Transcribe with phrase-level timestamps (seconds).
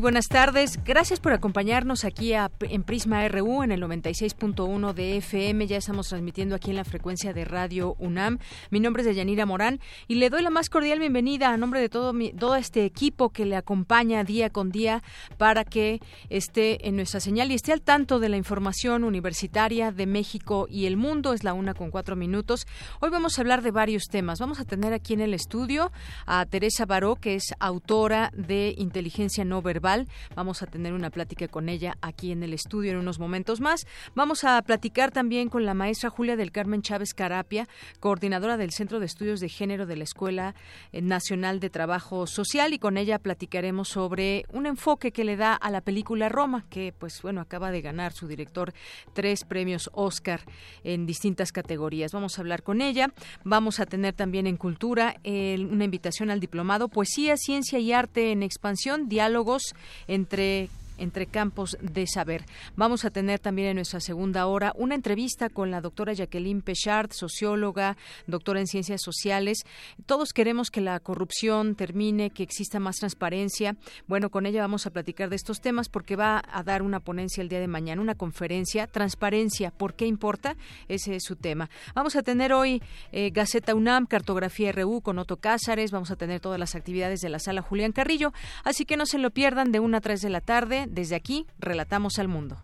[0.00, 0.82] Buenas tardes.
[0.82, 5.66] Gracias por acompañarnos aquí en Prisma RU en el 96.1 de FM.
[5.66, 8.38] Ya estamos transmitiendo aquí en la frecuencia de Radio UNAM.
[8.70, 9.78] Mi nombre es Deyanira Morán
[10.08, 13.44] y le doy la más cordial bienvenida a nombre de todo, todo este equipo que
[13.44, 15.02] le acompaña día con día
[15.36, 20.06] para que esté en nuestra señal y esté al tanto de la información universitaria de
[20.06, 21.34] México y el mundo.
[21.34, 22.66] Es la una con cuatro minutos.
[23.00, 24.40] Hoy vamos a hablar de varios temas.
[24.40, 25.92] Vamos a tener aquí en el estudio
[26.24, 29.89] a Teresa Baró, que es autora de Inteligencia No Verbal
[30.36, 33.86] Vamos a tener una plática con ella aquí en el estudio en unos momentos más.
[34.14, 37.66] Vamos a platicar también con la maestra Julia del Carmen Chávez Carapia,
[37.98, 40.54] coordinadora del Centro de Estudios de Género de la Escuela
[40.92, 45.54] eh, Nacional de Trabajo Social y con ella platicaremos sobre un enfoque que le da
[45.54, 48.72] a la película Roma, que pues bueno, acaba de ganar su director
[49.12, 50.40] tres premios Oscar
[50.84, 52.12] en distintas categorías.
[52.12, 53.12] Vamos a hablar con ella.
[53.42, 58.42] Vamos a tener también en cultura una invitación al diplomado Poesía, Ciencia y Arte en
[58.42, 59.74] Expansión, Diálogos
[60.06, 60.70] entre
[61.00, 62.44] entre campos de saber.
[62.76, 67.12] Vamos a tener también en nuestra segunda hora una entrevista con la doctora Jacqueline Pechard,
[67.12, 69.64] socióloga, doctora en ciencias sociales.
[70.06, 73.76] Todos queremos que la corrupción termine, que exista más transparencia.
[74.06, 77.42] Bueno, con ella vamos a platicar de estos temas porque va a dar una ponencia
[77.42, 80.56] el día de mañana, una conferencia, transparencia, ¿por qué importa?
[80.88, 81.70] Ese es su tema.
[81.94, 82.82] Vamos a tener hoy
[83.12, 87.28] eh, Gaceta UNAM, Cartografía RU con Otto Cázares, vamos a tener todas las actividades de
[87.28, 88.32] la sala Julián Carrillo,
[88.64, 91.46] así que no se lo pierdan de una a tres de la tarde desde aquí,
[91.58, 92.62] relatamos al mundo.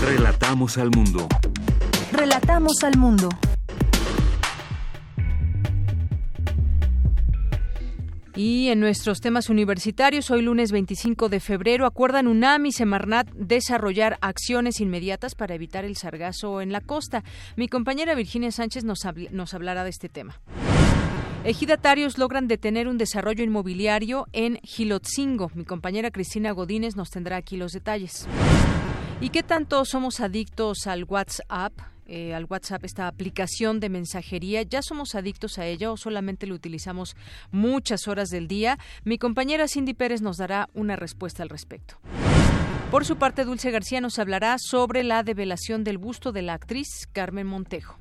[0.00, 1.28] Relatamos al mundo.
[2.12, 3.28] Relatamos al mundo.
[8.36, 14.18] Y en nuestros temas universitarios, hoy lunes 25 de febrero, acuerdan UNAM y Semarnat desarrollar
[14.20, 17.24] acciones inmediatas para evitar el sargazo en la costa.
[17.56, 20.38] Mi compañera Virginia Sánchez nos, nos hablará de este tema.
[21.46, 25.52] Ejidatarios logran detener un desarrollo inmobiliario en Gilotzingo.
[25.54, 28.26] Mi compañera Cristina Godínez nos tendrá aquí los detalles.
[29.20, 31.72] ¿Y qué tanto somos adictos al WhatsApp?
[32.06, 34.62] Eh, al WhatsApp, esta aplicación de mensajería.
[34.62, 37.14] ¿Ya somos adictos a ella o solamente lo utilizamos
[37.52, 38.76] muchas horas del día?
[39.04, 42.00] Mi compañera Cindy Pérez nos dará una respuesta al respecto.
[42.90, 47.08] Por su parte, Dulce García nos hablará sobre la develación del busto de la actriz
[47.12, 47.98] Carmen Montejo.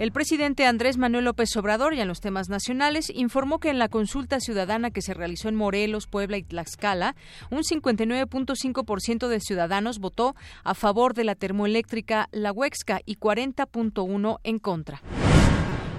[0.00, 3.90] El presidente Andrés Manuel López Obrador, y en los temas nacionales, informó que en la
[3.90, 7.16] consulta ciudadana que se realizó en Morelos, Puebla y Tlaxcala,
[7.50, 10.34] un 59.5% de ciudadanos votó
[10.64, 15.02] a favor de la termoeléctrica La Huexca y 40.1% en contra.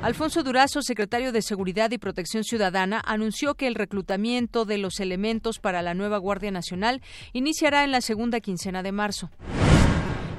[0.02, 5.60] Alfonso Durazo, secretario de Seguridad y Protección Ciudadana, anunció que el reclutamiento de los elementos
[5.60, 7.04] para la nueva Guardia Nacional
[7.34, 9.30] iniciará en la segunda quincena de marzo.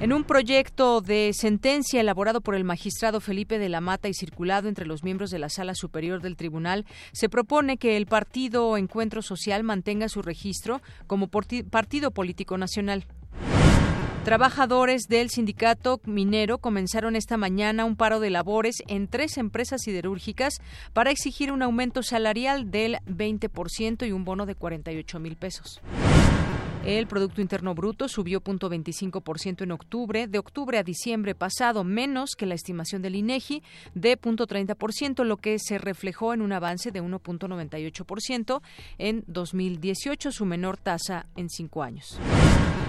[0.02, 4.68] En un proyecto de sentencia elaborado por el magistrado Felipe de la Mata y circulado
[4.68, 9.22] entre los miembros de la Sala Superior del Tribunal, se propone que el partido Encuentro
[9.22, 13.06] Social mantenga su registro como partido político nacional.
[14.24, 20.54] Trabajadores del sindicato minero comenzaron esta mañana un paro de labores en tres empresas siderúrgicas
[20.92, 25.80] para exigir un aumento salarial del 20% y un bono de 48 mil pesos.
[26.84, 32.44] El Producto Interno Bruto subió 0.25% en octubre, de octubre a diciembre pasado, menos que
[32.44, 33.62] la estimación del INEGI
[33.94, 38.62] de 0.30%, lo que se reflejó en un avance de 1.98%
[38.98, 42.18] en 2018, su menor tasa en cinco años.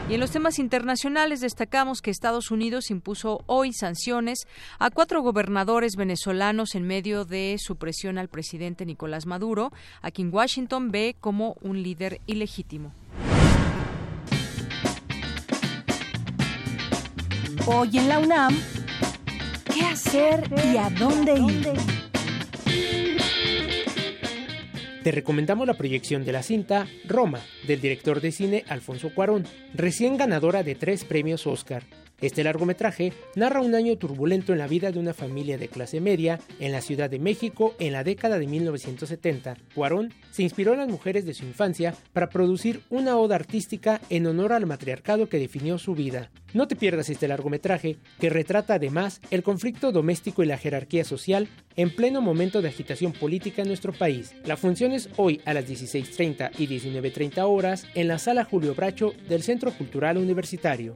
[0.10, 4.40] Y en los temas internacionales destacamos que Estados Unidos impuso hoy sanciones
[4.80, 10.34] a cuatro gobernadores venezolanos en medio de su presión al presidente Nicolás Maduro, a quien
[10.34, 12.92] Washington ve como un líder ilegítimo.
[17.66, 18.58] Hoy en la UNAM,
[19.74, 20.44] ¿qué hacer
[20.74, 21.72] y a dónde ir?
[25.02, 30.18] Te recomendamos la proyección de la cinta Roma, del director de cine Alfonso Cuarón, recién
[30.18, 31.84] ganadora de tres premios Oscar
[32.24, 36.40] Este largometraje narra un año turbulento en la vida de una familia de clase media
[36.58, 39.58] en la Ciudad de México en la década de 1970.
[39.76, 44.26] Cuarón se inspiró en las mujeres de su infancia para producir una oda artística en
[44.26, 46.32] honor al matriarcado que definió su vida.
[46.54, 51.50] No te pierdas este largometraje, que retrata además el conflicto doméstico y la jerarquía social
[51.76, 54.34] en pleno momento de agitación política en nuestro país.
[54.46, 59.12] La función es hoy a las 16.30 y 19.30 horas en la sala Julio Bracho
[59.28, 60.96] del Centro Cultural Universitario.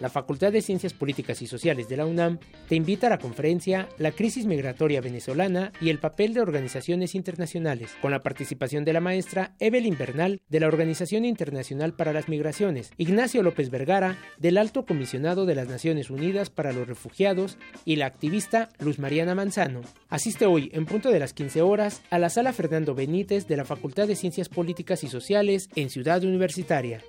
[0.00, 2.38] La Facultad de Ciencias Políticas y Sociales de la UNAM
[2.68, 7.90] te invita a la conferencia La crisis migratoria venezolana y el papel de organizaciones internacionales,
[8.00, 12.92] con la participación de la maestra Evelyn Bernal de la Organización Internacional para las Migraciones,
[12.96, 18.06] Ignacio López Vergara del Alto Comisionado de las Naciones Unidas para los Refugiados y la
[18.06, 19.82] activista Luz Mariana Manzano.
[20.08, 23.66] Asiste hoy, en punto de las 15 horas, a la sala Fernando Benítez de la
[23.66, 27.02] Facultad de Ciencias Políticas y Sociales en Ciudad Universitaria.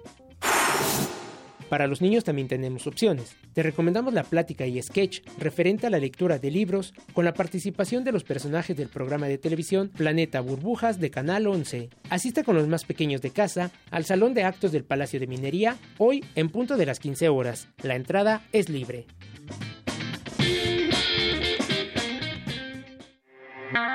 [1.71, 3.37] Para los niños también tenemos opciones.
[3.53, 8.03] Te recomendamos la plática y sketch referente a la lectura de libros con la participación
[8.03, 11.89] de los personajes del programa de televisión Planeta Burbujas de Canal 11.
[12.09, 15.77] Asista con los más pequeños de casa al Salón de Actos del Palacio de Minería
[15.97, 17.69] hoy en punto de las 15 horas.
[17.83, 19.05] La entrada es libre.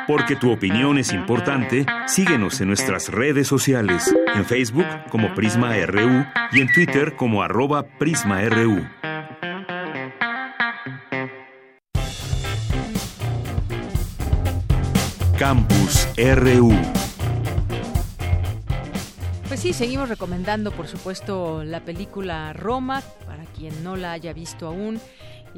[0.06, 6.24] Porque tu opinión es importante, síguenos en nuestras redes sociales, en Facebook como Prisma RU
[6.52, 8.86] y en Twitter como arroba PrismaRU.
[15.38, 16.72] Campus RU.
[19.48, 24.66] Pues sí, seguimos recomendando, por supuesto, la película Roma, para quien no la haya visto
[24.66, 25.00] aún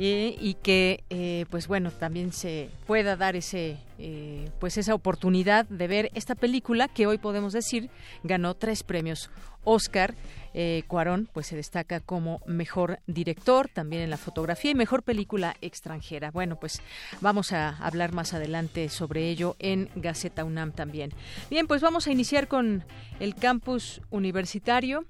[0.00, 5.88] y que eh, pues bueno también se pueda dar ese eh, pues esa oportunidad de
[5.88, 7.90] ver esta película que hoy podemos decir
[8.22, 9.28] ganó tres premios
[9.64, 10.14] Oscar
[10.54, 15.56] eh, Cuarón pues se destaca como mejor director también en la fotografía y mejor película
[15.60, 16.30] extranjera.
[16.30, 16.80] Bueno pues
[17.20, 21.12] vamos a hablar más adelante sobre ello en Gaceta UNAM también.
[21.50, 22.84] Bien pues vamos a iniciar con
[23.18, 25.04] el campus universitario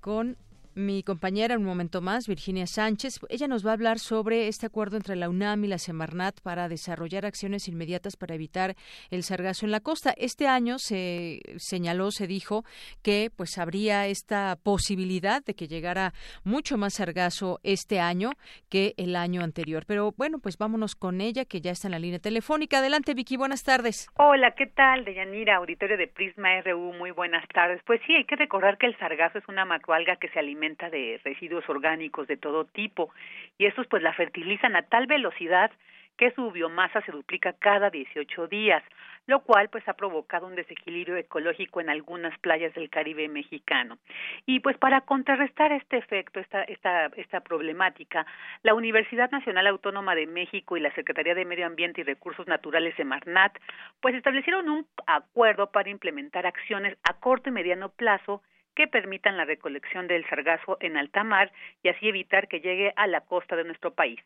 [0.00, 0.36] con
[0.78, 3.18] mi compañera un momento más, Virginia Sánchez.
[3.28, 6.68] Ella nos va a hablar sobre este acuerdo entre la UNAM y la Semarnat para
[6.68, 8.76] desarrollar acciones inmediatas para evitar
[9.10, 10.14] el sargazo en la costa.
[10.16, 12.64] Este año se señaló, se dijo
[13.02, 16.12] que pues habría esta posibilidad de que llegara
[16.44, 18.30] mucho más sargazo este año
[18.70, 19.84] que el año anterior.
[19.84, 22.78] Pero bueno, pues vámonos con ella que ya está en la línea telefónica.
[22.78, 24.08] Adelante, Vicky, buenas tardes.
[24.14, 25.04] Hola, ¿qué tal?
[25.04, 27.82] Deyanira, auditorio de Prisma RU, muy buenas tardes.
[27.84, 31.20] Pues sí, hay que recordar que el sargazo es una macroalga que se alimenta de
[31.24, 33.10] residuos orgánicos de todo tipo
[33.56, 35.70] y estos pues la fertilizan a tal velocidad
[36.18, 38.82] que su biomasa se duplica cada 18 días,
[39.26, 43.98] lo cual pues ha provocado un desequilibrio ecológico en algunas playas del Caribe mexicano.
[44.44, 48.26] Y pues para contrarrestar este efecto, esta, esta, esta problemática,
[48.64, 52.96] la Universidad Nacional Autónoma de México y la Secretaría de Medio Ambiente y Recursos Naturales
[52.96, 53.56] de Marnat
[54.00, 58.42] pues establecieron un acuerdo para implementar acciones a corto y mediano plazo
[58.78, 61.50] que permitan la recolección del sargazo en alta mar
[61.82, 64.20] y así evitar que llegue a la costa de nuestro país.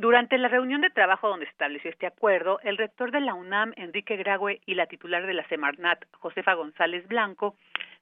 [0.00, 3.72] Durante la reunión de trabajo donde se estableció este acuerdo, el rector de la UNAM,
[3.76, 7.54] Enrique Graue, y la titular de la Semarnat, Josefa González Blanco,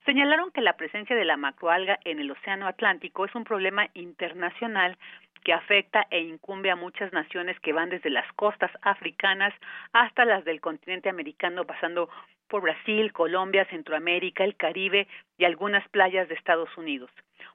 [0.07, 4.97] señalaron que la presencia de la macroalga en el Océano Atlántico es un problema internacional
[5.45, 9.53] que afecta e incumbe a muchas naciones que van desde las costas africanas
[9.93, 12.09] hasta las del continente americano, pasando
[12.53, 15.09] por Brasil, Colombia, Centroamérica, el Caribe
[15.39, 17.11] y algunas playas de Estados Unidos.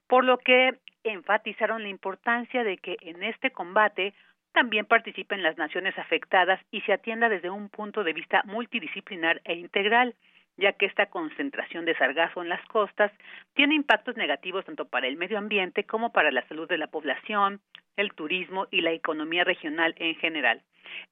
[0.07, 4.15] Por lo que enfatizaron la importancia de que en este combate
[4.53, 9.53] también participen las naciones afectadas y se atienda desde un punto de vista multidisciplinar e
[9.53, 10.15] integral
[10.57, 13.12] ya que esta concentración de sargazo en las costas
[13.53, 17.62] tiene impactos negativos tanto para el medio ambiente como para la salud de la población,
[17.98, 20.63] el turismo y la economía regional en general.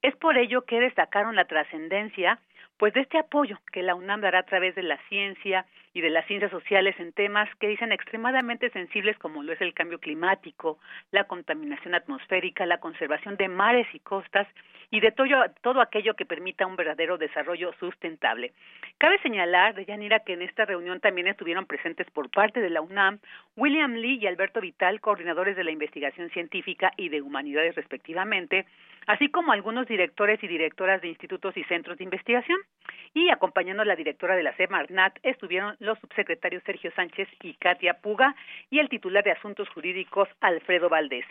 [0.02, 2.40] Es por ello que destacaron la trascendencia
[2.78, 6.10] pues de este apoyo que la UNAM dará a través de la ciencia y de
[6.10, 10.78] las ciencias sociales en temas que dicen extremadamente sensibles como lo es el cambio climático,
[11.10, 14.46] la contaminación atmosférica, la conservación de mares y costas
[14.90, 15.12] y de
[15.62, 18.52] todo, aquello que permita un verdadero desarrollo sustentable.
[18.98, 22.80] Cabe señalar, de Yanira, que en esta reunión también estuvieron presentes por parte de la
[22.80, 23.18] UNAM
[23.56, 28.66] William Lee y Alberto Vital, coordinadores de la investigación científica y de humanidades respectivamente,
[29.06, 32.58] así como algunos directores y directoras de institutos y centros de investigación.
[33.14, 37.94] Y acompañando a la directora de la Semarnat estuvieron los subsecretarios Sergio Sánchez y Katia
[37.94, 38.34] Puga
[38.70, 41.24] y el titular de Asuntos Jurídicos Alfredo Valdés.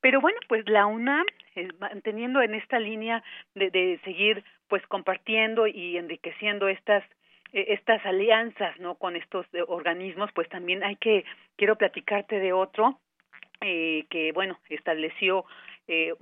[0.00, 3.22] Pero bueno, pues la UNAM, eh, manteniendo en esta línea
[3.54, 7.04] de, de seguir pues compartiendo y enriqueciendo estas
[7.52, 11.24] eh, estas alianzas no con estos eh, organismos pues también hay que
[11.56, 12.98] quiero platicarte de otro
[13.60, 15.46] eh, que, bueno, estableció
[15.88, 16.12] eh,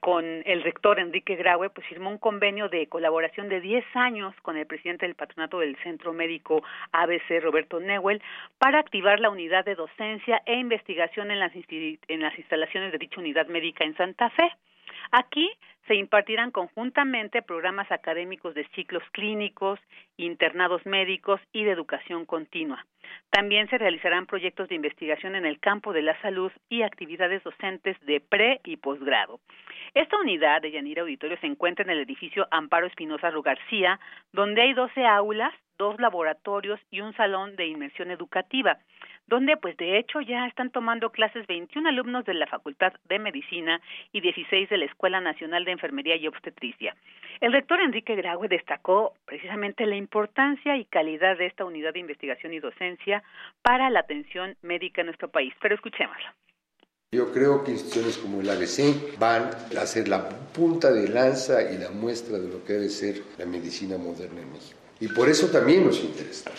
[0.00, 4.56] con el rector Enrique Graue, pues firmó un convenio de colaboración de 10 años con
[4.56, 8.22] el presidente del patronato del Centro Médico ABC, Roberto Newell,
[8.58, 13.20] para activar la unidad de docencia e investigación en las, en las instalaciones de dicha
[13.20, 14.50] unidad médica en Santa Fe.
[15.10, 15.50] Aquí
[15.86, 19.80] se impartirán conjuntamente programas académicos de ciclos clínicos,
[20.16, 22.86] internados médicos y de educación continua.
[23.30, 27.96] También se realizarán proyectos de investigación en el campo de la salud y actividades docentes
[28.06, 29.40] de pre y posgrado.
[29.94, 33.98] Esta unidad de Yanira Auditorio se encuentra en el edificio Amparo Espinosa García,
[34.32, 38.78] donde hay 12 aulas, dos laboratorios y un salón de inmersión educativa
[39.30, 43.80] donde pues de hecho ya están tomando clases 21 alumnos de la Facultad de Medicina
[44.12, 46.96] y 16 de la Escuela Nacional de Enfermería y Obstetricia.
[47.40, 52.52] El rector Enrique Graue destacó precisamente la importancia y calidad de esta unidad de investigación
[52.52, 53.22] y docencia
[53.62, 55.54] para la atención médica en nuestro país.
[55.62, 56.28] Pero escuchémoslo.
[57.12, 61.78] Yo creo que instituciones como el ABC van a ser la punta de lanza y
[61.78, 64.78] la muestra de lo que debe ser la medicina moderna en México.
[64.98, 66.50] Y por eso también nos interesa.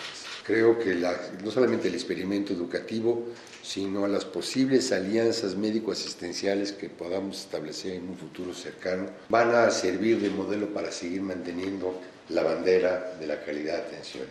[0.46, 3.28] Creo que no solamente el experimento educativo,
[3.62, 10.20] sino las posibles alianzas médico-asistenciales que podamos establecer en un futuro cercano, van a servir
[10.20, 14.28] de modelo para seguir manteniendo la bandera de la calidad de atención.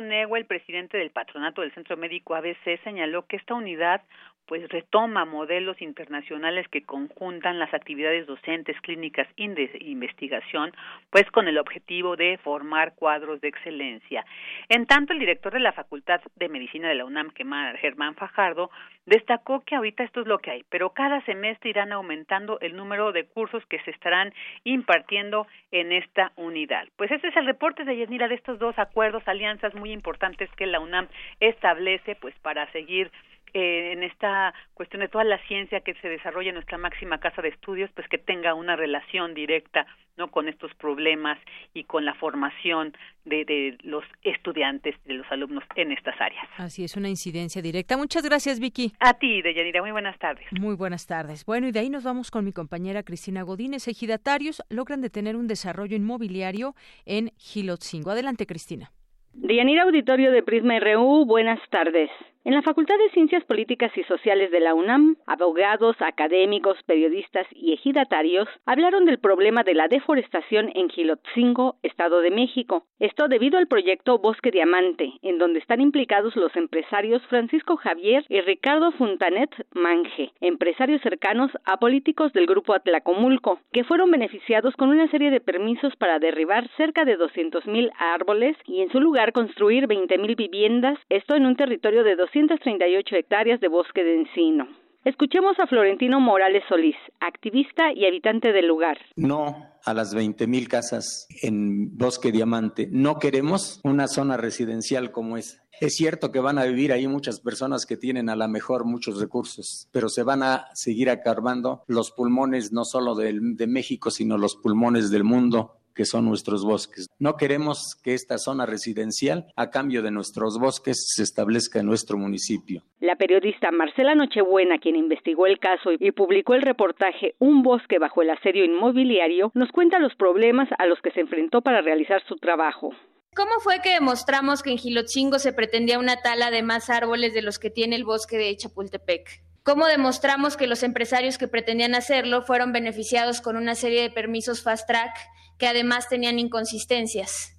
[0.00, 4.02] Nego, el presidente del patronato del Centro Médico ABC, señaló que esta unidad
[4.46, 10.72] pues retoma modelos internacionales que conjuntan las actividades docentes, clínicas de investigación,
[11.10, 14.24] pues con el objetivo de formar cuadros de excelencia.
[14.68, 18.70] En tanto, el director de la Facultad de Medicina de la UNAM, Germán Fajardo,
[19.06, 23.12] destacó que ahorita esto es lo que hay, pero cada semestre irán aumentando el número
[23.12, 24.32] de cursos que se estarán
[24.64, 26.88] impartiendo en esta unidad.
[26.96, 30.66] Pues ese es el reporte de Yanira de estos dos acuerdos, alianzas muy importantes que
[30.66, 31.08] la UNAM
[31.40, 33.10] establece, pues para seguir
[33.54, 37.40] eh, en esta cuestión de toda la ciencia que se desarrolla en nuestra máxima casa
[37.40, 41.38] de estudios, pues que tenga una relación directa no con estos problemas
[41.72, 42.92] y con la formación
[43.24, 46.46] de, de los estudiantes, de los alumnos en estas áreas.
[46.56, 47.96] Así es, una incidencia directa.
[47.96, 48.92] Muchas gracias, Vicky.
[49.00, 50.46] A ti, Deyanira, muy buenas tardes.
[50.58, 51.44] Muy buenas tardes.
[51.44, 53.88] Bueno, y de ahí nos vamos con mi compañera Cristina Godínez.
[53.88, 56.74] Ejidatarios logran detener un desarrollo inmobiliario
[57.06, 58.10] en Gilotzingo.
[58.10, 58.90] Adelante, Cristina.
[59.32, 62.10] Deyanira Auditorio de Prisma RU, buenas tardes.
[62.46, 67.72] En la Facultad de Ciencias Políticas y Sociales de la UNAM, abogados, académicos, periodistas y
[67.72, 72.84] ejidatarios hablaron del problema de la deforestación en Gilotzingo, Estado de México.
[72.98, 78.42] Esto debido al proyecto Bosque Diamante, en donde están implicados los empresarios Francisco Javier y
[78.42, 85.10] Ricardo Funtanet Manje, empresarios cercanos a políticos del grupo Atlacomulco, que fueron beneficiados con una
[85.10, 90.36] serie de permisos para derribar cerca de 200.000 árboles y en su lugar construir 20.000
[90.36, 94.66] viviendas, esto en un territorio de 238 hectáreas de bosque de encino.
[95.04, 98.98] Escuchemos a Florentino Morales Solís, activista y habitante del lugar.
[99.16, 102.88] No a las 20.000 casas en Bosque Diamante.
[102.90, 105.62] No queremos una zona residencial como esa.
[105.80, 109.20] Es cierto que van a vivir ahí muchas personas que tienen a lo mejor muchos
[109.20, 114.56] recursos, pero se van a seguir acarbando los pulmones no solo de México, sino los
[114.56, 117.08] pulmones del mundo que son nuestros bosques.
[117.18, 122.18] No queremos que esta zona residencial, a cambio de nuestros bosques, se establezca en nuestro
[122.18, 122.82] municipio.
[123.00, 128.22] La periodista Marcela Nochebuena, quien investigó el caso y publicó el reportaje Un bosque bajo
[128.22, 132.36] el asedio inmobiliario, nos cuenta los problemas a los que se enfrentó para realizar su
[132.36, 132.90] trabajo.
[133.34, 137.42] ¿Cómo fue que demostramos que en Gilotzingo se pretendía una tala de más árboles de
[137.42, 139.42] los que tiene el bosque de Chapultepec?
[139.64, 144.62] ¿Cómo demostramos que los empresarios que pretendían hacerlo fueron beneficiados con una serie de permisos
[144.62, 145.16] fast track
[145.58, 147.56] que además tenían inconsistencias?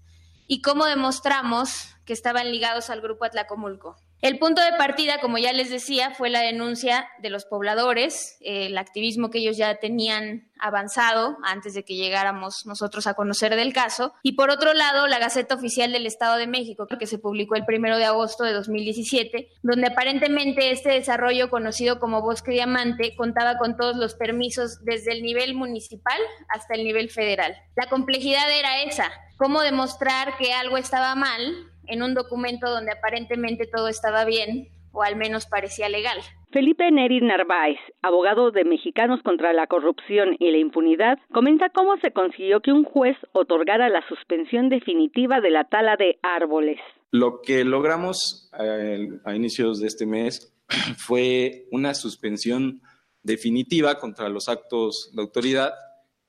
[0.47, 3.97] ¿Y cómo demostramos que estaban ligados al grupo Atlacomulco?
[4.21, 8.77] El punto de partida, como ya les decía, fue la denuncia de los pobladores, el
[8.77, 14.13] activismo que ellos ya tenían avanzado antes de que llegáramos nosotros a conocer del caso.
[14.23, 17.65] Y por otro lado, la Gaceta Oficial del Estado de México, que se publicó el
[17.65, 23.75] primero de agosto de 2017, donde aparentemente este desarrollo conocido como Bosque Diamante contaba con
[23.75, 26.17] todos los permisos desde el nivel municipal
[26.49, 27.55] hasta el nivel federal.
[27.75, 33.67] La complejidad era esa, cómo demostrar que algo estaba mal en un documento donde aparentemente
[33.67, 36.17] todo estaba bien o al menos parecía legal.
[36.51, 42.11] Felipe Neri Narváez, abogado de Mexicanos contra la Corrupción y la Impunidad, comenta cómo se
[42.11, 46.79] consiguió que un juez otorgara la suspensión definitiva de la tala de árboles.
[47.11, 50.55] Lo que logramos eh, a inicios de este mes
[50.97, 52.81] fue una suspensión
[53.21, 55.73] definitiva contra los actos de autoridad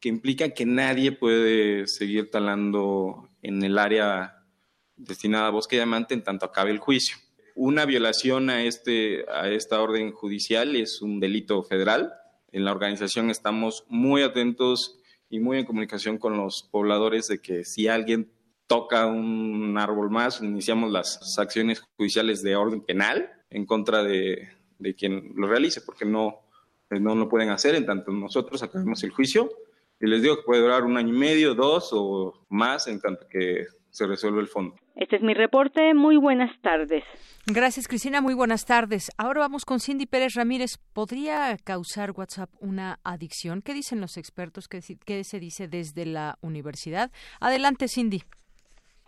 [0.01, 4.36] que implica que nadie puede seguir talando en el área
[4.97, 7.17] destinada a bosque diamante en tanto acabe el juicio.
[7.55, 12.13] una violación a, este, a esta orden judicial es un delito federal.
[12.53, 14.99] En la organización estamos muy atentos
[15.31, 18.31] y muy en comunicación con los pobladores de que si alguien
[18.67, 24.49] toca un árbol más, iniciamos las acciones judiciales de orden penal en contra de,
[24.79, 26.41] de quien lo realice, porque no,
[26.91, 29.51] no lo pueden hacer en tanto nosotros acabemos el juicio.
[30.01, 33.27] Y les digo que puede durar un año y medio, dos o más en tanto
[33.29, 34.77] que se resuelve el fondo.
[34.95, 35.95] Este es mi reporte.
[35.95, 37.03] Muy buenas tardes.
[37.47, 38.21] Gracias, Cristina.
[38.21, 39.11] Muy buenas tardes.
[39.17, 40.77] Ahora vamos con Cindy Pérez Ramírez.
[40.93, 43.63] ¿Podría causar WhatsApp una adicción?
[43.63, 44.69] ¿Qué dicen los expertos?
[44.69, 47.11] ¿Qué, qué se dice desde la universidad?
[47.41, 48.23] Adelante, Cindy.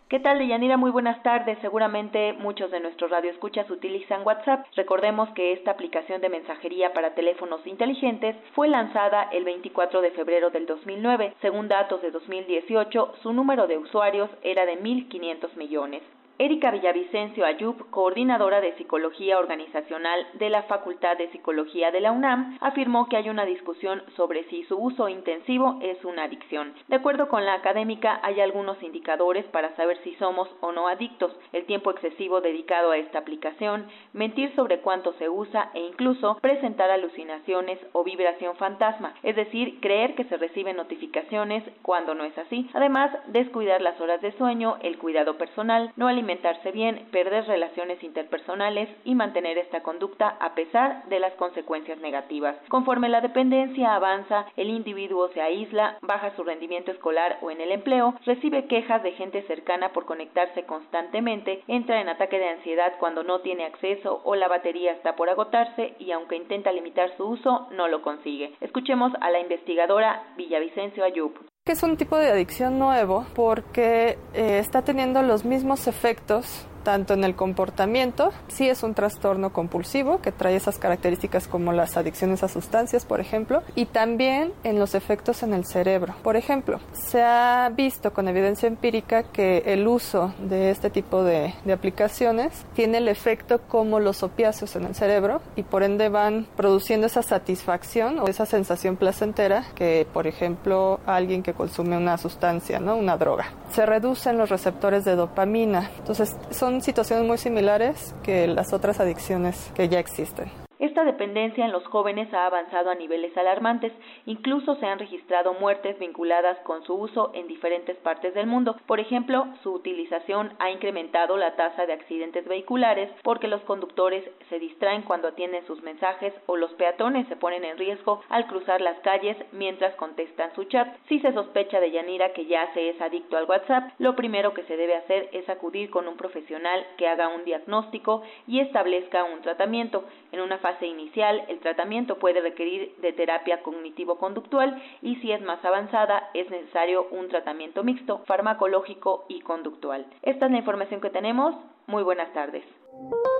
[0.09, 0.75] ¿Qué tal, Deyanira?
[0.75, 1.59] Muy buenas tardes.
[1.61, 4.65] Seguramente muchos de nuestros radioescuchas utilizan WhatsApp.
[4.75, 10.49] Recordemos que esta aplicación de mensajería para teléfonos inteligentes fue lanzada el 24 de febrero
[10.49, 11.35] del 2009.
[11.41, 16.01] Según datos de 2018, su número de usuarios era de 1.500 millones.
[16.41, 22.57] Erika Villavicencio Ayub, coordinadora de Psicología Organizacional de la Facultad de Psicología de la UNAM,
[22.61, 26.73] afirmó que hay una discusión sobre si su uso intensivo es una adicción.
[26.87, 31.35] De acuerdo con la académica, hay algunos indicadores para saber si somos o no adictos,
[31.51, 36.89] el tiempo excesivo dedicado a esta aplicación, mentir sobre cuánto se usa e incluso presentar
[36.89, 42.69] alucinaciones o vibración fantasma, es decir, creer que se reciben notificaciones cuando no es así.
[42.73, 48.03] Además, descuidar las horas de sueño, el cuidado personal, no alimentar alimentarse bien, perder relaciones
[48.03, 52.55] interpersonales y mantener esta conducta a pesar de las consecuencias negativas.
[52.67, 57.71] Conforme la dependencia avanza, el individuo se aísla, baja su rendimiento escolar o en el
[57.71, 63.23] empleo, recibe quejas de gente cercana por conectarse constantemente, entra en ataque de ansiedad cuando
[63.23, 67.69] no tiene acceso o la batería está por agotarse y aunque intenta limitar su uso,
[67.71, 68.53] no lo consigue.
[68.61, 71.33] Escuchemos a la investigadora Villavicencio Ayub
[71.71, 77.23] es un tipo de adicción nuevo porque eh, está teniendo los mismos efectos tanto en
[77.23, 82.47] el comportamiento, sí es un trastorno compulsivo que trae esas características como las adicciones a
[82.47, 86.15] sustancias, por ejemplo, y también en los efectos en el cerebro.
[86.23, 91.53] Por ejemplo, se ha visto con evidencia empírica que el uso de este tipo de,
[91.65, 96.47] de aplicaciones tiene el efecto como los opiáceos en el cerebro y por ende van
[96.55, 102.79] produciendo esa satisfacción o esa sensación placentera que, por ejemplo, alguien que consume una sustancia,
[102.79, 102.95] ¿no?
[102.95, 103.47] una droga.
[103.71, 105.91] Se reducen los receptores de dopamina.
[105.99, 110.68] Entonces, son situaciones muy similares que las otras adicciones que ya existen.
[110.79, 113.91] Esta dependencia en los jóvenes ha avanzado a niveles alarmantes,
[114.25, 118.77] incluso se han registrado muertes vinculadas con su uso en diferentes partes del mundo.
[118.87, 124.57] Por ejemplo, su utilización ha incrementado la tasa de accidentes vehiculares porque los conductores se
[124.57, 128.97] distraen cuando atienden sus mensajes o los peatones se ponen en riesgo al cruzar las
[128.99, 130.95] calles mientras contestan su chat.
[131.09, 134.63] Si se sospecha de Yanira que ya se es adicto al WhatsApp, lo primero que
[134.63, 139.41] se debe hacer es acudir con un profesional que haga un diagnóstico y establezca un
[139.41, 140.05] tratamiento.
[140.31, 146.29] En una inicial, el tratamiento puede requerir de terapia cognitivo-conductual y si es más avanzada,
[146.33, 150.05] es necesario un tratamiento mixto, farmacológico y conductual.
[150.21, 151.55] Esta es la información que tenemos.
[151.87, 152.63] Muy buenas tardes.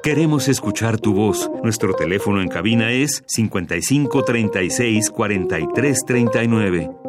[0.02, 1.52] Queremos escuchar tu voz.
[1.62, 7.09] Nuestro teléfono en cabina es 55 36 43 39.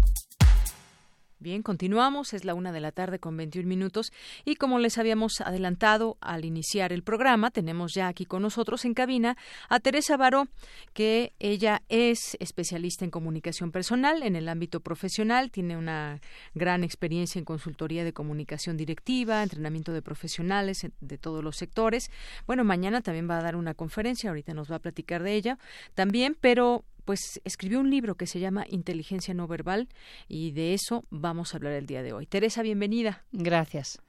[1.41, 4.13] Bien, continuamos, es la una de la tarde con 21 minutos
[4.45, 8.93] y como les habíamos adelantado al iniciar el programa, tenemos ya aquí con nosotros en
[8.93, 9.35] cabina
[9.67, 10.49] a Teresa Baró,
[10.93, 16.21] que ella es especialista en comunicación personal en el ámbito profesional, tiene una
[16.53, 22.11] gran experiencia en consultoría de comunicación directiva, entrenamiento de profesionales de todos los sectores.
[22.45, 25.57] Bueno, mañana también va a dar una conferencia, ahorita nos va a platicar de ella
[25.95, 29.89] también, pero pues escribió un libro que se llama Inteligencia no verbal
[30.27, 32.25] y de eso vamos a hablar el día de hoy.
[32.25, 33.23] Teresa, bienvenida.
[33.31, 33.99] Gracias.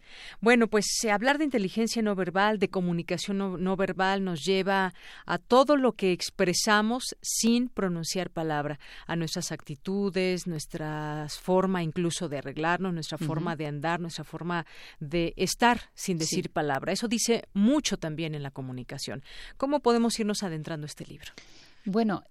[0.41, 4.95] Bueno, pues eh, hablar de inteligencia no verbal, de comunicación no, verbal nos lleva
[5.27, 12.39] a todo lo que expresamos sin pronunciar palabra, a nuestras actitudes, nuestra forma incluso de
[12.39, 14.67] arreglarnos, nuestra forma de andar, nuestra forma
[15.01, 16.93] de estar sin decir palabra.
[16.93, 19.23] Eso dice mucho también en la comunicación.
[19.57, 21.33] ¿Cómo podemos irnos adentrando este libro?
[21.85, 22.23] Bueno,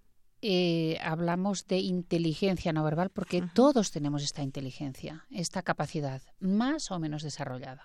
[0.41, 6.99] eh, hablamos de inteligencia no verbal porque todos tenemos esta inteligencia, esta capacidad, más o
[6.99, 7.84] menos desarrollada.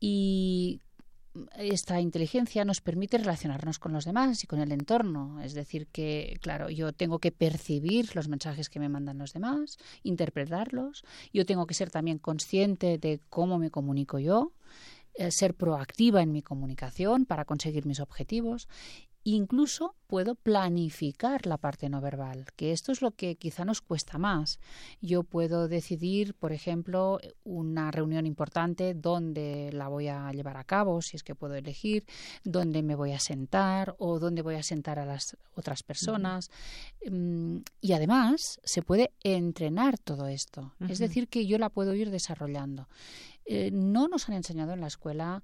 [0.00, 0.80] Y
[1.56, 5.40] esta inteligencia nos permite relacionarnos con los demás y con el entorno.
[5.42, 9.78] Es decir, que, claro, yo tengo que percibir los mensajes que me mandan los demás,
[10.02, 11.04] interpretarlos.
[11.32, 14.52] Yo tengo que ser también consciente de cómo me comunico yo
[15.14, 18.68] eh, ser proactiva en mi comunicación para conseguir mis objetivos
[19.24, 24.18] Incluso puedo planificar la parte no verbal, que esto es lo que quizá nos cuesta
[24.18, 24.58] más.
[25.00, 31.00] Yo puedo decidir, por ejemplo, una reunión importante, dónde la voy a llevar a cabo,
[31.02, 32.04] si es que puedo elegir,
[32.44, 36.50] dónde me voy a sentar o dónde voy a sentar a las otras personas.
[37.08, 40.74] Mm, y además se puede entrenar todo esto.
[40.88, 42.88] Es decir, que yo la puedo ir desarrollando.
[43.44, 45.42] Eh, no nos han enseñado en la escuela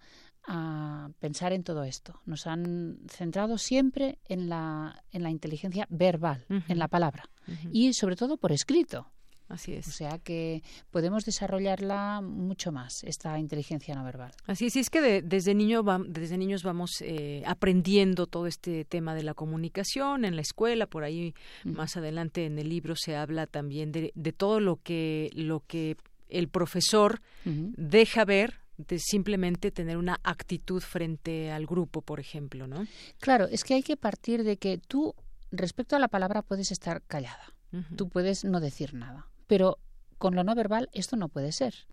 [0.49, 2.21] a pensar en todo esto.
[2.25, 7.29] Nos han centrado siempre en la, en la inteligencia verbal, en la palabra,
[7.71, 9.07] y sobre todo por escrito.
[9.49, 9.89] Así es.
[9.89, 14.33] O sea que podemos desarrollarla mucho más, esta inteligencia no verbal.
[14.47, 19.23] Así es, es que desde, niño desde niños vamos eh, aprendiendo todo este tema de
[19.23, 21.35] la comunicación en la escuela, por ahí
[21.65, 25.97] más adelante en el libro se habla también de, de todo lo que, lo que
[26.29, 32.87] el profesor deja ver de simplemente tener una actitud frente al grupo, por ejemplo, ¿no?
[33.19, 35.15] Claro, es que hay que partir de que tú,
[35.51, 37.55] respecto a la palabra, puedes estar callada.
[37.97, 39.27] Tú puedes no decir nada.
[39.47, 39.79] Pero
[40.17, 41.87] con lo no verbal esto no puede ser.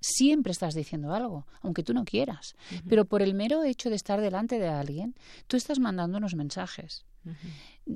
[0.00, 2.56] Siempre estás diciendo algo, aunque tú no quieras.
[2.88, 5.14] Pero por el mero hecho de estar delante de alguien,
[5.46, 7.04] tú estás mandando unos mensajes.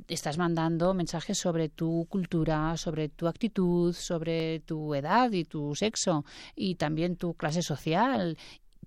[0.09, 6.25] Estás mandando mensajes sobre tu cultura, sobre tu actitud, sobre tu edad y tu sexo
[6.55, 8.37] y también tu clase social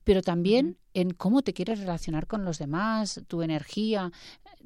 [0.08, 4.10] pero también en cómo te quieres relacionar con los demás, tu energía,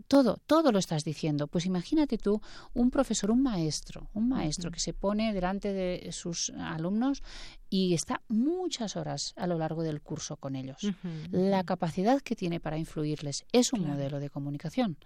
[0.07, 1.47] todo, todo lo estás diciendo.
[1.47, 2.41] Pues imagínate tú
[2.73, 7.23] un profesor, un maestro, un maestro que se pone delante de sus alumnos
[7.69, 10.91] y está muchas horas a lo largo del curso con ellos.
[11.31, 14.97] La capacidad que tiene para influirles es un modelo de comunicación.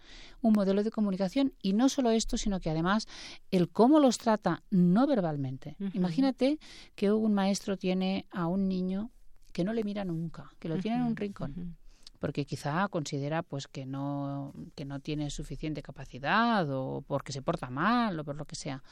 [0.42, 3.08] Un modelo de comunicación y no solo esto, sino que además
[3.52, 5.78] el cómo los trata no verbalmente.
[5.94, 6.60] Imagínate
[6.96, 9.12] que un maestro tiene a un niño
[9.52, 11.78] que no le mira nunca, que lo tiene en un rincón.
[12.20, 17.70] Porque quizá considera pues que no que no tiene suficiente capacidad o porque se porta
[17.70, 18.84] mal o por lo que sea.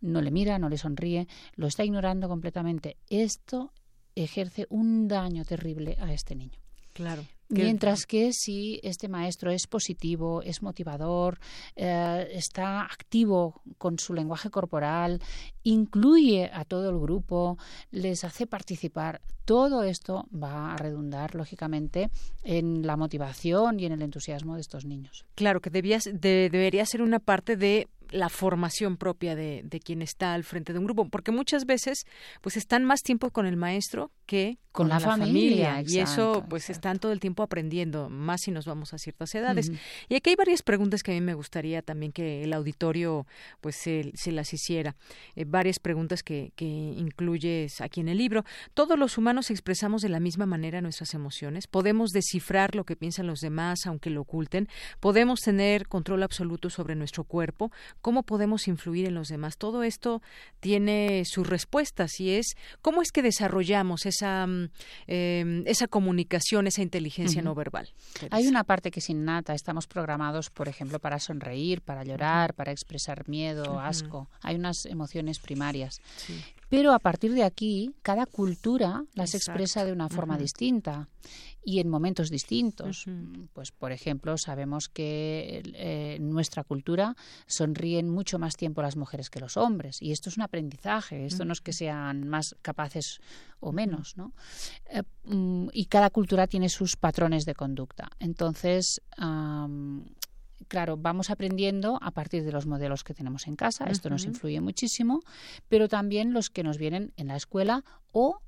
[0.00, 2.96] No le mira, no le sonríe, lo está ignorando completamente.
[3.08, 3.72] Esto
[4.14, 6.60] ejerce un daño terrible a este niño.
[6.92, 7.24] Claro.
[7.48, 11.38] Mientras que si este maestro es positivo, es motivador,
[11.76, 15.20] eh, está activo con su lenguaje corporal,
[15.62, 17.58] incluye a todo el grupo,
[17.90, 22.10] les hace participar, todo esto va a redundar, lógicamente,
[22.42, 25.26] en la motivación y en el entusiasmo de estos niños.
[25.34, 30.34] Claro, que debías, debería ser una parte de la formación propia de, de, quien está
[30.34, 32.04] al frente de un grupo, porque muchas veces
[32.40, 36.98] pues están más tiempo con el maestro que con, la, familia, y eso pues están
[36.98, 39.70] todo el tiempo aprendiendo, más si nos vamos a ciertas edades.
[40.08, 43.24] Y aquí hay varias preguntas que a mí me gustaría también que el auditorio
[43.60, 44.96] pues se, las hiciera,
[45.36, 48.44] eh, varias preguntas que, que incluyes aquí en el libro.
[48.74, 53.28] Todos los humanos expresamos de la misma manera nuestras emociones, podemos descifrar lo que piensan
[53.28, 59.06] los demás aunque lo oculten, podemos tener control absoluto sobre nuestro cuerpo, cómo podemos influir
[59.06, 59.56] en los demás.
[59.56, 60.22] Todo esto
[60.60, 64.46] tiene sus respuestas y es cómo es que desarrollamos esa,
[65.06, 67.88] em, esa comunicación, esa inteligencia no verbal.
[68.30, 69.54] Hay una parte que es innata.
[69.54, 74.28] Estamos programados, por ejemplo, para sonreír, para llorar, para expresar miedo, asco.
[74.42, 76.00] Hay unas emociones primarias.
[76.68, 81.08] Pero a partir de aquí, cada cultura las expresa de una forma distinta
[81.64, 83.06] y en momentos distintos.
[83.52, 89.30] Pues, por ejemplo, sabemos que eh, en nuestra cultura sonríen mucho más tiempo las mujeres
[89.30, 90.00] que los hombres.
[90.00, 91.24] Y esto es un aprendizaje.
[91.24, 93.20] Esto no es que sean más capaces
[93.60, 94.32] o menos, ¿no?
[94.90, 98.10] Eh, mm, y cada cultura tiene sus patrones de conducta.
[98.18, 99.00] Entonces,
[100.68, 104.60] claro, vamos aprendiendo a partir de los modelos que tenemos en casa, esto nos influye
[104.60, 105.20] muchísimo,
[105.68, 108.40] pero también los que nos vienen en la escuela o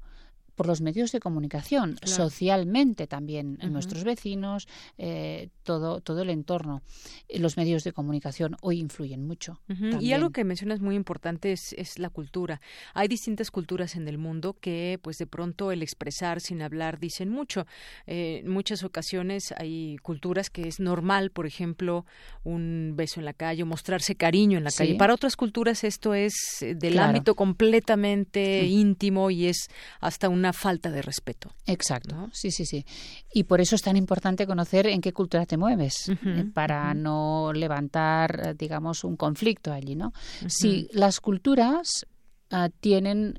[0.56, 4.66] por los medios de comunicación, socialmente también, nuestros vecinos,
[4.96, 6.82] eh, todo, todo el entorno.
[7.28, 9.60] Eh, los medios de comunicación hoy influyen mucho.
[10.00, 12.60] Y algo que mencionas muy importante es, es, la cultura.
[12.94, 17.28] Hay distintas culturas en el mundo que, pues de pronto, el expresar sin hablar dicen
[17.28, 17.66] mucho.
[18.06, 22.06] Eh, en muchas ocasiones hay culturas que es normal, por ejemplo,
[22.44, 24.94] un beso en la calle o mostrarse cariño en la calle.
[24.94, 29.68] Para otras culturas esto es del ámbito completamente íntimo y es
[30.00, 31.50] hasta una falta de respeto.
[31.66, 32.84] Exacto, sí, sí, sí.
[33.32, 37.52] Y por eso es tan importante conocer en qué cultura te mueves, eh, para no
[37.52, 40.12] levantar, eh, digamos, un conflicto allí, ¿no?
[40.46, 42.06] Si las culturas
[42.50, 43.34] ah, tienen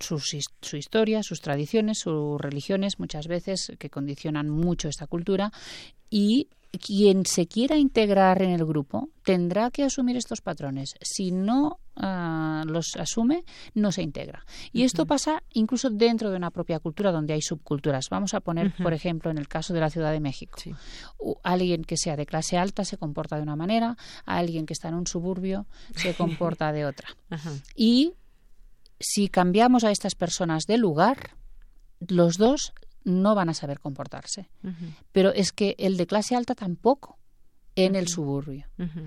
[0.00, 5.52] su, su, historia, sus tradiciones, sus religiones, muchas veces que condicionan mucho esta cultura,
[6.08, 10.94] y quien se quiera integrar en el grupo tendrá que asumir estos patrones.
[11.02, 14.44] Si no ah, los asume, no se integra.
[14.72, 18.08] Y esto pasa incluso dentro de una propia cultura donde hay subculturas.
[18.10, 20.58] Vamos a poner, por ejemplo, en el caso de la Ciudad de México.
[21.42, 24.94] Alguien que sea de clase alta se comporta de una manera, alguien que está en
[24.94, 27.08] un suburbio se comporta de otra.
[27.74, 28.14] Y
[28.98, 31.36] si cambiamos a estas personas de lugar,
[32.00, 32.72] los dos
[33.04, 34.48] no van a saber comportarse.
[35.12, 37.18] Pero es que el de clase alta tampoco
[37.76, 38.66] en el suburbio.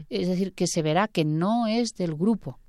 [0.10, 2.60] Es decir, que se verá que no es del grupo.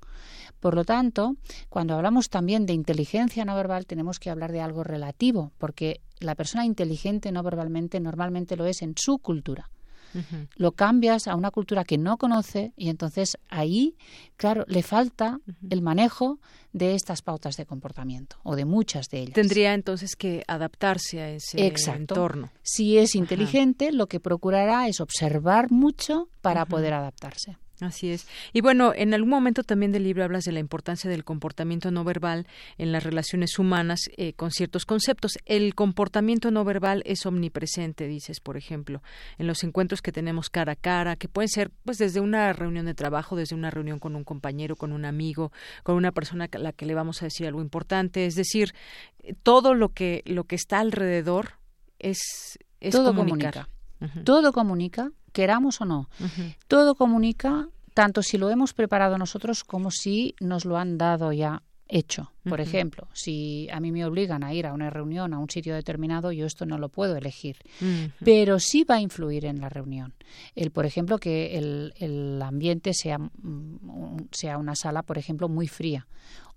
[0.64, 1.36] Por lo tanto,
[1.68, 6.34] cuando hablamos también de inteligencia no verbal, tenemos que hablar de algo relativo, porque la
[6.34, 9.68] persona inteligente no verbalmente normalmente lo es en su cultura
[10.54, 13.96] lo cambias a una cultura que no conoce y entonces ahí,
[14.36, 16.38] claro, le falta el manejo
[16.72, 19.34] de estas pautas de comportamiento o de muchas de ellas.
[19.34, 22.50] Tendría entonces que adaptarse a ese entorno.
[22.62, 27.56] Si es inteligente, lo que procurará es observar mucho para poder adaptarse.
[27.84, 28.26] Así es.
[28.52, 32.02] Y bueno, en algún momento también del libro hablas de la importancia del comportamiento no
[32.02, 32.46] verbal
[32.78, 35.38] en las relaciones humanas eh, con ciertos conceptos.
[35.44, 39.02] El comportamiento no verbal es omnipresente, dices, por ejemplo,
[39.38, 42.86] en los encuentros que tenemos cara a cara, que pueden ser pues desde una reunión
[42.86, 46.58] de trabajo, desde una reunión con un compañero, con un amigo, con una persona a
[46.58, 48.74] la que le vamos a decir algo importante, es decir,
[49.42, 51.58] todo lo que lo que está alrededor
[51.98, 53.52] es, es todo comunicar.
[53.98, 54.24] comunica.
[54.24, 56.08] Todo comunica queramos o no.
[56.68, 61.62] Todo comunica tanto si lo hemos preparado nosotros como si nos lo han dado ya
[61.88, 62.32] hecho.
[62.48, 65.74] Por ejemplo, si a mí me obligan a ir a una reunión a un sitio
[65.74, 67.56] determinado, yo esto no lo puedo elegir,
[68.22, 70.14] pero sí va a influir en la reunión.
[70.54, 76.06] El, por ejemplo, que el, ambiente sea, mm, sea una sala, por ejemplo, muy fría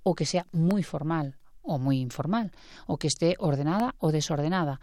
[0.04, 2.52] o que sea muy formal o muy informal
[2.88, 4.80] o que esté ordenada o desordenada.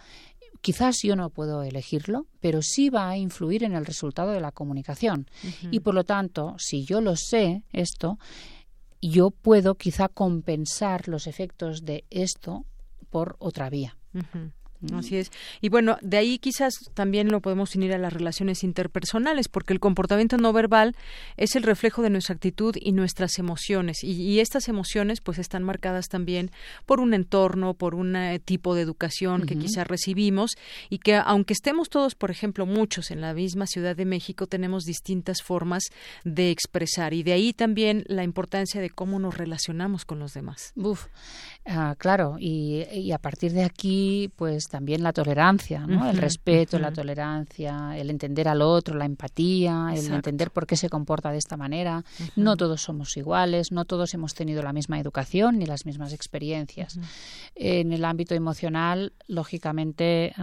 [0.64, 4.50] Quizás yo no puedo elegirlo, pero sí va a influir en el resultado de la
[4.50, 5.26] comunicación.
[5.70, 8.18] Y por lo tanto, si yo lo sé, esto,
[9.02, 12.64] yo puedo quizá compensar los efectos de esto
[13.10, 13.98] por otra vía.
[14.92, 15.30] Así es.
[15.60, 19.80] Y bueno, de ahí quizás también lo podemos unir a las relaciones interpersonales, porque el
[19.80, 20.94] comportamiento no verbal
[21.36, 24.02] es el reflejo de nuestra actitud y nuestras emociones.
[24.02, 26.50] Y, estas emociones pues están marcadas también
[26.86, 30.52] por un entorno, por un eh, tipo de educación que quizás recibimos
[30.90, 34.84] y que aunque estemos todos, por ejemplo, muchos en la misma Ciudad de México, tenemos
[34.84, 35.84] distintas formas
[36.24, 37.14] de expresar.
[37.14, 40.72] Y de ahí también la importancia de cómo nos relacionamos con los demás.
[40.76, 41.06] Uf,
[41.66, 42.36] ah, claro.
[42.38, 46.08] Y, y a partir de aquí, pues también la tolerancia, ¿no?
[46.08, 50.88] el respeto, la tolerancia, el entender al otro, la empatía, el entender por qué se
[50.88, 52.04] comporta de esta manera.
[52.36, 56.98] No todos somos iguales, no todos hemos tenido la misma educación ni las mismas experiencias.
[57.54, 60.34] En el ámbito emocional, lógicamente,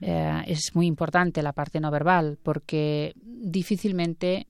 [0.00, 4.46] eh, es muy importante la parte no verbal porque difícilmente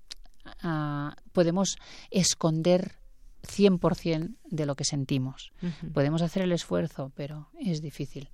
[0.62, 1.76] ah, podemos
[2.10, 2.97] esconder
[3.42, 5.52] 100% de lo que sentimos.
[5.92, 8.28] Podemos hacer el esfuerzo, pero es difícil.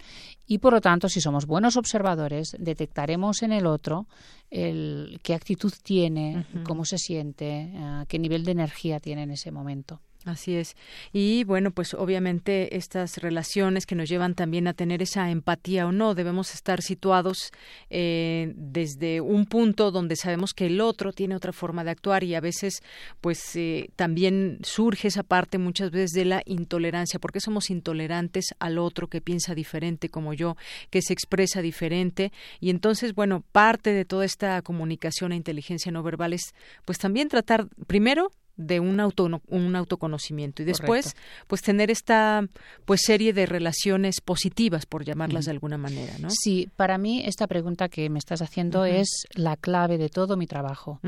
[0.46, 4.06] Y por lo tanto, si somos buenos observadores, detectaremos en el otro
[4.50, 9.50] el, qué actitud tiene, cómo se siente, eh, qué nivel de energía tiene en ese
[9.50, 10.00] momento.
[10.24, 10.74] Así es.
[11.12, 15.92] Y bueno, pues obviamente estas relaciones que nos llevan también a tener esa empatía o
[15.92, 17.52] no, debemos estar situados
[17.90, 22.34] eh, desde un punto donde sabemos que el otro tiene otra forma de actuar y
[22.34, 22.82] a veces
[23.20, 28.78] pues eh, también surge esa parte muchas veces de la intolerancia, porque somos intolerantes al
[28.78, 30.56] otro que piensa diferente como yo,
[30.88, 36.02] que se expresa diferente y entonces bueno, parte de toda esta comunicación e inteligencia no
[36.02, 36.54] verbal es
[36.86, 40.62] pues también tratar primero de un auto un autoconocimiento.
[40.62, 42.46] Y después pues tener esta
[42.84, 47.46] pues serie de relaciones positivas por llamarlas de alguna manera no sí para mí esta
[47.46, 51.00] pregunta que me estás haciendo es la clave de todo mi trabajo.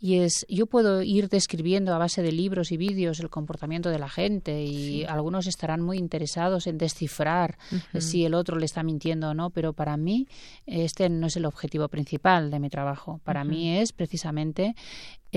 [0.00, 3.98] Y es yo puedo ir describiendo a base de libros y vídeos el comportamiento de
[3.98, 7.58] la gente y algunos estarán muy interesados en descifrar
[7.98, 10.26] si el otro le está mintiendo o no pero para mí
[10.66, 13.20] este no es el objetivo principal de mi trabajo.
[13.24, 14.74] Para mí es precisamente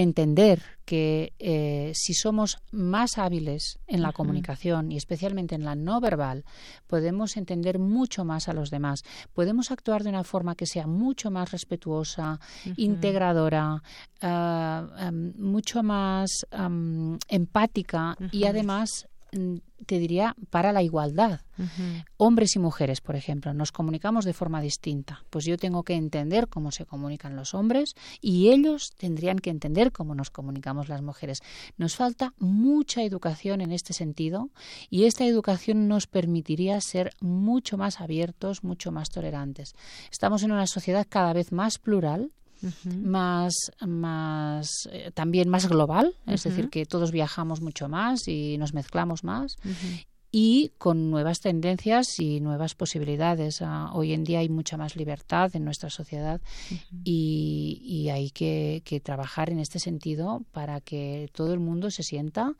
[0.01, 5.99] entender que eh, si somos más hábiles en la comunicación y especialmente en la no
[5.99, 6.45] verbal,
[6.87, 9.03] podemos entender mucho más a los demás.
[9.33, 12.39] Podemos actuar de una forma que sea mucho más respetuosa,
[12.77, 13.83] integradora,
[14.21, 16.45] ah, mucho más
[17.29, 21.41] empática y además te diría, para la igualdad.
[22.17, 25.23] Hombres y mujeres, por ejemplo, nos comunicamos de forma distinta.
[25.29, 29.91] Pues yo tengo que entender cómo se comunican los hombres y ellos tendrían que entender
[29.91, 31.41] cómo nos comunicamos las mujeres.
[31.77, 34.49] Nos falta mucha educación en este sentido
[34.89, 39.73] y esta educación nos permitiría ser mucho más abiertos, mucho más tolerantes.
[40.11, 42.31] Estamos en una sociedad cada vez más plural
[43.01, 43.53] más,
[43.85, 49.23] más eh, también más global, es decir, que todos viajamos mucho más y nos mezclamos
[49.23, 49.57] más.
[50.29, 53.61] Y con nuevas tendencias y nuevas posibilidades.
[53.61, 56.41] Ah, hoy en día hay mucha más libertad en nuestra sociedad
[57.03, 62.03] y, y, hay que, que trabajar en este sentido para que todo el mundo se
[62.03, 62.55] sienta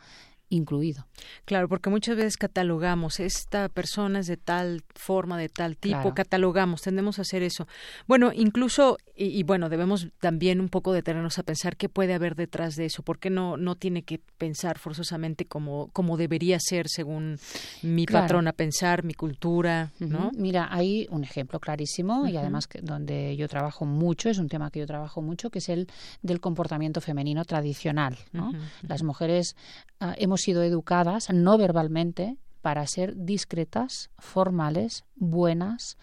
[0.50, 1.06] incluido.
[1.46, 6.82] Claro, porque muchas veces catalogamos, esta persona es de tal forma, de tal tipo, catalogamos,
[6.82, 7.68] tendemos a hacer eso.
[8.08, 12.76] Bueno, incluso, y, bueno, debemos también un poco detenernos a pensar qué puede haber detrás
[12.76, 17.40] de eso, porque no, no tiene que pensar forzosamente como, como debería ser según
[17.82, 20.32] mi patrona pensar, mi cultura, ¿no?
[20.36, 24.72] Mira, hay un ejemplo clarísimo y además que donde yo trabajo mucho, es un tema
[24.72, 25.88] que yo trabajo mucho, que es el
[26.22, 28.52] del comportamiento femenino tradicional, ¿no?
[28.82, 29.56] Las mujeres
[30.00, 35.98] ah, hemos sido educadas no verbalmente para ser discretas, formales, buenas,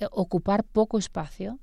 [0.00, 1.60] eh, ocupar poco espacio,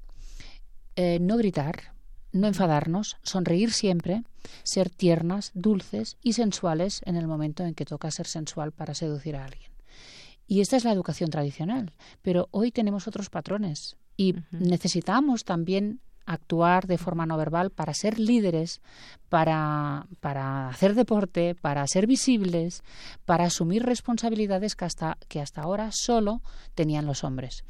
[0.96, 1.94] eh, no gritar,
[2.32, 4.24] no enfadarnos, sonreír siempre,
[4.64, 9.36] ser tiernas, dulces y sensuales en el momento en que toca ser sensual para seducir
[9.36, 9.74] a alguien.
[10.48, 16.88] Y esta es la educación tradicional, pero hoy tenemos otros patrones y necesitamos también actuar
[16.88, 18.82] de forma no verbal para ser líderes,
[19.30, 22.84] para, para hacer deporte, para ser visibles,
[23.26, 26.42] para asumir responsabilidades que hasta, que hasta ahora solo
[26.76, 27.64] tenían los hombres.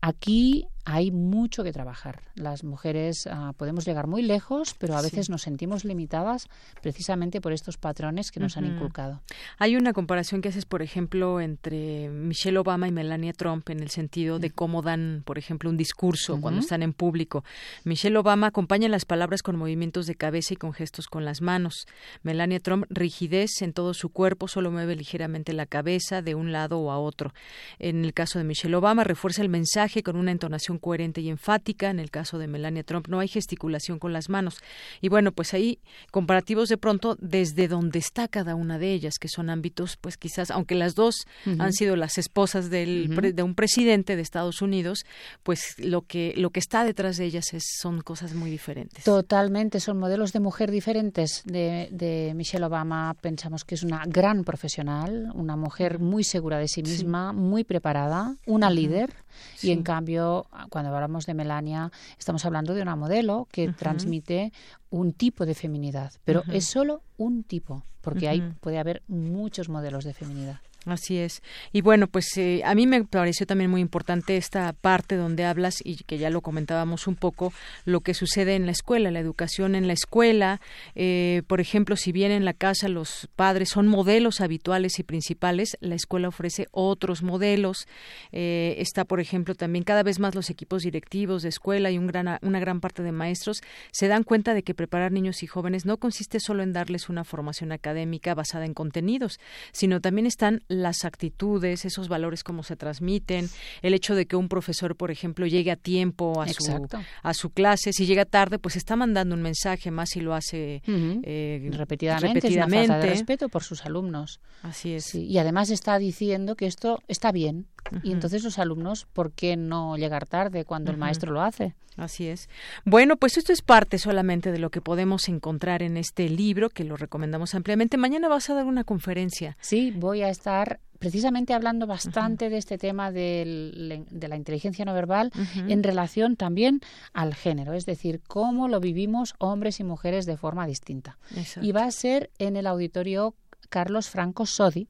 [0.00, 2.22] Aquí hay mucho que trabajar.
[2.34, 6.48] Las mujeres ah, podemos llegar muy lejos, pero a veces nos sentimos limitadas
[6.80, 9.20] precisamente por estos patrones que nos han inculcado.
[9.58, 13.90] Hay una comparación que haces, por ejemplo, entre Michelle Obama y Melania Trump en el
[13.90, 17.44] sentido de cómo dan, por ejemplo, un discurso cuando están en público.
[17.84, 21.86] Michelle Obama acompaña las palabras con movimientos de cabeza y con gestos con las manos.
[22.22, 26.78] Melania Trump, rigidez en todo su cuerpo, solo mueve ligeramente la cabeza de un lado
[26.78, 27.34] o a otro.
[27.78, 31.90] En el caso de Michelle Obama, refuerza el mensaje con una entonación coherente y enfática.
[31.90, 34.58] En el caso de Melania Trump no hay gesticulación con las manos.
[35.00, 35.78] Y bueno, pues ahí
[36.10, 40.50] comparativos de pronto desde donde está cada una de ellas, que son ámbitos, pues quizás,
[40.50, 41.26] aunque las dos
[41.58, 45.04] han sido las esposas del, de un presidente de Estados Unidos,
[45.42, 49.04] pues lo que, lo que está detrás de ellas es, son cosas muy diferentes.
[49.04, 51.42] Totalmente, son modelos de mujer diferentes.
[51.44, 56.68] De, de Michelle Obama pensamos que es una gran profesional, una mujer muy segura de
[56.68, 59.14] sí misma, muy preparada, una líder
[59.62, 64.52] y en cambio, cuando hablamos de Melania, estamos hablando de una modelo que transmite
[64.90, 70.14] un tipo de feminidad, pero es solo un tipo, porque puede haber muchos modelos de
[70.14, 70.60] feminidad.
[70.86, 71.42] Así es.
[71.72, 75.76] Y bueno, pues eh, a mí me pareció también muy importante esta parte donde hablas
[75.84, 77.52] y que ya lo comentábamos un poco,
[77.84, 80.60] lo que sucede en la escuela, la educación en la escuela.
[80.94, 85.76] Eh, por ejemplo, si bien en la casa los padres son modelos habituales y principales,
[85.80, 87.86] la escuela ofrece otros modelos.
[88.30, 92.06] Eh, está, por ejemplo, también cada vez más los equipos directivos de escuela y un
[92.06, 93.60] gran, una gran parte de maestros
[93.90, 97.24] se dan cuenta de que preparar niños y jóvenes no consiste solo en darles una
[97.24, 99.40] formación académica basada en contenidos,
[99.72, 103.48] sino también están las actitudes, esos valores cómo se transmiten,
[103.82, 106.88] el hecho de que un profesor, por ejemplo, llegue a tiempo a su
[107.22, 110.82] a su clase, si llega tarde, pues está mandando un mensaje más si lo hace
[110.86, 112.94] eh, repetidamente, repetidamente.
[112.94, 114.40] Es de respeto por sus alumnos.
[114.62, 115.14] Así es.
[115.14, 117.66] y además está diciendo que esto está bien,
[118.02, 121.74] y entonces los alumnos, ¿por qué no llegar tarde cuando el maestro lo hace?
[121.96, 122.48] Así es.
[122.84, 126.84] Bueno, pues esto es parte solamente de lo que podemos encontrar en este libro, que
[126.84, 127.96] lo recomendamos ampliamente.
[127.96, 129.56] Mañana vas a dar una conferencia.
[129.60, 135.32] Sí, voy a estar precisamente hablando bastante de este tema de la inteligencia no verbal
[135.54, 136.80] en relación también
[137.12, 141.18] al género, es decir, cómo lo vivimos hombres y mujeres de forma distinta.
[141.60, 143.34] Y va a ser en el auditorio
[143.68, 144.88] Carlos Franco Sodi,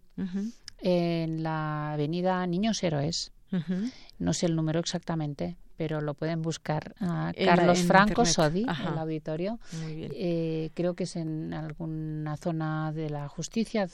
[0.81, 3.33] en la avenida Niños Héroes.
[4.19, 6.95] No sé el número exactamente, pero lo pueden buscar.
[7.01, 9.61] a Carlos Franco Sodi, el auditorio.
[9.85, 13.89] Eh, creo que es en alguna zona de la justicia,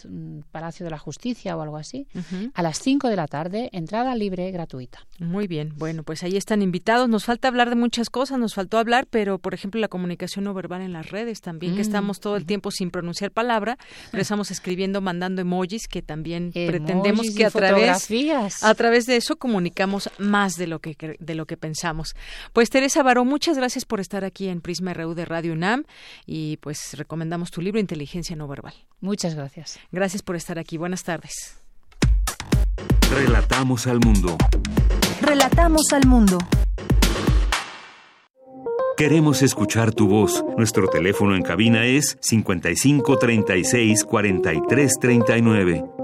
[0.51, 2.09] Palacio de la Justicia o algo así.
[2.55, 5.07] A las 5 de la tarde, entrada libre, gratuita.
[5.19, 5.75] Muy bien.
[5.77, 7.09] Bueno, pues ahí están invitados.
[7.09, 10.55] Nos falta hablar de muchas cosas, nos faltó hablar, pero por ejemplo la comunicación no
[10.55, 11.83] verbal en las redes también, que mm.
[11.83, 13.77] estamos todo el tiempo sin pronunciar palabra,
[14.11, 18.09] pero estamos escribiendo, mandando emojis, que también pretendemos que a través,
[18.63, 22.15] a través de eso comunicamos más de lo que, de lo que pensamos.
[22.53, 25.85] Pues Teresa Baró, muchas gracias por estar aquí en Prisma RU de Radio UNAM
[26.27, 28.75] y pues recomendamos tu libro Inteligencia no verbal.
[29.01, 29.79] Muchas gracias.
[29.93, 30.77] Gracias por estar aquí.
[30.77, 31.61] Buenas tardes.
[33.11, 34.37] Relatamos al mundo.
[35.21, 36.39] Relatamos al mundo.
[38.97, 40.45] Queremos escuchar tu voz.
[40.57, 46.04] Nuestro teléfono en cabina es 55 36 43 39.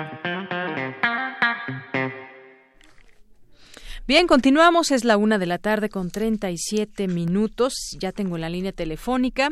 [4.11, 4.91] Bien, continuamos.
[4.91, 7.95] Es la una de la tarde con 37 minutos.
[7.97, 9.51] Ya tengo la línea telefónica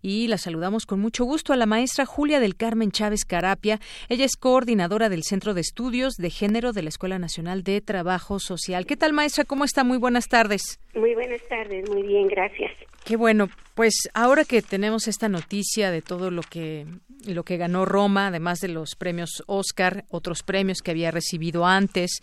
[0.00, 3.80] y la saludamos con mucho gusto a la maestra Julia del Carmen Chávez Carapia.
[4.08, 8.38] Ella es coordinadora del Centro de Estudios de Género de la Escuela Nacional de Trabajo
[8.38, 8.86] Social.
[8.86, 9.44] ¿Qué tal, maestra?
[9.44, 9.82] ¿Cómo está?
[9.82, 10.78] Muy buenas tardes.
[10.94, 11.90] Muy buenas tardes.
[11.90, 12.70] Muy bien, gracias.
[13.04, 13.48] Qué bueno.
[13.76, 16.86] Pues ahora que tenemos esta noticia de todo lo que
[17.26, 22.22] lo que ganó Roma, además de los premios Oscar, otros premios que había recibido antes.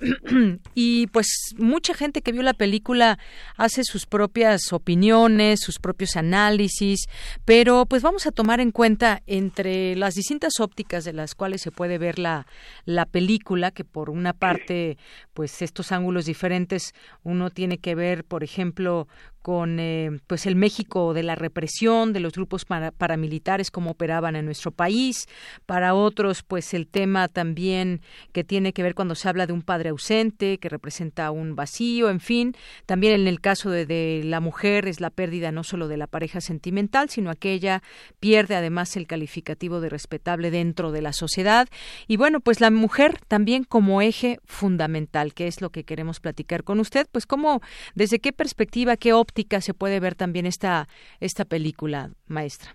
[0.74, 3.18] y pues mucha gente que vio la película
[3.56, 7.06] hace sus propias opiniones, sus propios análisis,
[7.44, 11.70] pero pues vamos a tomar en cuenta entre las distintas ópticas de las cuales se
[11.70, 12.46] puede ver la,
[12.84, 14.98] la película, que por una parte,
[15.34, 19.06] pues estos ángulos diferentes, uno tiene que ver, por ejemplo,
[19.40, 24.44] con eh, pues el México de la represión de los grupos paramilitares como operaban en
[24.44, 25.26] nuestro país.
[25.64, 29.62] Para otros pues el tema también que tiene que ver cuando se habla de un
[29.62, 32.54] padre ausente que representa un vacío en fin.
[32.84, 36.06] También en el caso de, de la mujer es la pérdida no solo de la
[36.06, 37.82] pareja sentimental sino aquella
[38.20, 41.68] pierde además el calificativo de respetable dentro de la sociedad.
[42.06, 46.64] Y bueno pues la mujer también como eje fundamental que es lo que queremos platicar
[46.64, 47.62] con usted pues cómo
[47.94, 49.12] desde qué perspectiva qué
[49.60, 50.81] se puede ver también esta,
[51.20, 52.72] esta película, maestra?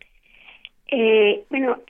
[0.90, 1.82] Eh, bueno,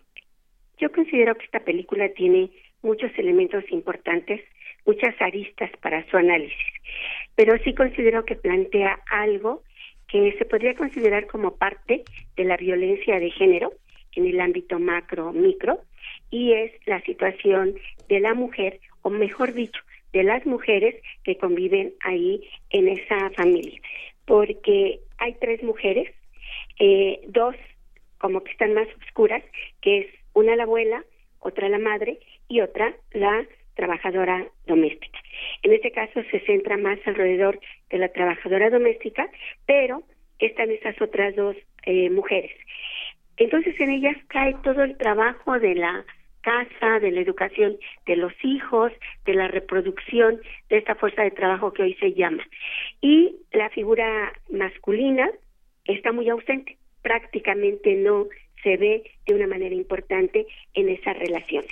[0.80, 2.50] yo considero que esta película tiene
[2.82, 4.42] muchos elementos importantes,
[4.86, 6.58] muchas aristas para su análisis,
[7.36, 9.64] pero sí considero que plantea algo
[10.08, 12.04] que se podría considerar como parte
[12.36, 13.74] de la violencia de género
[14.16, 15.82] en el ámbito macro micro
[16.32, 17.76] y es la situación
[18.08, 19.82] de la mujer o mejor dicho
[20.14, 23.80] de las mujeres que conviven ahí en esa familia
[24.26, 26.14] porque hay tres mujeres,
[26.80, 27.56] eh, dos
[28.18, 29.44] como que están más oscuras,
[29.82, 31.04] que es una la abuela,
[31.40, 33.46] otra la madre y otra la
[33.76, 35.20] trabajadora doméstica.
[35.62, 37.60] En este caso se centra más alrededor
[37.90, 39.30] de la trabajadora doméstica,
[39.66, 40.04] pero
[40.40, 42.52] están esas otras dos eh, mujeres.
[43.38, 46.06] Entonces en ellas cae todo el trabajo de la
[46.48, 48.94] casa, de la educación de los hijos,
[49.26, 50.40] de la reproducción
[50.70, 52.48] de esta fuerza de trabajo que hoy se llama.
[53.02, 55.30] Y la figura masculina
[55.84, 58.28] está muy ausente, prácticamente no
[58.64, 61.72] se ve de una manera importante en esas relaciones.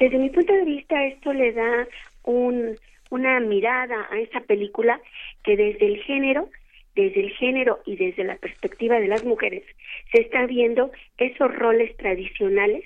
[0.00, 1.86] Desde mi punto de vista, esto le da
[2.24, 2.76] un,
[3.10, 5.00] una mirada a esa película
[5.44, 6.48] que desde el género,
[6.96, 9.62] desde el género y desde la perspectiva de las mujeres,
[10.10, 12.84] se está viendo esos roles tradicionales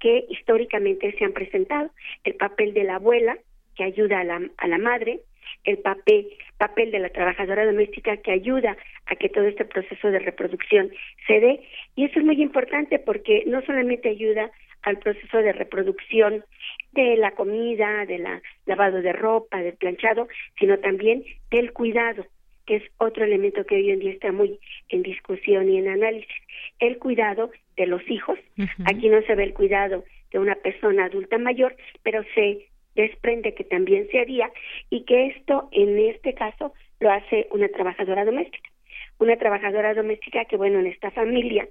[0.00, 1.90] que históricamente se han presentado.
[2.24, 3.38] El papel de la abuela,
[3.74, 5.20] que ayuda a la, a la madre,
[5.64, 6.28] el papel,
[6.58, 8.76] papel de la trabajadora doméstica que ayuda
[9.06, 10.90] a que todo este proceso de reproducción
[11.26, 11.60] se dé.
[11.94, 14.50] Y eso es muy importante porque no solamente ayuda
[14.82, 16.44] al proceso de reproducción
[16.92, 18.24] de la comida, del
[18.66, 20.28] lavado de ropa, del planchado,
[20.58, 22.24] sino también del cuidado,
[22.66, 24.58] que es otro elemento que hoy en día está muy
[24.88, 26.42] en discusión y en análisis.
[26.78, 28.38] El cuidado de los hijos.
[28.84, 33.64] Aquí no se ve el cuidado de una persona adulta mayor, pero se desprende que
[33.64, 34.50] también se haría
[34.90, 38.70] y que esto en este caso lo hace una trabajadora doméstica.
[39.18, 41.68] Una trabajadora doméstica que, bueno, en esta familia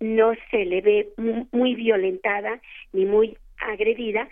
[0.00, 1.08] no se le ve
[1.52, 2.60] muy violentada
[2.92, 4.28] ni muy agredida,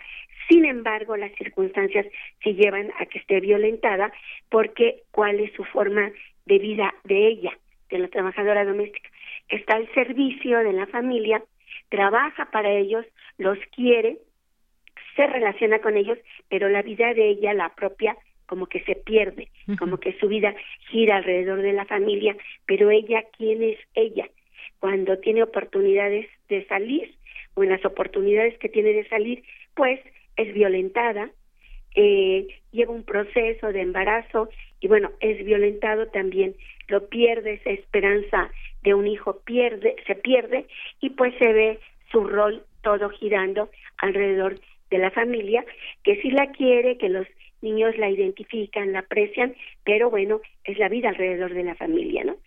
[0.47, 2.05] sin embargo, las circunstancias
[2.43, 4.11] sí llevan a que esté violentada
[4.49, 6.11] porque cuál es su forma
[6.45, 7.57] de vida de ella,
[7.89, 9.09] de la trabajadora doméstica
[9.49, 11.43] está al servicio de la familia,
[11.89, 13.05] trabaja para ellos,
[13.37, 14.17] los quiere,
[15.15, 16.17] se relaciona con ellos,
[16.49, 20.53] pero la vida de ella, la propia, como que se pierde, como que su vida
[20.91, 22.35] gira alrededor de la familia,
[22.65, 24.29] pero ella, ¿quién es ella?
[24.79, 27.15] Cuando tiene oportunidades de salir,
[27.55, 29.43] o en las oportunidades que tiene de salir,
[29.73, 29.99] pues
[30.35, 31.29] es violentada,
[31.95, 36.55] eh, lleva un proceso de embarazo y bueno, es violentado también,
[36.87, 38.51] lo pierde esa esperanza
[38.83, 40.67] de un hijo pierde, se pierde
[41.01, 41.79] y pues se ve
[42.11, 44.59] su rol todo girando alrededor
[44.91, 45.65] de la familia,
[46.03, 47.25] que sí la quiere, que los
[47.61, 52.37] niños la identifican, la aprecian, pero bueno, es la vida alrededor de la familia, ¿no?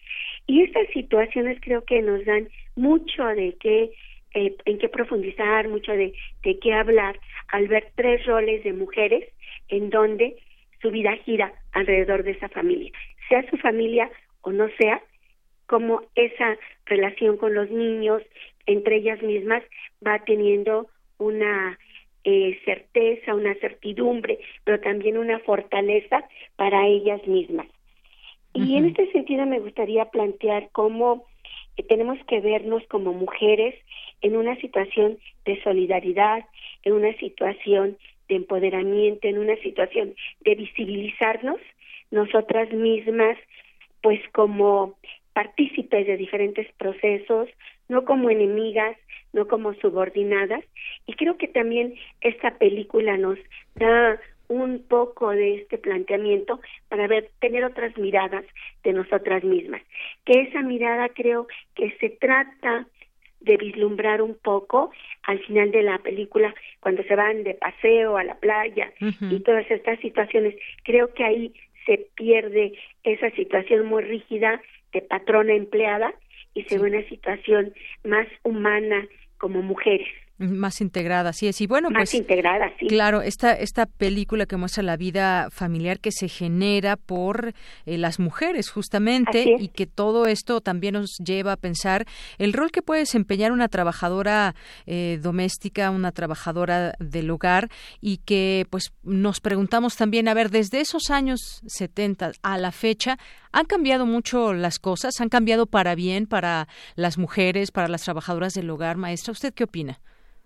[0.46, 3.90] Y estas situaciones creo que nos dan mucho de qué,
[4.34, 6.12] eh, en qué profundizar, mucho de,
[6.42, 7.18] de qué hablar
[7.48, 9.28] al ver tres roles de mujeres
[9.68, 10.36] en donde
[10.80, 12.92] su vida gira alrededor de esa familia,
[13.28, 14.10] sea su familia
[14.42, 15.02] o no sea,
[15.66, 16.56] cómo esa
[16.86, 18.22] relación con los niños
[18.66, 19.62] entre ellas mismas
[20.06, 21.78] va teniendo una
[22.24, 26.24] eh, certeza, una certidumbre, pero también una fortaleza
[26.56, 27.66] para ellas mismas.
[28.54, 31.26] Y en este sentido me gustaría plantear cómo
[31.82, 33.74] tenemos que vernos como mujeres
[34.20, 36.44] en una situación de solidaridad,
[36.84, 37.96] en una situación
[38.28, 41.60] de empoderamiento, en una situación de visibilizarnos
[42.10, 43.36] nosotras mismas,
[44.02, 44.96] pues como
[45.32, 47.48] partícipes de diferentes procesos,
[47.88, 48.96] no como enemigas,
[49.32, 50.64] no como subordinadas.
[51.06, 53.38] Y creo que también esta película nos
[53.74, 58.44] da un poco de este planteamiento para ver, tener otras miradas
[58.82, 59.82] de nosotras mismas.
[60.24, 62.86] Que esa mirada creo que se trata
[63.40, 64.90] de vislumbrar un poco
[65.22, 69.70] al final de la película cuando se van de paseo a la playa y todas
[69.70, 70.56] estas situaciones.
[70.82, 71.54] Creo que ahí
[71.86, 72.72] se pierde
[73.04, 74.60] esa situación muy rígida
[74.92, 76.14] de patrona empleada
[76.54, 77.72] y se ve una situación
[78.04, 79.06] más humana
[79.38, 80.08] como mujeres.
[80.38, 81.60] Más integrada, así es.
[81.60, 82.14] Y bueno, Más pues.
[82.14, 82.86] integrada, sí.
[82.86, 87.54] Claro, esta, esta película que muestra la vida familiar que se genera por
[87.86, 92.04] eh, las mujeres, justamente, y que todo esto también nos lleva a pensar
[92.38, 94.54] el rol que puede desempeñar una trabajadora
[94.86, 97.68] eh, doméstica, una trabajadora del hogar,
[98.00, 103.18] y que, pues, nos preguntamos también, a ver, desde esos años 70 a la fecha,
[103.50, 105.20] ¿han cambiado mucho las cosas?
[105.20, 109.32] ¿Han cambiado para bien para las mujeres, para las trabajadoras del hogar, maestra?
[109.32, 109.98] ¿Usted qué opina?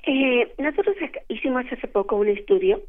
[0.05, 0.97] Eh, nosotros
[1.29, 2.83] hicimos hace poco un estudio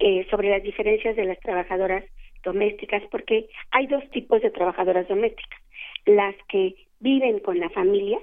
[0.00, 2.04] eh, sobre las diferencias de las trabajadoras
[2.42, 5.60] domésticas, porque hay dos tipos de trabajadoras domésticas,
[6.04, 8.18] las que viven con la familia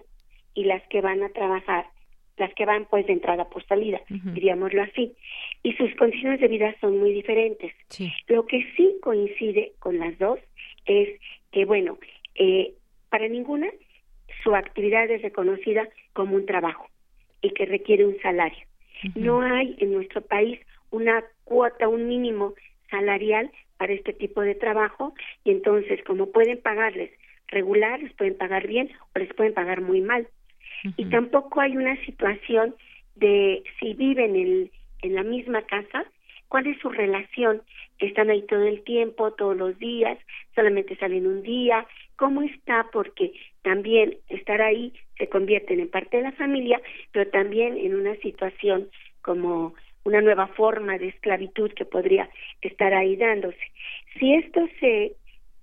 [0.53, 1.85] y las que van a trabajar,
[2.37, 5.13] las que van pues de entrada por salida, diríamoslo así,
[5.63, 7.73] y sus condiciones de vida son muy diferentes.
[8.27, 10.39] Lo que sí coincide con las dos
[10.85, 11.09] es
[11.51, 11.97] que, bueno,
[12.35, 12.73] eh,
[13.09, 13.69] para ninguna
[14.43, 16.89] su actividad es reconocida como un trabajo
[17.45, 18.65] y que requiere un salario.
[19.13, 22.53] No hay en nuestro país una cuota, un mínimo
[22.89, 27.11] salarial para este tipo de trabajo y entonces como pueden pagarles
[27.47, 30.27] regular, les pueden pagar bien o les pueden pagar muy mal.
[30.97, 32.75] Y tampoco hay una situación
[33.15, 34.71] de si viven en,
[35.01, 36.05] en la misma casa,
[36.47, 37.61] cuál es su relación,
[37.99, 40.17] están ahí todo el tiempo, todos los días,
[40.53, 46.23] solamente salen un día, cómo está, porque también estar ahí se convierten en parte de
[46.23, 48.89] la familia, pero también en una situación
[49.21, 52.29] como una nueva forma de esclavitud que podría
[52.61, 53.71] estar ahí dándose.
[54.19, 55.13] Si esto se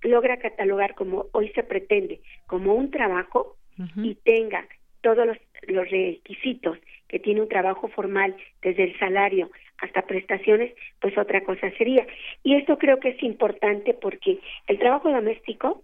[0.01, 3.55] logra catalogar como hoy se pretende, como un trabajo
[3.95, 4.67] y tenga
[5.01, 5.37] todos los,
[5.67, 6.77] los requisitos
[7.07, 9.49] que tiene un trabajo formal, desde el salario
[9.79, 12.05] hasta prestaciones, pues otra cosa sería.
[12.43, 15.83] Y esto creo que es importante porque el trabajo doméstico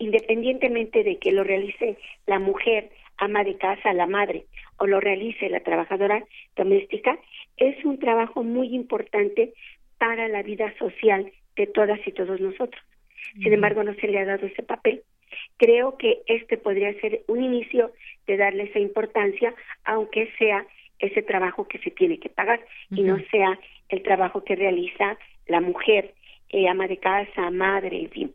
[0.00, 1.96] independientemente de que lo realice
[2.26, 4.46] la mujer, ama de casa, la madre,
[4.78, 6.24] o lo realice la trabajadora
[6.56, 7.18] doméstica,
[7.58, 9.52] es un trabajo muy importante
[9.98, 12.82] para la vida social de todas y todos nosotros.
[13.34, 15.02] Sin embargo, no se le ha dado ese papel.
[15.58, 17.92] Creo que este podría ser un inicio
[18.26, 20.66] de darle esa importancia, aunque sea
[20.98, 23.58] ese trabajo que se tiene que pagar y no sea
[23.90, 26.14] el trabajo que realiza la mujer,
[26.48, 28.34] eh, ama de casa, madre, en fin.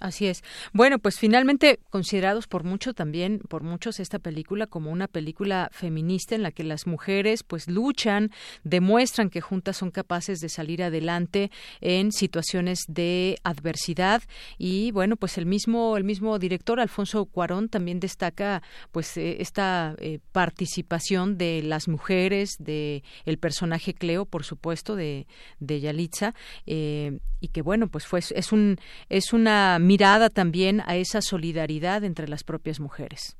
[0.00, 0.44] Así es.
[0.74, 6.34] Bueno, pues finalmente considerados por mucho también, por muchos esta película como una película feminista
[6.34, 8.30] en la que las mujeres pues luchan,
[8.62, 14.22] demuestran que juntas son capaces de salir adelante en situaciones de adversidad
[14.58, 19.94] y bueno, pues el mismo el mismo director Alfonso Cuarón también destaca pues eh, esta
[19.98, 25.26] eh, participación de las mujeres, de el personaje Cleo, por supuesto, de
[25.58, 26.34] de Yalitza
[26.66, 28.78] eh, y que bueno, pues fue es un
[29.08, 33.36] es una mirada también a esa solidaridad entre las propias mujeres.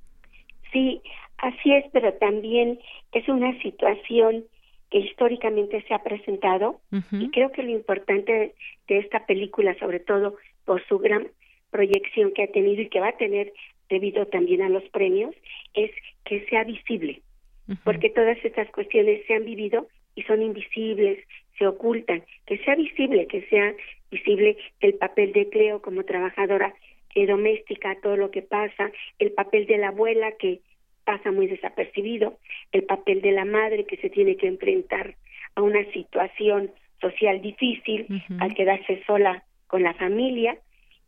[0.73, 1.01] Sí,
[1.39, 2.79] así es, pero también
[3.13, 4.45] es una situación
[4.91, 6.81] que históricamente se ha presentado
[7.13, 8.55] y creo que lo importante
[8.87, 11.29] de esta película, sobre todo por su gran
[11.71, 13.53] proyección que ha tenido y que va a tener
[13.89, 15.35] debido también a los premios,
[15.75, 15.91] es
[16.25, 17.23] que sea visible,
[17.85, 21.19] porque todas estas cuestiones se han vivido y son invisibles,
[21.59, 23.75] se ocultan, que sea visible, que sea
[24.11, 26.75] visible el papel de Cleo como trabajadora
[27.15, 30.61] eh, doméstica, todo lo que pasa, el papel de la abuela que
[31.05, 32.39] pasa muy desapercibido,
[32.73, 35.15] el papel de la madre que se tiene que enfrentar
[35.55, 38.07] a una situación social difícil
[38.41, 40.59] al quedarse sola con la familia.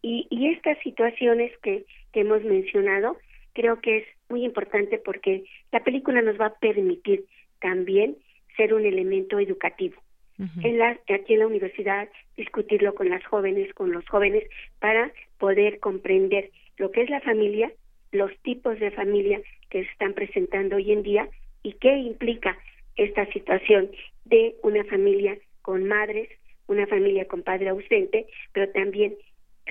[0.00, 3.16] Y, y estas situaciones que, que hemos mencionado
[3.52, 7.24] creo que es muy importante porque la película nos va a permitir
[7.60, 8.16] también
[8.56, 10.00] ser un elemento educativo
[10.38, 14.44] en la, aquí en la universidad, discutirlo con las jóvenes, con los jóvenes,
[14.78, 17.72] para poder comprender lo que es la familia,
[18.12, 21.28] los tipos de familia que se están presentando hoy en día
[21.62, 22.56] y qué implica
[22.96, 23.90] esta situación
[24.24, 26.28] de una familia con madres,
[26.66, 29.14] una familia con padre ausente, pero también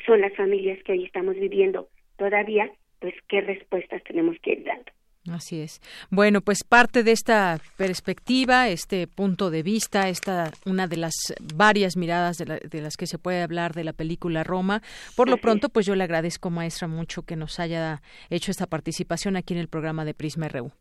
[0.06, 1.88] son las familias que hoy estamos viviendo
[2.18, 4.92] todavía, pues qué respuestas tenemos que ir dando.
[5.32, 5.82] Así es.
[6.10, 11.14] Bueno, pues parte de esta perspectiva, este punto de vista, esta una de las
[11.56, 14.82] varias miradas de, las que se puede hablar de la película Roma.
[15.16, 19.36] Por lo pronto, pues yo le agradezco, maestra, mucho que nos haya hecho esta participación
[19.36, 20.72] aquí en el programa de Prisma RU.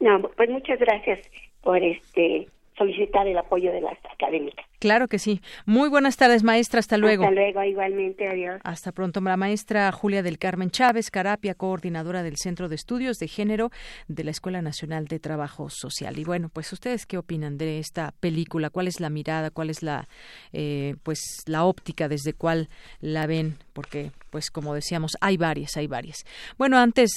[0.00, 1.20] No, pues muchas gracias
[1.62, 4.66] por este solicitar el apoyo de las académicas.
[4.84, 5.40] Claro que sí.
[5.64, 6.78] Muy buenas tardes, maestra.
[6.78, 7.24] Hasta luego.
[7.24, 8.28] Hasta luego, igualmente.
[8.28, 8.60] Adiós.
[8.64, 9.22] Hasta pronto.
[9.22, 13.70] La maestra Julia del Carmen Chávez Carapia, coordinadora del Centro de Estudios de Género
[14.08, 16.18] de la Escuela Nacional de Trabajo Social.
[16.18, 18.68] Y bueno, pues ustedes qué opinan de esta película?
[18.68, 19.50] ¿Cuál es la mirada?
[19.50, 20.06] ¿Cuál es la,
[20.52, 22.68] eh, pues, la óptica desde cuál
[23.00, 23.56] la ven?
[23.72, 26.26] Porque, pues, como decíamos, hay varias, hay varias.
[26.58, 27.10] Bueno, antes,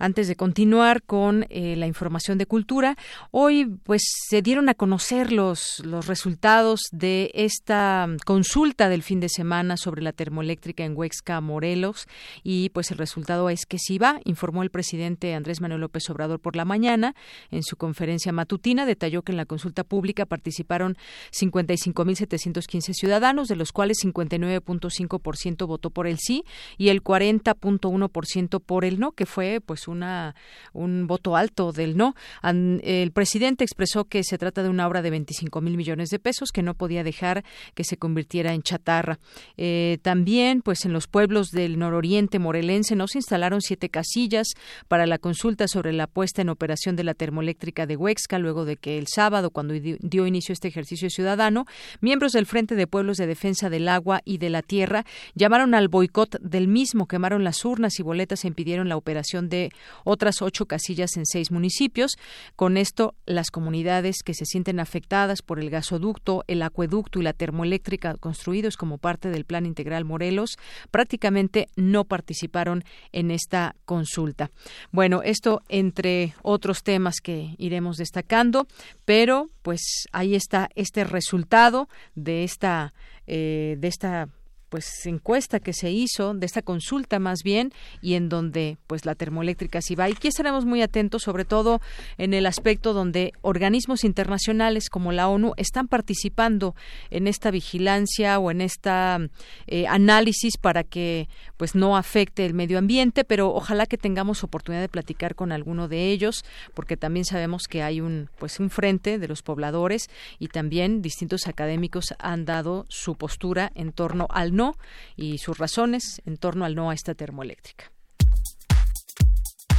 [0.00, 2.96] antes de continuar con eh, la información de cultura,
[3.30, 9.28] hoy, pues, se dieron a conocer los, los resultados de esta consulta del fin de
[9.28, 12.06] semana sobre la termoeléctrica en Huexca, Morelos,
[12.42, 16.40] y pues el resultado es que sí va, informó el presidente Andrés Manuel López Obrador
[16.40, 17.14] por la mañana
[17.50, 20.96] en su conferencia matutina, detalló que en la consulta pública participaron
[21.32, 26.44] 55.715 ciudadanos, de los cuales 59.5% votó por el sí
[26.78, 30.34] y el 40.1% por el no, que fue pues una
[30.72, 32.14] un voto alto del no.
[32.42, 36.50] El presidente expresó que se trata de una obra de 25 mil millones de pesos
[36.52, 37.44] que no podía dejar
[37.74, 39.18] que se convirtiera en chatarra.
[39.56, 44.48] Eh, también, pues en los pueblos del nororiente morelense no se instalaron siete casillas
[44.88, 48.76] para la consulta sobre la puesta en operación de la termoeléctrica de Huexca, luego de
[48.76, 51.66] que el sábado, cuando dio inicio este ejercicio ciudadano,
[52.00, 55.04] miembros del Frente de Pueblos de Defensa del Agua y de la Tierra
[55.34, 59.70] llamaron al boicot del mismo, quemaron las urnas y boletas e impidieron la operación de
[60.04, 62.12] otras ocho casillas en seis municipios.
[62.56, 67.32] Con esto, las comunidades que se sienten afectadas por el gasoducto, el acueducto y la
[67.32, 70.58] termoeléctrica construidos como parte del Plan Integral Morelos
[70.90, 72.82] prácticamente no participaron
[73.12, 74.50] en esta consulta.
[74.90, 78.66] Bueno, esto entre otros temas que iremos destacando,
[79.04, 82.92] pero pues ahí está este resultado de esta
[83.26, 84.28] eh, de esta
[84.70, 89.14] pues encuesta que se hizo, de esta consulta más bien, y en donde pues la
[89.14, 90.08] termoeléctrica sí va.
[90.08, 91.80] Y aquí estaremos muy atentos, sobre todo
[92.16, 96.74] en el aspecto donde organismos internacionales como la ONU están participando
[97.10, 99.18] en esta vigilancia o en esta
[99.66, 104.82] eh, análisis para que pues no afecte el medio ambiente, pero ojalá que tengamos oportunidad
[104.82, 106.44] de platicar con alguno de ellos,
[106.74, 110.08] porque también sabemos que hay un pues un frente de los pobladores
[110.38, 114.76] y también distintos académicos han dado su postura en torno al no
[115.16, 117.90] y sus razones en torno al no a esta termoeléctrica.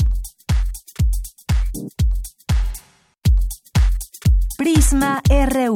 [4.58, 5.74] Prisma RU.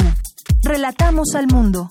[0.64, 1.90] Relatamos al mundo.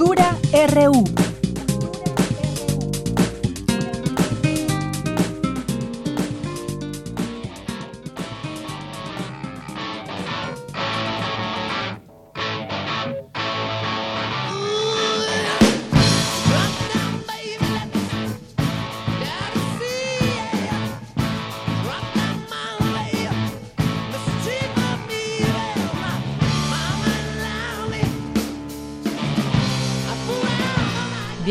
[0.00, 1.29] Cultura RU.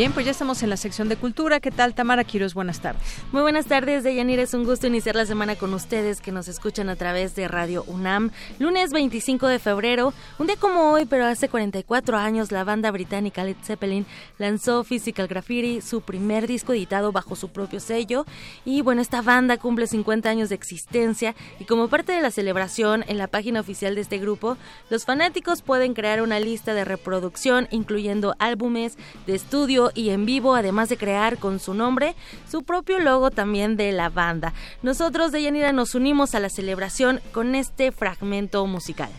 [0.00, 1.60] Bien, pues ya estamos en la sección de cultura.
[1.60, 2.54] ¿Qué tal, Tamara Quiroz?
[2.54, 3.02] Buenas tardes.
[3.32, 4.40] Muy buenas tardes, Deyanira.
[4.40, 7.84] Es un gusto iniciar la semana con ustedes que nos escuchan a través de Radio
[7.86, 8.30] UNAM.
[8.58, 13.44] Lunes 25 de febrero, un día como hoy, pero hace 44 años, la banda británica
[13.44, 14.06] Led Zeppelin
[14.38, 18.24] lanzó Physical Graffiti, su primer disco editado bajo su propio sello.
[18.64, 23.04] Y bueno, esta banda cumple 50 años de existencia y como parte de la celebración
[23.06, 24.56] en la página oficial de este grupo,
[24.88, 28.96] los fanáticos pueden crear una lista de reproducción incluyendo álbumes
[29.26, 32.14] de estudio y en vivo, además de crear con su nombre
[32.50, 34.52] su propio logo también de la banda.
[34.82, 39.10] Nosotros de Yanira nos unimos a la celebración con este fragmento musical.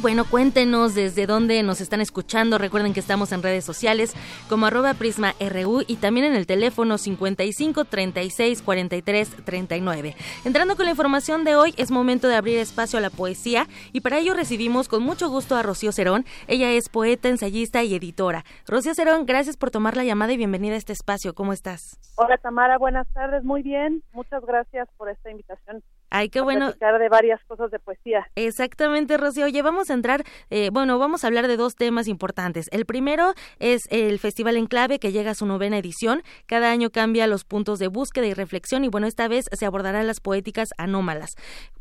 [0.00, 2.58] Bueno, cuéntenos desde dónde nos están escuchando.
[2.58, 4.14] Recuerden que estamos en redes sociales
[4.48, 10.16] como arroba Prisma RU y también en el teléfono 55 36 43 39.
[10.44, 14.00] Entrando con la información de hoy, es momento de abrir espacio a la poesía y
[14.00, 16.24] para ello recibimos con mucho gusto a Rocío Cerón.
[16.46, 18.44] Ella es poeta, ensayista y editora.
[18.66, 21.34] Rocío Cerón, gracias por tomar la llamada y bienvenida a este espacio.
[21.34, 21.98] ¿Cómo estás?
[22.16, 23.44] Hola Tamara, buenas tardes.
[23.44, 24.02] Muy bien.
[24.12, 25.82] Muchas gracias por esta invitación.
[26.10, 26.72] Ay, qué bueno.
[26.72, 28.26] de varias cosas de poesía.
[28.34, 29.46] Exactamente, Rocío.
[29.46, 32.66] Oye, vamos a entrar, eh, bueno, vamos a hablar de dos temas importantes.
[32.72, 36.22] El primero es el Festival Enclave, que llega a su novena edición.
[36.46, 40.06] Cada año cambia los puntos de búsqueda y reflexión, y bueno, esta vez se abordarán
[40.08, 41.30] las poéticas anómalas.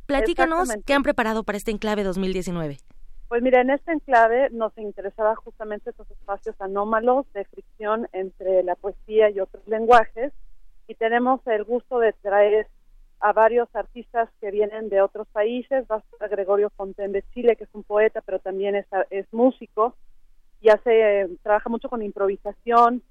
[0.05, 2.77] Platícanos qué han preparado para este Enclave 2019.
[3.29, 8.75] Pues mira, en este enclave nos interesaba justamente esos espacios anómalos de fricción entre la
[8.75, 10.33] poesía y otros lenguajes,
[10.87, 12.67] y tenemos el gusto de traer
[13.19, 15.85] a varios artistas que vienen de otros países.
[15.91, 19.25] Va a estar Gregorio Fonten de Chile, que es un poeta, pero también es, es
[19.33, 19.95] músico
[20.61, 23.01] y hace, trabaja mucho con improvisación,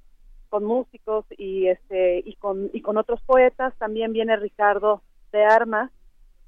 [0.48, 3.74] con músicos y este y con y con otros poetas.
[3.78, 5.02] También viene Ricardo
[5.32, 5.90] de Armas,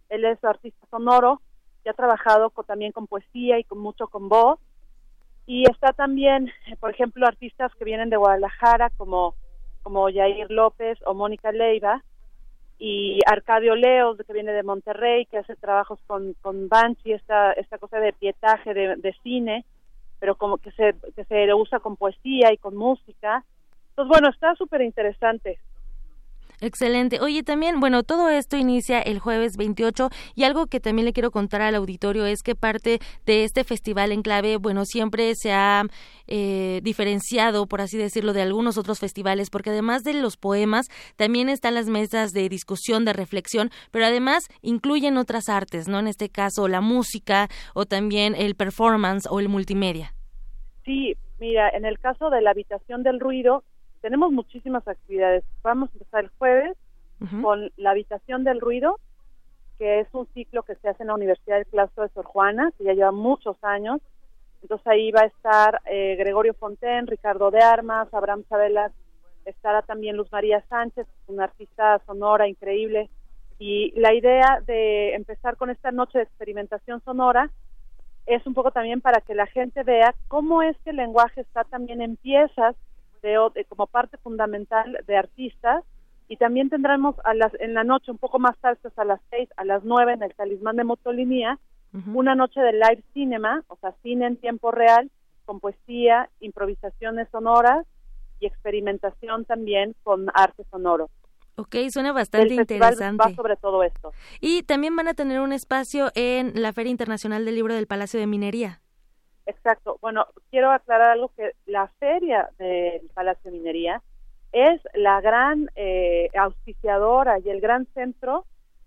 [0.08, 1.40] él es artista sonoro
[1.84, 4.58] y ha trabajado también con poesía y con mucho con voz.
[5.46, 6.50] Y está también,
[6.80, 9.34] por ejemplo, artistas que vienen de Guadalajara como
[9.82, 12.04] como Yair López o Mónica Leiva,
[12.82, 17.76] y Arcadio Leos, que viene de Monterrey, que hace trabajos con, con Banshee, esta, esta
[17.76, 19.66] cosa de pietaje de, de cine,
[20.18, 23.44] pero como que se, que se usa con poesía y con música.
[23.90, 25.58] Entonces, bueno, está súper interesante.
[26.61, 27.20] Excelente.
[27.20, 31.30] Oye, también, bueno, todo esto inicia el jueves 28 y algo que también le quiero
[31.30, 35.84] contar al auditorio es que parte de este festival en clave, bueno, siempre se ha
[36.26, 41.48] eh, diferenciado, por así decirlo, de algunos otros festivales, porque además de los poemas, también
[41.48, 45.98] están las mesas de discusión, de reflexión, pero además incluyen otras artes, ¿no?
[45.98, 50.14] En este caso, la música o también el performance o el multimedia.
[50.84, 53.64] Sí, mira, en el caso de la habitación del ruido,
[54.01, 55.44] tenemos muchísimas actividades.
[55.62, 56.76] Vamos a empezar el jueves
[57.42, 58.98] con la habitación del ruido,
[59.78, 62.72] que es un ciclo que se hace en la Universidad del Claustro de Sor Juana,
[62.78, 64.01] que ya lleva muchos años.
[64.62, 68.90] Entonces ahí va a estar eh, Gregorio Fonten, Ricardo de Armas, Abraham Sabela,
[69.44, 73.11] estará también Luz María Sánchez, una artista sonora increíble.
[73.59, 77.51] Y la idea de empezar con esta noche de experimentación sonora
[78.24, 81.64] es un poco también para que la gente vea cómo es que el lenguaje está
[81.64, 82.76] también en piezas
[83.22, 85.84] de, como parte fundamental de artistas
[86.28, 89.48] y también tendremos a las, en la noche un poco más tarde a las seis
[89.56, 91.58] a las nueve en el Talismán de Motolinía
[92.14, 95.10] una noche de live cinema o sea cine en tiempo real
[95.44, 97.84] con poesía improvisaciones sonoras
[98.38, 101.10] y experimentación también con arte sonoro
[101.60, 103.22] Ok, suena bastante interesante.
[103.22, 104.12] Va sobre todo esto.
[104.40, 108.18] Y también van a tener un espacio en la Feria Internacional del Libro del Palacio
[108.18, 108.80] de Minería.
[109.51, 109.98] Exacto.
[110.01, 114.03] Bueno, quiero aclarar algo que la feria del Palacio de Minería
[114.53, 118.44] es la gran eh, auspiciadora y el gran centro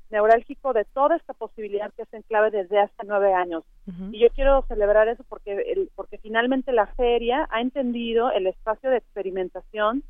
[0.10, 3.64] neurálgico de toda esta posibilidad que es clave desde hace nueve años.
[4.12, 8.98] Y yo quiero celebrar eso porque, porque finalmente la feria ha entendido el espacio de
[8.98, 10.04] experimentación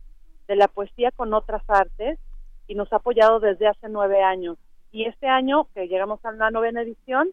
[0.48, 2.20] de la poesía con otras artes
[2.68, 4.58] y nos ha apoyado desde hace nueve años.
[4.92, 7.30] Y este año, que llegamos a la novena edición,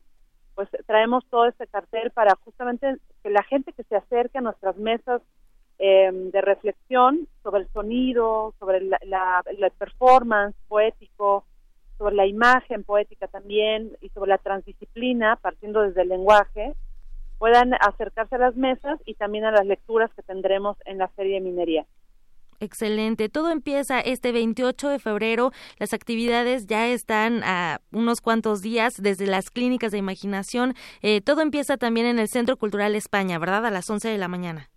[0.60, 4.76] pues traemos todo este cartel para justamente que la gente que se acerque a nuestras
[4.76, 5.22] mesas
[5.78, 11.46] em, de reflexión sobre el sonido, sobre la, la, performance poético,
[11.96, 16.74] sobre la imagen poética también y sobre la transdisciplina, partiendo desde el lenguaje,
[17.38, 21.36] puedan acercarse a las mesas y también a las lecturas que tendremos en la Feria
[21.36, 21.86] de Minería.
[22.60, 23.30] Excelente.
[23.30, 25.50] Todo empieza este 28 de febrero.
[25.78, 30.74] Las actividades ya están a unos cuantos días desde las clínicas de imaginación.
[31.00, 33.64] Eh, todo empieza también en el Centro Cultural España, ¿verdad?
[33.64, 34.68] A las 11 de la mañana.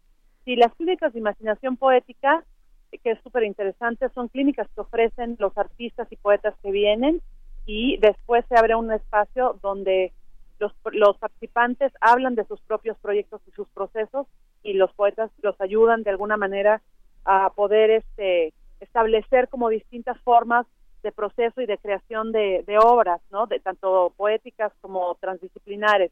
[0.46, 2.46] Sí, las clínicas de imaginación poética,
[2.92, 7.22] que es súper interesante, son clínicas que ofrecen los artistas y poetas que vienen
[7.66, 10.14] y después se abre un espacio donde
[10.60, 14.28] los, los participantes hablan de sus propios proyectos y sus procesos
[14.64, 16.82] y los poetas los ayudan de alguna manera
[17.26, 20.66] a poder este, establecer como distintas formas
[21.04, 23.46] de proceso y de creación de, obras, ¿no?
[23.46, 26.12] De tanto poéticas como transdisciplinares.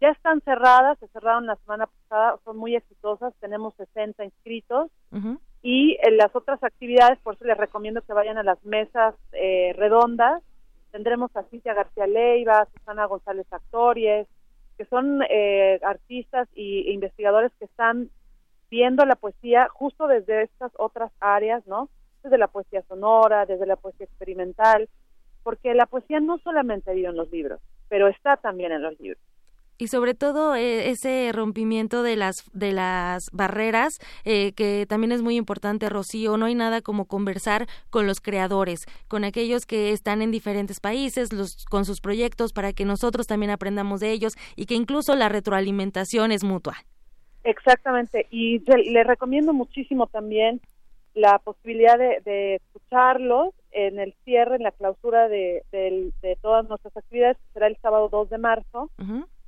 [0.00, 4.90] Ya están cerradas, se cerraron la semana pasada, son muy exitosas, tenemos 60 inscritos
[5.62, 9.72] y en las otras actividades, por eso les recomiendo que vayan a las mesas eh,
[9.76, 10.42] redondas.
[10.90, 14.26] Tendremos a Cintia García Leiva, Susana González Actories,
[14.76, 18.10] que son eh, artistas e investigadores que están
[18.72, 21.90] viendo la poesía justo desde estas otras áreas, ¿no?
[22.22, 24.88] Desde la poesía sonora, desde la poesía experimental,
[25.42, 27.60] porque la poesía no solamente vive en los libros,
[27.90, 29.22] pero está también en los libros.
[29.76, 35.20] Y sobre todo eh, ese rompimiento de las de las barreras, eh, que también es
[35.20, 36.38] muy importante, Rocío.
[36.38, 41.30] No hay nada como conversar con los creadores, con aquellos que están en diferentes países,
[41.34, 45.28] los, con sus proyectos, para que nosotros también aprendamos de ellos y que incluso la
[45.28, 46.76] retroalimentación es mutua.
[47.44, 50.60] Exactamente, y le recomiendo muchísimo también
[51.14, 55.62] la posibilidad de, escucharlos en el cierre, en la clausura de,
[56.40, 58.90] todas nuestras actividades, será el sábado 2 de marzo,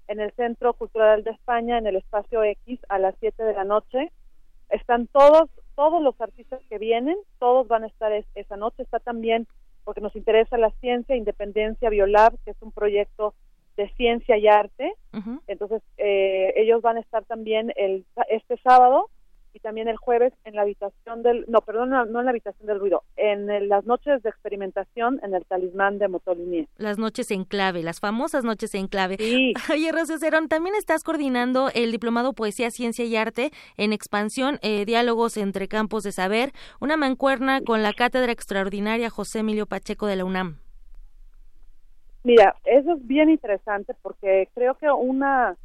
[0.07, 3.65] en el Centro Cultural de España, en el Espacio X, a las 7 de la
[3.65, 4.11] noche.
[4.69, 8.83] Están todos, todos los artistas que vienen, todos van a estar esa noche.
[8.83, 9.47] Está también,
[9.85, 13.35] porque nos interesa la ciencia, Independencia Biolab, que es un proyecto
[13.77, 14.95] de ciencia y arte.
[15.47, 19.11] Entonces, eh, ellos van a estar también el, este sábado
[19.55, 22.81] y también el jueves en la habitación del, no, perdón, no, en la habitación del
[22.81, 26.67] ruido, en las noches de experimentación en el talismán de Motolinier.
[26.77, 29.17] Las noches en clave, las famosas noches en clave.
[29.19, 29.55] Sí.
[29.73, 34.85] Oye, Rocío Cerón, también estás coordinando el diplomado Poesía, Ciencia y Arte en expansión, eh,
[34.85, 36.51] diálogos entre campos de saber,
[36.81, 40.64] una mancuerna con la cátedra extraordinaria José Emilio Pacheco de la UNAM.
[42.25, 45.57] Mira, eso es bien interesante porque creo que una,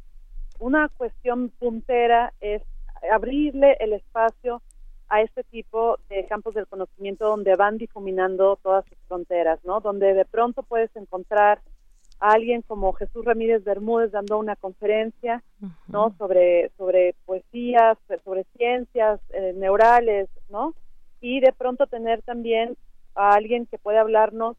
[0.58, 2.62] una cuestión puntera es
[3.10, 4.60] abrirle el espacio
[5.08, 9.80] a este tipo de campos del conocimiento donde van difuminando todas sus fronteras, ¿no?
[9.80, 11.62] Donde de pronto puedes encontrar
[12.20, 15.42] a alguien como Jesús Ramírez Bermúdez dando una conferencia,
[15.88, 16.14] ¿no?
[16.18, 20.74] Sobre sobre poesías, sobre ciencias eh, neurales, ¿no?
[21.22, 22.76] Y de pronto tener también
[23.14, 24.58] a alguien que puede hablarnos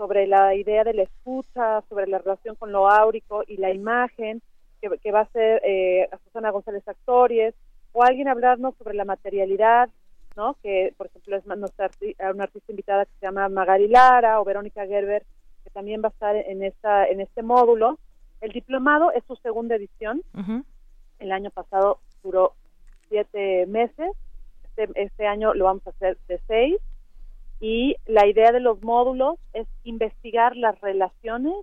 [0.00, 4.40] sobre la idea de la escucha, sobre la relación con lo áurico y la imagen,
[4.80, 7.54] que, va a ser eh, a Susana González Actores,
[7.92, 9.90] o alguien hablarnos sobre la materialidad,
[10.36, 10.56] ¿no?
[10.62, 11.90] Que, por ejemplo, es nuestra,
[12.32, 15.22] una artista invitada que se llama Magari Lara o Verónica Gerber,
[15.64, 17.98] que también va a estar en, esta, en este módulo.
[18.40, 20.22] El diplomado es su segunda edición.
[21.18, 22.54] El año pasado duró
[23.10, 24.12] siete meses.
[24.64, 26.80] Este, este año lo vamos a hacer de seis
[27.60, 31.54] y la idea de los módulos es investigar las relaciones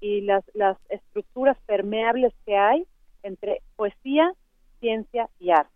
[0.00, 2.86] y las, las estructuras permeables que hay
[3.22, 4.32] entre poesía,
[4.80, 5.72] ciencia y arte.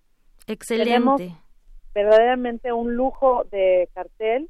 [0.46, 0.90] Excelente.
[0.90, 1.22] Tenemos
[1.94, 4.48] verdaderamente un lujo de cartel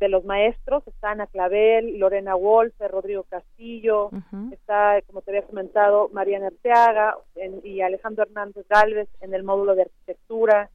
[0.00, 4.10] de los maestros, está Ana Clavel, Lorena Wolfe, Rodrigo Castillo,
[4.50, 7.16] está, como te había comentado, Mariana Arteaga
[7.62, 10.70] y Alejandro Hernández Galvez en el módulo de arquitectura,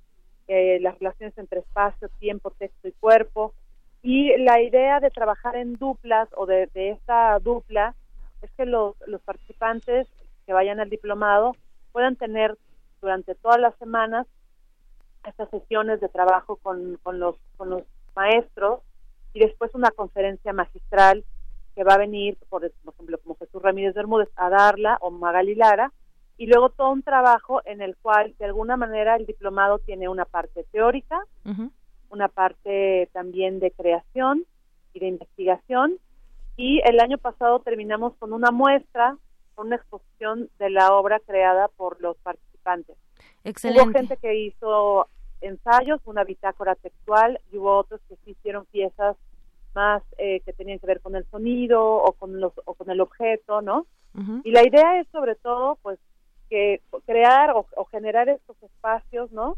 [0.47, 3.53] eh, las relaciones entre espacio, tiempo, texto y cuerpo.
[4.01, 7.95] Y la idea de trabajar en duplas o de, de esta dupla
[8.41, 10.07] es que los, los participantes
[10.45, 11.55] que vayan al diplomado
[11.91, 12.57] puedan tener
[13.01, 14.27] durante todas las semanas
[15.25, 17.83] estas sesiones de trabajo con, con, los, con los
[18.15, 18.81] maestros
[19.33, 21.23] y después una conferencia magistral
[21.75, 25.91] que va a venir, por, ejemplo, como Jesús Ramírez Bermúdez, a darla, o Magali Lara,
[26.38, 30.25] y luego todo un trabajo en el cual de alguna manera el diplomado tiene una
[30.25, 31.19] parte teórica,
[32.09, 34.45] una parte también de creación
[34.93, 35.97] y de investigación
[36.57, 39.15] y el año pasado terminamos con una muestra,
[39.53, 42.97] con una exposición de la obra creada por los participantes.
[43.43, 43.83] Excelente.
[43.83, 45.07] Hubo gente que hizo
[45.41, 49.15] ensayos, una bitácora textual y hubo otros que sí hicieron piezas
[49.75, 52.99] más eh, que tenían que ver con el sonido o con los o con el
[53.01, 53.85] objeto, ¿no?
[54.43, 55.99] Y la idea es sobre todo pues
[56.49, 59.57] que crear o, generar estos espacios, ¿no?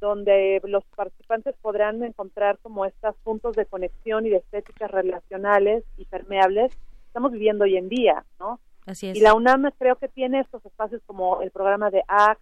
[0.00, 6.04] Donde los participantes podrán encontrar como estos puntos de conexión y de estéticas relacionales y
[6.04, 8.60] permeables que estamos viviendo hoy en día, ¿no?
[8.86, 9.16] Así es.
[9.16, 12.40] Y la UNAM creo que tiene estos espacios como el programa de ACT,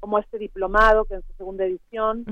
[0.00, 2.24] como este diplomado que en su segunda edición,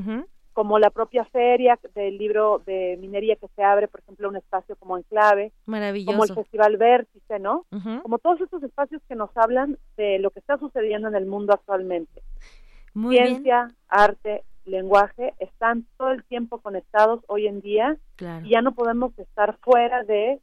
[0.52, 4.76] como la propia feria del libro de minería que se abre, por ejemplo, un espacio
[4.76, 6.12] como Enclave, Maravilloso.
[6.12, 7.66] como el Festival Vértice, ¿no?
[8.02, 11.52] Como todos estos espacios que nos hablan de lo que está sucediendo en el mundo
[11.52, 12.22] actualmente.
[12.94, 17.96] Ciencia, arte, lenguaje están todo el tiempo conectados hoy en día
[18.44, 20.40] y ya no podemos estar fuera de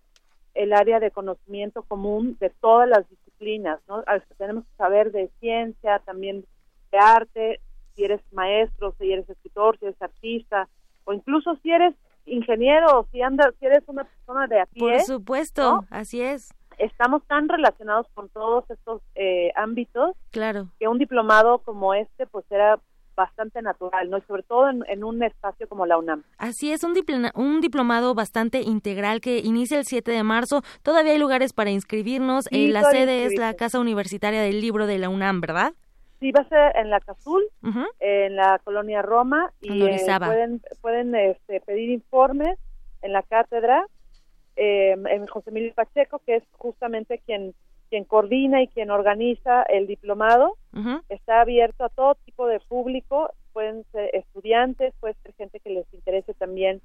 [0.55, 4.03] el área de conocimiento común de todas las disciplinas, ¿no?
[4.37, 6.43] Tenemos que saber de ciencia, también
[6.91, 7.61] de arte,
[7.99, 10.69] si eres maestro, si eres escritor, si eres artista,
[11.03, 11.93] o incluso si eres
[12.25, 16.53] ingeniero, si andas, si eres una persona de a Por supuesto, así es.
[16.77, 20.69] Estamos tan relacionados con todos estos eh, ámbitos claro.
[20.79, 22.79] que un diplomado como este pues era
[23.15, 24.17] bastante natural, ¿no?
[24.17, 26.23] Y sobre todo en, un espacio como la UNAM.
[26.37, 26.93] Así es, un,
[27.35, 30.61] un diplomado bastante integral que inicia el 7 de marzo.
[30.83, 32.45] Todavía hay lugares para inscribirnos.
[32.51, 35.73] Eh, la sede es la Casa Universitaria del Libro de la UNAM, ¿verdad?
[36.19, 37.43] Sí, va a ser en la Cazul,
[37.99, 42.59] en la colonia Roma, y eh, pueden, pueden este, pedir informes
[43.01, 43.87] en la cátedra,
[44.57, 47.53] em, en José Emilio Pacheco, que es justamente quien
[47.89, 50.57] quien coordina y quien organiza el diplomado.
[51.09, 55.91] Está abierto a todo tipo de público, pueden ser estudiantes, puede ser gente que les
[55.93, 56.81] interese también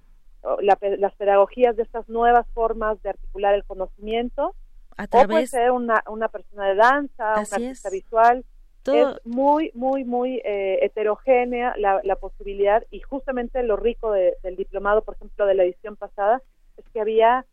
[0.60, 4.54] las pedagogías de estas nuevas formas de articular el conocimiento.
[4.98, 8.44] O puede ser una, una persona de danza, una artista visual.
[8.86, 15.02] Es muy, muy, muy eh, heterogénea la, la, posibilidad y justamente lo rico del diplomado,
[15.02, 16.42] por ejemplo, de la edición pasada,
[16.76, 17.46] es que había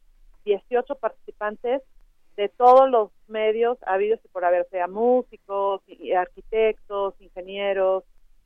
[0.43, 1.81] 18 participantes
[2.35, 5.81] de todos los medios habidos y por haber, sea músicos,
[6.17, 8.03] arquitectos, ingenieros,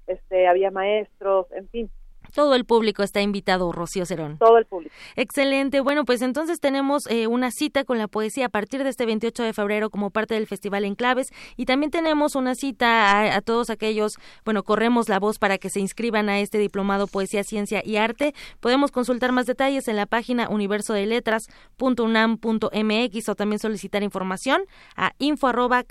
[0.08, 1.92] este, había maestros, en fin,
[2.36, 4.38] todo el público está invitado, Rocío Cerón.
[4.38, 4.94] Todo el público.
[5.16, 5.80] Excelente.
[5.80, 9.42] Bueno, pues entonces tenemos eh, una cita con la poesía a partir de este 28
[9.42, 14.18] de febrero como parte del Festival Enclaves y también tenemos una cita a, todos aquellos,
[14.44, 18.34] bueno, corremos la voz para que se inscriban a este diplomado Poesía, Ciencia y Arte.
[18.60, 24.62] Podemos consultar más detalles en la página universo de letras.unam.mx o también solicitar información
[24.98, 25.86] a info arroba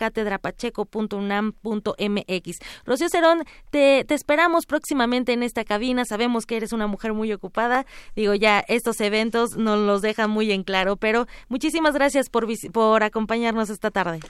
[2.84, 6.04] Rocío Cerón, te, te esperamos próximamente en esta cabina.
[6.04, 7.86] Sabemos que eres una mujer muy ocupada.
[8.16, 13.02] Digo, ya estos eventos nos los dejan muy en claro, pero muchísimas gracias por, por
[13.02, 14.20] acompañarnos esta tarde.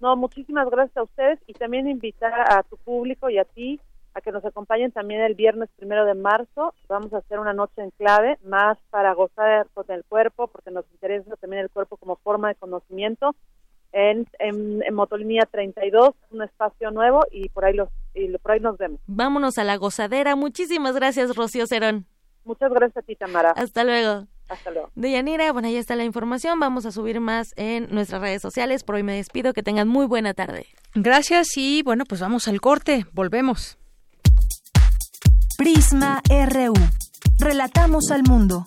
[0.00, 3.80] No, muchísimas gracias a ustedes y también invitar a tu público y a ti
[4.14, 6.72] a que nos acompañen también el viernes primero de marzo.
[6.88, 10.84] Vamos a hacer una noche en clave, más para gozar con el cuerpo, porque nos
[10.92, 13.34] interesa también el cuerpo como forma de conocimiento.
[13.92, 18.60] En, en, en Motolinía 32, un espacio nuevo y por ahí los y por ahí
[18.60, 19.00] nos vemos.
[19.06, 20.36] Vámonos a la gozadera.
[20.36, 22.06] Muchísimas gracias, Rocío Cerón.
[22.44, 23.50] Muchas gracias a ti, Tamara.
[23.56, 24.26] Hasta luego.
[24.48, 24.90] Hasta luego.
[24.94, 26.60] Deyanira, bueno, ahí está la información.
[26.60, 28.84] Vamos a subir más en nuestras redes sociales.
[28.84, 29.52] Por hoy me despido.
[29.52, 30.66] Que tengan muy buena tarde.
[30.94, 33.06] Gracias y bueno, pues vamos al corte.
[33.12, 33.78] Volvemos.
[35.56, 36.74] Prisma RU.
[37.38, 38.66] Relatamos al mundo.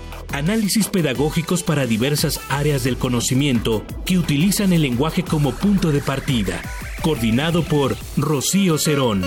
[0.33, 6.61] análisis pedagógicos para diversas áreas del conocimiento que utilizan el lenguaje como punto de partida,
[7.01, 9.23] coordinado por Rocío Cerón.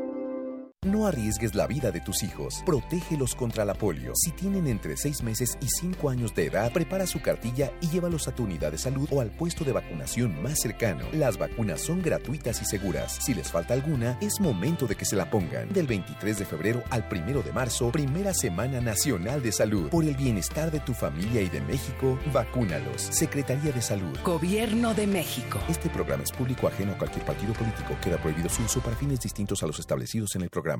[0.83, 2.63] No arriesgues la vida de tus hijos.
[2.65, 4.13] Protégelos contra la polio.
[4.15, 8.27] Si tienen entre 6 meses y 5 años de edad, prepara su cartilla y llévalos
[8.27, 11.05] a tu unidad de salud o al puesto de vacunación más cercano.
[11.13, 13.11] Las vacunas son gratuitas y seguras.
[13.21, 15.71] Si les falta alguna, es momento de que se la pongan.
[15.71, 19.87] Del 23 de febrero al 1 de marzo, primera Semana Nacional de Salud.
[19.89, 23.03] Por el bienestar de tu familia y de México, vacúnalos.
[23.03, 24.17] Secretaría de Salud.
[24.25, 25.59] Gobierno de México.
[25.69, 27.95] Este programa es público ajeno a cualquier partido político.
[28.01, 30.70] Queda prohibido su uso para fines distintos a los establecidos en el programa.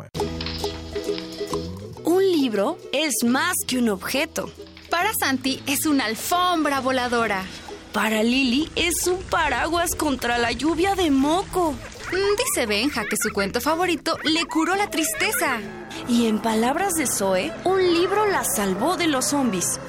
[2.04, 4.52] Un libro es más que un objeto.
[4.90, 7.46] Para Santi es una alfombra voladora.
[7.94, 11.74] Para Lily es un paraguas contra la lluvia de moco.
[11.74, 15.60] Mm, dice Benja que su cuento favorito le curó la tristeza.
[16.08, 19.80] Y en palabras de Zoe, un libro la salvó de los zombies.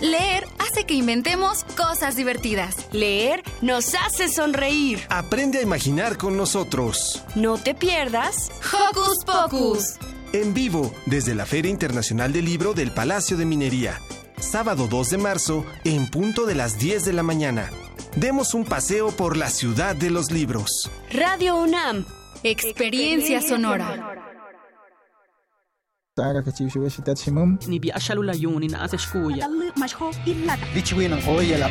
[0.00, 2.88] Leer hace que inventemos cosas divertidas.
[2.92, 5.00] Leer nos hace sonreír.
[5.10, 7.22] Aprende a imaginar con nosotros.
[7.34, 9.96] No te pierdas Hocus Pocus.
[10.32, 14.00] En vivo, desde la Feria Internacional del Libro del Palacio de Minería.
[14.38, 17.68] Sábado 2 de marzo, en punto de las 10 de la mañana.
[18.16, 20.90] Demos un paseo por la ciudad de los libros.
[21.10, 22.06] Radio UNAM.
[22.42, 24.31] Experiencia sonora.
[31.56, 31.68] La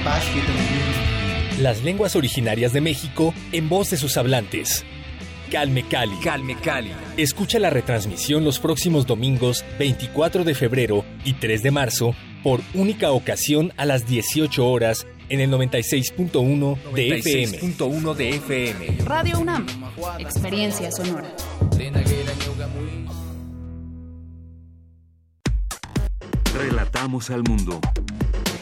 [1.60, 4.84] Las lenguas originarias de México en voz de sus hablantes.
[5.52, 6.16] Calme Cali.
[6.24, 6.92] Calme Cali.
[7.18, 13.12] Escucha la retransmisión los próximos domingos 24 de febrero y 3 de marzo por única
[13.12, 17.60] ocasión a las 18 horas en el 96.1 de FM.
[17.60, 18.98] 96.1 de FM.
[19.06, 19.68] Radio UNAM.
[20.18, 21.32] Experiencia sonora.
[26.62, 27.82] Relatamos al mundo.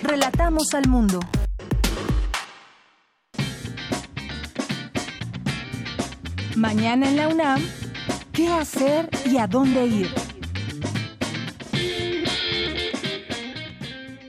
[0.01, 1.19] Relatamos al mundo.
[6.55, 7.61] Mañana en la UNAM,
[8.31, 10.07] ¿qué hacer y a dónde ir?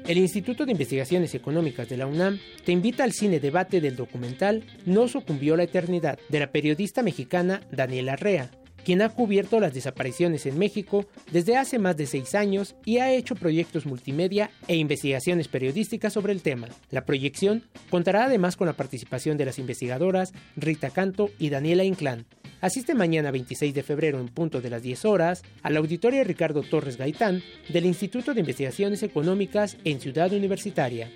[0.05, 4.65] El Instituto de Investigaciones Económicas de la UNAM te invita al cine debate del documental
[4.85, 8.51] No sucumbió la eternidad de la periodista mexicana Daniela Rea,
[8.85, 13.13] quien ha cubierto las desapariciones en México desde hace más de seis años y ha
[13.13, 16.69] hecho proyectos multimedia e investigaciones periodísticas sobre el tema.
[16.91, 22.27] La proyección contará además con la participación de las investigadoras Rita Canto y Daniela Inclán.
[22.61, 26.99] Asiste mañana 26 de febrero en punto de las 10 horas al auditorio Ricardo Torres
[26.99, 31.11] Gaitán del Instituto de Investigaciones Económicas en Ciudad Universitaria.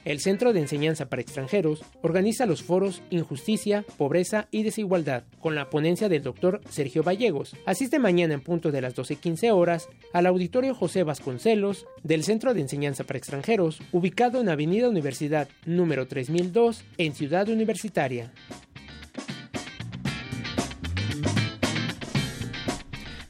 [0.05, 5.69] El Centro de Enseñanza para Extranjeros organiza los foros Injusticia, Pobreza y Desigualdad, con la
[5.69, 7.55] ponencia del doctor Sergio Vallegos.
[7.65, 12.61] Asiste mañana en punto de las 12.15 horas al Auditorio José Vasconcelos del Centro de
[12.61, 18.31] Enseñanza para Extranjeros, ubicado en Avenida Universidad número 3002 en Ciudad Universitaria.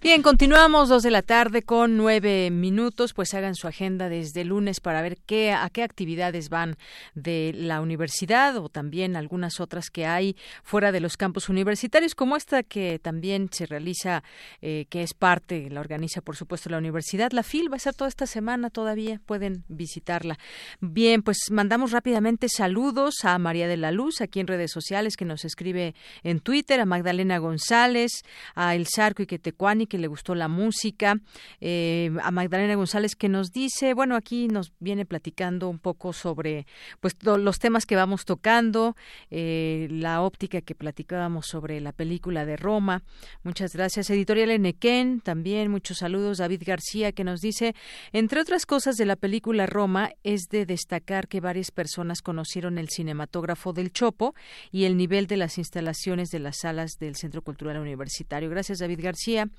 [0.04, 4.82] Bien, continuamos dos de la tarde con nueve minutos, pues hagan su agenda desde lunes
[4.82, 6.76] para ver qué, a qué actividades van
[7.16, 12.36] de la universidad o también algunas otras que hay fuera de los campus universitarios, como
[12.36, 14.26] esta que también se realiza,
[14.62, 17.32] eh, que es parte, la organiza por supuesto la universidad.
[17.32, 20.38] La FIL va a ser toda esta semana todavía, pueden visitarla.
[20.82, 25.24] Bien, pues mandamos rápidamente saludos a María de la Luz, aquí en redes sociales, que
[25.24, 28.12] nos escribe en Twitter, a Magdalena González,
[28.54, 31.18] a El Sarco y Quetecuani, que le gustó la música,
[31.62, 36.66] eh, a Magdalena González que nos dice, bueno, aquí nos viene platicando un poco sobre
[37.00, 38.96] pues los temas que vamos tocando,
[39.30, 43.04] eh, la óptica que platicábamos sobre la película de Roma.
[43.44, 44.10] Muchas gracias.
[44.10, 46.40] Editorial Enequén, también muchos saludos.
[46.40, 47.76] David García que nos dice,
[48.14, 52.90] entre otras cosas de la película Roma, es de destacar que varias personas conocieron el
[52.90, 54.34] cinematógrafo del Chopo
[54.72, 58.50] y el nivel de las instalaciones de las salas del Centro Cultural Universitario.
[58.50, 59.50] Gracias, David García.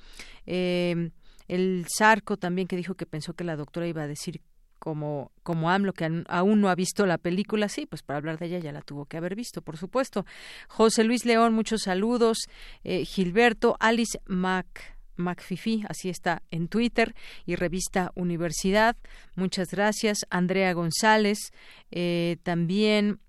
[0.47, 1.11] Eh,
[1.49, 4.41] el Zarco también que dijo que pensó que la doctora iba a decir
[4.79, 8.47] como, como AMLO, que aún no ha visto la película, sí, pues para hablar de
[8.47, 10.27] ella ya la tuvo que haber visto, por supuesto.
[10.69, 12.39] José Luis León, muchos saludos.
[12.85, 14.95] Eh, Gilberto, Alice Mac.
[15.17, 17.15] MacFifi, así está en Twitter
[17.47, 18.97] y revista Universidad.
[19.37, 20.27] Muchas gracias.
[20.29, 21.53] Andrea González,
[21.93, 23.21] eh, también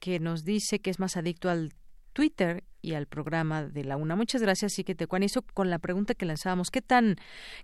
[0.00, 1.74] que nos dice que es más adicto al
[2.14, 4.16] Twitter y al programa de la UNA.
[4.16, 7.16] Muchas gracias, y que te eso con la pregunta que lanzábamos, ¿qué tan,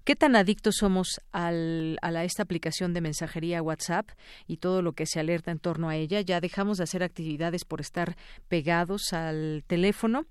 [0.04, 4.10] qué tan adictos somos al, a esta aplicación de mensajería WhatsApp
[4.46, 6.20] y todo lo que se alerta en torno a ella?
[6.20, 8.16] Ya dejamos de hacer actividades por estar
[8.48, 10.26] pegados al teléfono.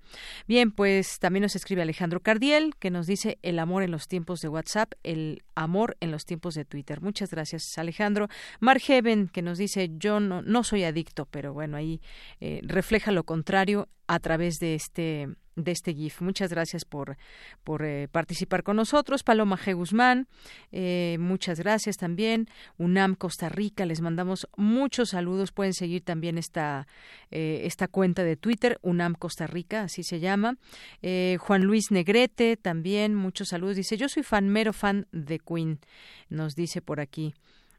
[0.46, 4.40] Bien, pues también nos escribe Alejandro Cardiel, que nos dice el amor en los tiempos
[4.40, 7.00] de WhatsApp, el amor en los tiempos de Twitter.
[7.00, 8.28] Muchas gracias, Alejandro.
[8.60, 12.00] Margeven, que nos dice yo no, no soy adicto, pero bueno, ahí
[12.40, 16.20] eh, refleja lo contrario a través de este de este GIF.
[16.20, 17.16] Muchas gracias por,
[17.62, 19.22] por eh, participar con nosotros.
[19.22, 19.74] Paloma G.
[19.74, 20.26] Guzmán,
[20.72, 22.48] eh, muchas gracias también.
[22.78, 25.52] UNAM Costa Rica, les mandamos muchos saludos.
[25.52, 26.86] Pueden seguir también esta,
[27.30, 30.56] eh, esta cuenta de Twitter, UNAM Costa Rica, así se llama.
[31.38, 33.76] Juan Luis Negrete, también muchos saludos.
[33.76, 35.78] Dice, yo soy fan, mero fan de Queen,
[36.28, 37.34] nos dice por aquí.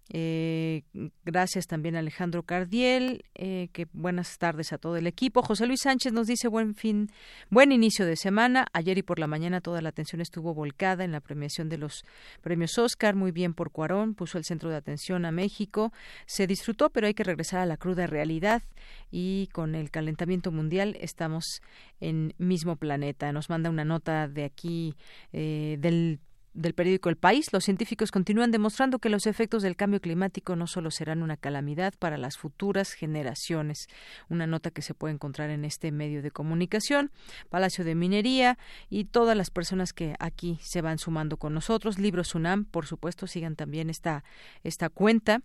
[0.10, 0.84] Eh,
[1.24, 5.42] gracias también a Alejandro Cardiel, eh, que buenas tardes a todo el equipo.
[5.42, 7.10] José Luis Sánchez nos dice buen fin,
[7.50, 8.68] buen inicio de semana.
[8.74, 12.04] Ayer y por la mañana toda la atención estuvo volcada en la premiación de los
[12.42, 13.16] premios Oscar.
[13.16, 15.92] Muy bien por Cuarón, puso el centro de atención a México.
[16.28, 18.62] Se disfrutó, pero hay que regresar a la cruda realidad
[19.10, 21.62] y con el calentamiento mundial estamos
[22.00, 23.32] en mismo planeta.
[23.32, 24.96] Nos manda una nota de aquí
[25.34, 26.20] eh, del
[26.56, 30.68] del periódico El País, los científicos continúan demostrando que los efectos del cambio climático no
[30.68, 33.88] solo serán una calamidad para las futuras generaciones.
[34.30, 37.12] Una nota que se puede encontrar en este medio de comunicación,
[37.50, 38.58] Palacio de Minería
[38.90, 42.00] y todas las personas que aquí se van sumando con nosotros.
[42.00, 44.24] Libros UNAM, por supuesto, sigan también esta,
[44.64, 45.42] esta cuenta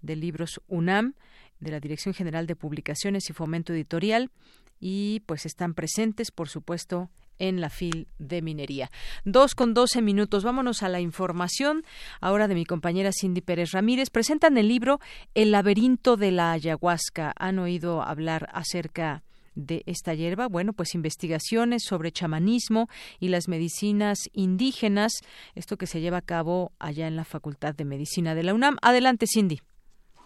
[0.00, 1.14] de libros UNAM
[1.60, 4.30] de la Dirección General de Publicaciones y Fomento Editorial
[4.80, 8.90] y pues están presentes, por supuesto, en la FIL de minería.
[9.24, 10.44] Dos con doce minutos.
[10.44, 11.84] Vámonos a la información
[12.20, 14.10] ahora de mi compañera Cindy Pérez Ramírez.
[14.10, 14.98] Presentan el libro
[15.34, 17.32] El laberinto de la ayahuasca.
[17.38, 19.22] ¿Han oído hablar acerca
[19.54, 20.48] de esta hierba?
[20.48, 22.88] Bueno, pues investigaciones sobre chamanismo
[23.20, 25.12] y las medicinas indígenas,
[25.54, 28.76] esto que se lleva a cabo allá en la Facultad de Medicina de la UNAM.
[28.82, 29.60] Adelante, Cindy.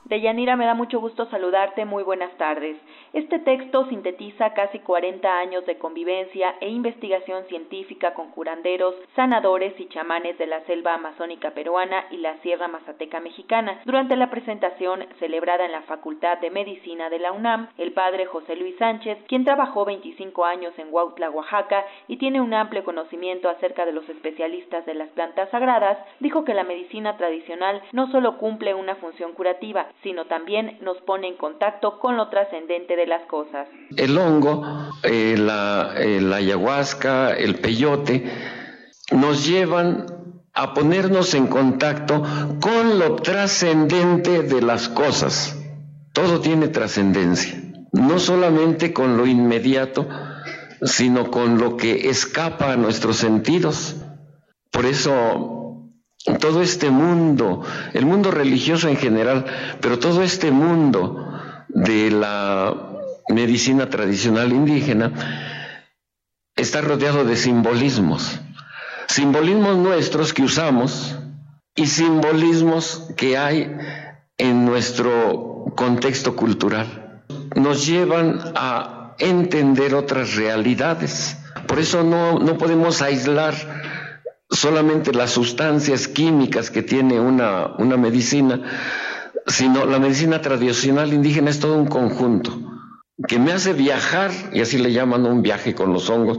[0.04, 1.84] Deyanira, me da mucho gusto saludarte.
[1.84, 2.78] Muy buenas tardes.
[3.14, 9.86] Este texto sintetiza casi 40 años de convivencia e investigación científica con curanderos, sanadores y
[9.88, 13.80] chamanes de la selva amazónica peruana y la Sierra Mazateca mexicana.
[13.86, 18.56] Durante la presentación celebrada en la Facultad de Medicina de la UNAM, el padre José
[18.56, 23.86] Luis Sánchez, quien trabajó 25 años en Huautla, Oaxaca, y tiene un amplio conocimiento acerca
[23.86, 28.74] de los especialistas de las plantas sagradas, dijo que la medicina tradicional no solo cumple
[28.74, 33.68] una función curativa, sino también nos pone en contacto con lo trascendente de las cosas.
[33.96, 34.62] El hongo,
[35.04, 38.24] eh, eh, la ayahuasca, el peyote,
[39.12, 40.06] nos llevan
[40.52, 42.22] a ponernos en contacto
[42.60, 45.56] con lo trascendente de las cosas.
[46.12, 47.62] Todo tiene trascendencia,
[47.92, 50.08] no solamente con lo inmediato,
[50.82, 53.94] sino con lo que escapa a nuestros sentidos.
[54.72, 55.92] Por eso
[56.40, 57.62] todo este mundo,
[57.94, 59.44] el mundo religioso en general,
[59.80, 61.28] pero todo este mundo
[61.84, 62.74] de la
[63.28, 65.12] medicina tradicional indígena
[66.56, 68.40] está rodeado de simbolismos,
[69.06, 71.16] simbolismos nuestros que usamos
[71.74, 73.76] y simbolismos que hay
[74.36, 77.22] en nuestro contexto cultural.
[77.54, 81.36] Nos llevan a entender otras realidades.
[81.66, 83.54] Por eso no, no podemos aislar
[84.50, 88.62] solamente las sustancias químicas que tiene una, una medicina,
[89.48, 92.52] sino la medicina tradicional indígena es todo un conjunto
[93.26, 96.38] que me hace viajar, y así le llaman un viaje con los hongos,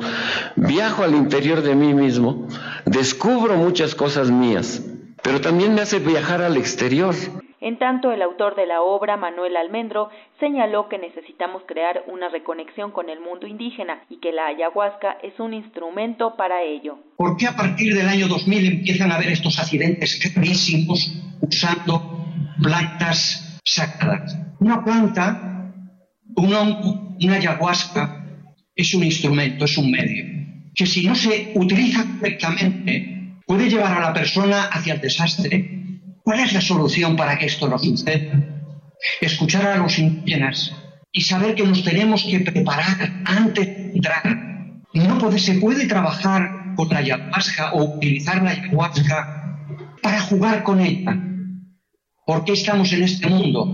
[0.56, 2.48] viajo al interior de mí mismo,
[2.86, 4.82] descubro muchas cosas mías,
[5.22, 7.16] pero también me hace viajar al exterior.
[7.60, 10.10] En tanto, el autor de la obra, Manuel Almendro,
[10.40, 15.38] señaló que necesitamos crear una reconexión con el mundo indígena y que la ayahuasca es
[15.42, 17.00] un instrumento para ello.
[17.18, 21.12] ¿Por qué a partir del año 2000 empiezan a haber estos accidentes gravísimos
[21.42, 22.29] usando
[22.62, 24.38] plantas sagradas?
[24.60, 25.72] Una planta,
[26.36, 28.26] una, una ayahuasca,
[28.76, 30.26] es un instrumento, es un medio,
[30.76, 35.80] que si no se utiliza correctamente puede llevar a la persona hacia el desastre
[36.30, 38.40] ¿Cuál es la solución para que esto no suceda?
[39.20, 40.72] Escuchar a los indígenas
[41.12, 44.38] y saber que nos tenemos que preparar antes de entrar.
[44.94, 49.58] No se puede trabajar con la ayahuasca o utilizar la ayahuasca
[50.04, 51.18] para jugar con ella.
[52.30, 53.66] ¿Por qué estamos en este mundo?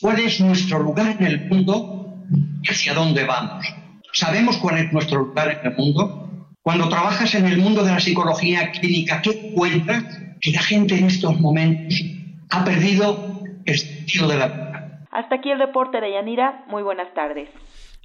[0.00, 2.14] ¿Cuál es nuestro lugar en el mundo
[2.62, 3.66] y hacia dónde vamos?
[4.12, 6.46] ¿Sabemos cuál es nuestro lugar en el mundo?
[6.62, 10.04] Cuando trabajas en el mundo de la psicología clínica, ¿qué encuentras?
[10.40, 12.00] que la gente en estos momentos
[12.50, 15.06] ha perdido el sentido de la vida.
[15.10, 16.64] Hasta aquí el reporte de Yanira.
[16.68, 17.48] Muy buenas tardes.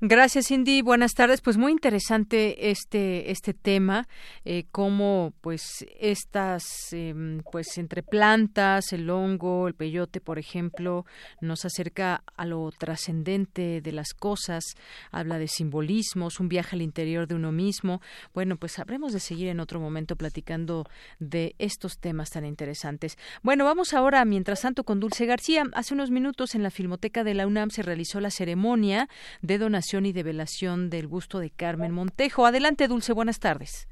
[0.02, 0.82] Gracias, Cindy.
[0.82, 1.40] Buenas tardes.
[1.40, 4.10] Pues muy interesante este este tema,
[4.44, 11.06] eh, cómo pues estas em, pues entre plantas, el hongo, el peyote, por ejemplo,
[11.40, 14.66] nos acerca a lo trascendente de las cosas.
[15.12, 18.02] Habla de simbolismos, un viaje al interior de uno mismo.
[18.34, 20.90] Bueno, pues habremos de seguir en otro momento platicando
[21.20, 23.18] de estos temas tan interesantes.
[23.44, 25.64] Bueno, vamos ahora, mientras tanto, con Dulce García.
[25.72, 29.08] Hace unos minutos en la Filmoteca de la UNAM se realizó la ceremonia
[29.42, 32.45] de donación y develación del busto de Carmen Montejo.
[32.45, 33.88] Adelante, Dulce, buenas tardes.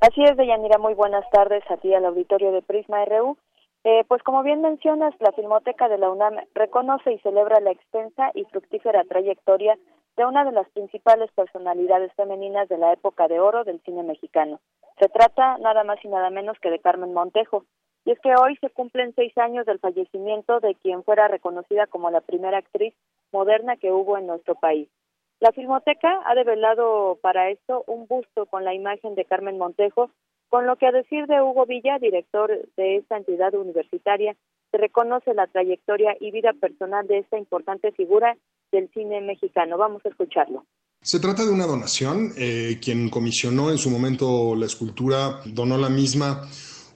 [0.00, 3.38] Así es, Deyanira, muy buenas tardes a ti al auditorio de Prisma RU.
[3.84, 8.30] Eh, pues como bien mencionas, la Filmoteca de la UNAM reconoce y celebra la extensa
[8.34, 9.78] y fructífera trayectoria
[10.16, 14.60] de una de las principales personalidades femeninas de la época de oro del cine mexicano.
[15.00, 17.64] Se trata nada más y nada menos que de Carmen Montejo.
[18.04, 22.10] Y es que hoy se cumplen seis años del fallecimiento de quien fuera reconocida como
[22.10, 22.94] la primera actriz
[23.32, 24.88] moderna que hubo en nuestro país.
[25.40, 30.10] La Filmoteca ha develado para esto un busto con la imagen de Carmen Montejo,
[30.48, 34.34] con lo que a decir de Hugo Villa, director de esta entidad universitaria,
[34.70, 38.36] se reconoce la trayectoria y vida personal de esta importante figura
[38.72, 39.78] del cine mexicano.
[39.78, 40.64] Vamos a escucharlo.
[41.00, 42.32] Se trata de una donación.
[42.36, 46.42] Eh, quien comisionó en su momento la escultura donó la misma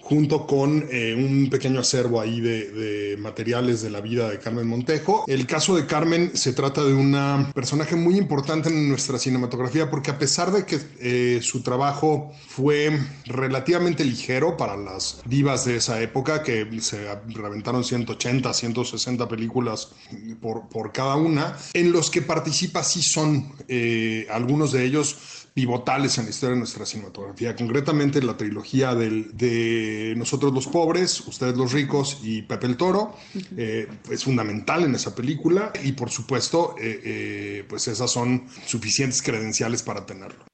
[0.02, 5.24] junto con eh, un pequeño acervo ahí de, materiales de la vida de Carmen Montejo.
[5.28, 7.16] El caso de Carmen se trata de un
[7.54, 12.98] personaje muy importante en nuestra cinematografía porque a pesar de que eh, su trabajo fue
[13.26, 19.92] relativamente ligero para las divas de esa época, que se reventaron 180, 160 películas
[20.40, 26.16] por, por cada una, en los que participa sí son eh, algunos de ellos pivotales
[26.18, 31.72] en la historia de nuestra cinematografía, concretamente la trilogía de Nosotros los pobres, Ustedes los
[31.72, 33.14] ricos y Pepe el Toro,
[33.56, 39.22] eh, es fundamental en esa película y por supuesto, eh, eh, pues esas son suficientes
[39.22, 40.44] credenciales para tenerlo.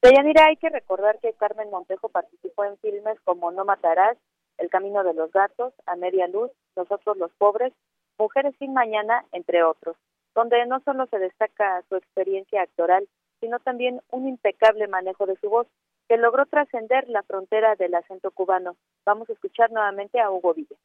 [0.00, 4.16] Deyanira, hay que recordar que Carmen Montejo participó en filmes como No Matarás,
[4.56, 7.72] El Camino de los Gatos, A Media Luz, Nosotros los Pobres,
[8.18, 9.96] Mujeres sin Mañana, entre otros
[10.38, 13.08] donde no solo se destaca su experiencia actoral,
[13.40, 15.66] sino también un impecable manejo de su voz,
[16.08, 18.76] que logró trascender la frontera del acento cubano.
[19.04, 20.76] Vamos a escuchar nuevamente a Hugo Villa.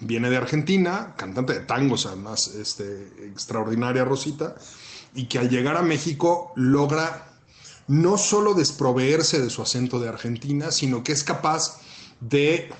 [0.00, 4.54] Viene de Argentina, cantante de tangos, además, este, extraordinaria Rosita,
[5.14, 7.26] y que al llegar a México logra
[7.86, 11.80] no solo desproveerse de su acento de Argentina, sino que es capaz
[12.20, 12.70] de,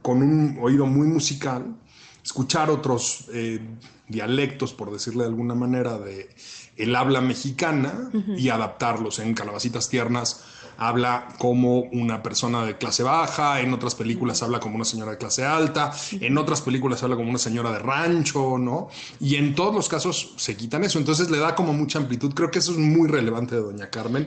[0.00, 1.76] con un oído muy musical,
[2.22, 3.60] escuchar otros eh,
[4.08, 6.30] dialectos, por decirle de alguna manera, de
[6.76, 9.18] el habla mexicana y adaptarlos.
[9.18, 14.76] En Calabacitas Tiernas habla como una persona de clase baja, en otras películas habla como
[14.76, 18.88] una señora de clase alta, en otras películas habla como una señora de rancho, ¿no?
[19.20, 22.34] Y en todos los casos se quitan eso, entonces le da como mucha amplitud.
[22.34, 24.26] Creo que eso es muy relevante de Doña Carmen.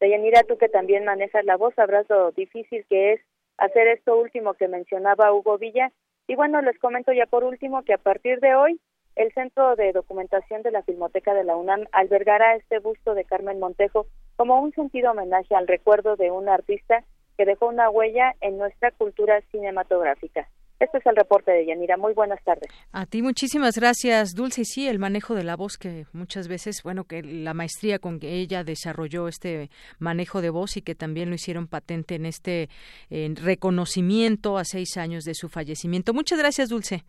[0.00, 3.20] Deyanira, tú que también manejas la voz, sabrás lo difícil que es
[3.56, 5.92] hacer esto último que mencionaba Hugo Villa.
[6.26, 8.80] Y bueno, les comento ya por último que a partir de hoy
[9.16, 13.60] el Centro de Documentación de la Filmoteca de la UNAM albergará este busto de Carmen
[13.60, 17.04] Montejo como un sentido homenaje al recuerdo de una artista
[17.36, 20.48] que dejó una huella en nuestra cultura cinematográfica.
[20.80, 21.96] Este es el reporte de Yanira.
[21.96, 22.68] Muy buenas tardes.
[22.92, 24.62] A ti muchísimas gracias, Dulce.
[24.62, 28.18] Y sí, el manejo de la voz que muchas veces, bueno, que la maestría con
[28.18, 32.68] que ella desarrolló este manejo de voz y que también lo hicieron patente en este
[33.08, 36.12] reconocimiento a seis años de su fallecimiento.
[36.12, 37.04] Muchas gracias, Dulce.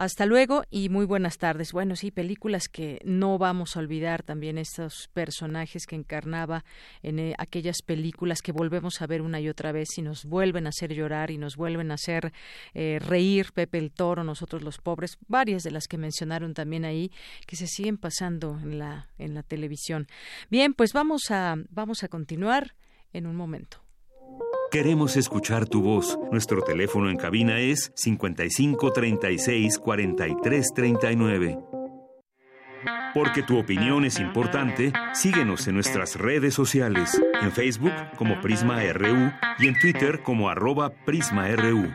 [0.00, 1.72] Hasta luego y muy buenas tardes.
[1.72, 6.64] Bueno, sí, películas que no vamos a olvidar también estos personajes que encarnaba
[7.02, 10.64] en eh, aquellas películas que volvemos a ver una y otra vez y nos vuelven
[10.64, 12.32] a hacer llorar y nos vuelven a hacer
[12.72, 13.52] eh, reír.
[13.52, 17.12] Pepe el Toro, nosotros los pobres, varias de las que mencionaron también ahí
[17.46, 20.06] que se siguen pasando en la en la televisión.
[20.48, 22.74] Bien, pues vamos a vamos a continuar
[23.12, 23.82] en un momento.
[24.70, 26.16] Queremos escuchar tu voz.
[26.30, 31.58] Nuestro teléfono en cabina es 55 36 43 39.
[33.12, 39.32] Porque tu opinión es importante, síguenos en nuestras redes sociales, en Facebook como Prisma RU
[39.58, 41.90] y en Twitter como arroba PrismaRU.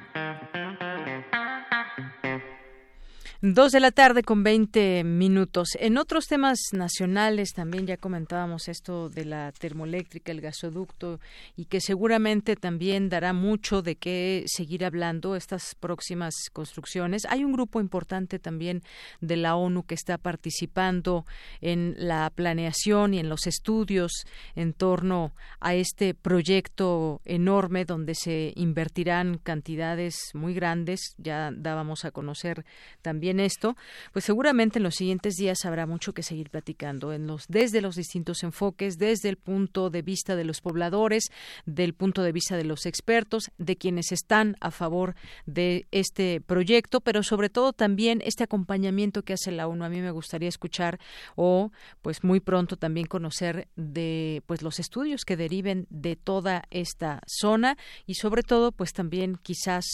[3.48, 5.68] Dos de la tarde con 20 minutos.
[5.80, 11.20] En otros temas nacionales también ya comentábamos esto de la termoeléctrica, el gasoducto,
[11.56, 17.28] y que seguramente también dará mucho de qué seguir hablando estas próximas construcciones.
[17.30, 18.82] Hay un grupo importante también
[19.22, 21.28] de la ONU que está participando
[21.62, 28.54] en la planeación y en los estudios en torno a este proyecto enorme donde se
[28.56, 31.14] invertirán cantidades muy grandes.
[31.20, 32.66] Ya dábamos a conocer
[33.04, 33.76] también esto,
[34.14, 37.96] pues seguramente en los siguientes días habrá mucho que seguir platicando en los, desde los
[37.96, 41.32] distintos enfoques, desde el punto de vista de los pobladores,
[41.66, 47.02] del punto de vista de los expertos, de quienes están a favor de este proyecto,
[47.02, 49.84] pero sobre todo también este acompañamiento que hace la ONU.
[49.84, 51.00] A mí me gustaría escuchar
[51.36, 51.72] o
[52.02, 57.78] pues muy pronto también conocer de pues los estudios que deriven de toda esta zona
[58.06, 59.86] y sobre todo pues también quizás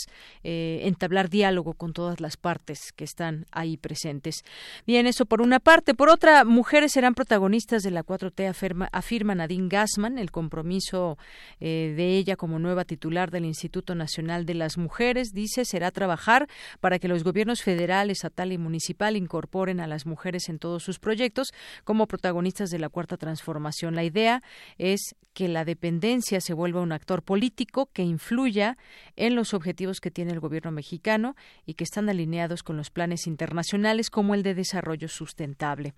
[0.44, 4.44] eh, entablar diálogo con todas las partes que están ahí presentes.
[4.86, 5.94] Bien, eso por una parte.
[5.94, 11.18] Por otra, mujeres serán protagonistas de la 4T, afirma, afirma Nadine Gassman, el compromiso
[11.60, 16.48] eh, de ella como nueva titular del Instituto Nacional de las Mujeres, dice, será trabajar
[16.80, 21.00] para que los gobiernos federal, estatal y municipal incorporen a las mujeres en todos sus
[21.00, 21.54] proyectos
[21.84, 23.96] como protagonistas de la cuarta transformación.
[23.96, 24.42] La idea
[24.78, 28.78] es que la dependencia se vuelva un actor político que influya
[29.16, 31.36] en los objetivos que tiene el gobierno mexicano
[31.66, 35.94] y que están alineados con los planes internacionales como el de desarrollo sustentable.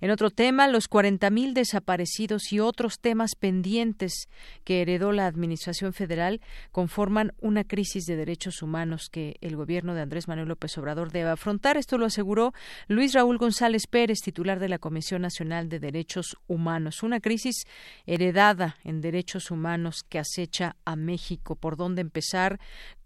[0.00, 4.28] En otro tema, los 40.000 desaparecidos y otros temas pendientes
[4.64, 6.40] que heredó la Administración Federal
[6.72, 11.30] conforman una crisis de derechos humanos que el gobierno de Andrés Manuel López Obrador debe
[11.30, 11.76] afrontar.
[11.76, 12.52] Esto lo aseguró
[12.86, 17.02] Luis Raúl González Pérez, titular de la Comisión Nacional de Derechos Humanos.
[17.02, 17.64] Una crisis
[18.06, 21.56] heredada en derechos humanos que acecha a México.
[21.56, 22.58] ¿Por dónde empezar?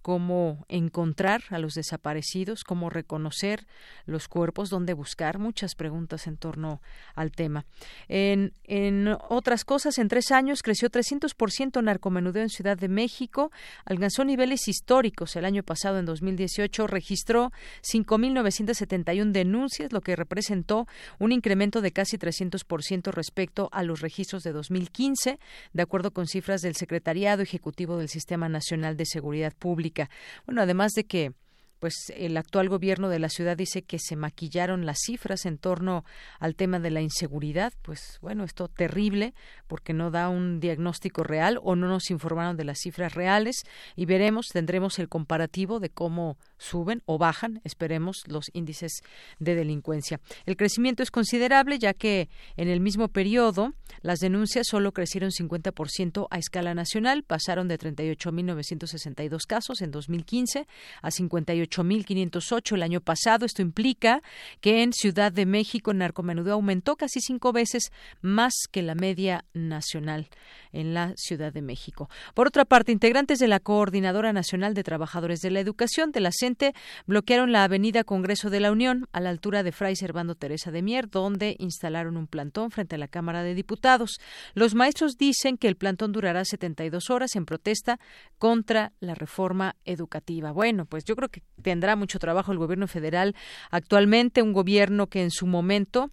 [0.03, 3.66] Cómo encontrar a los desaparecidos, cómo reconocer
[4.05, 6.83] los cuerpos, dónde buscar, muchas preguntas en torno
[7.15, 7.65] al tema.
[8.09, 8.53] En,
[9.29, 13.53] otras cosas, en tres años creció 300% narcomenudeo en Ciudad de México,
[13.85, 15.37] alcanzó niveles históricos.
[15.37, 17.53] El año pasado, en 2018, registró
[17.83, 20.87] 5.971 denuncias, lo que representó
[21.19, 25.39] un incremento de casi 300% respecto a los registros de 2015,
[25.73, 29.91] de acuerdo con cifras del Secretariado Ejecutivo del Sistema Nacional de Seguridad Pública.
[30.47, 31.32] Bueno, además de que
[31.82, 36.04] pues el actual gobierno de la ciudad dice que se maquillaron las cifras en torno
[36.38, 39.34] al tema de la inseguridad, pues bueno, esto terrible
[39.66, 43.64] porque no da un diagnóstico real o no nos informaron de las cifras reales
[43.96, 49.02] y veremos, tendremos el comparativo de cómo suben o bajan, esperemos, los índices
[49.40, 50.20] de delincuencia.
[50.46, 56.28] El crecimiento es considerable ya que en el mismo periodo las denuncias solo crecieron 50%
[56.30, 60.68] a escala nacional, pasaron de 38.962 casos en 2015
[61.02, 61.10] a
[61.73, 63.47] 58.508 el año pasado.
[63.47, 64.23] Esto implica
[64.61, 67.90] que en Ciudad de México el narcomenudeo aumentó casi cinco veces
[68.20, 70.28] más que la media nacional
[70.73, 72.09] en la Ciudad de México.
[72.35, 76.31] Por otra parte, integrantes de la Coordinadora Nacional de Trabajadores de la Educación de la
[76.32, 76.74] CENTE
[77.07, 80.82] bloquearon la Avenida Congreso de la Unión a la altura de Fray Servando Teresa de
[80.82, 84.19] Mier, donde instalaron un plantón frente a la Cámara de Diputados.
[84.55, 87.99] Los maestros dicen que el plantón durará 72 horas en protesta
[88.39, 90.53] contra la reforma educativa.
[90.53, 93.35] Bueno, pues yo creo que tendrá mucho trabajo el gobierno federal
[93.70, 96.11] actualmente, un gobierno que en su momento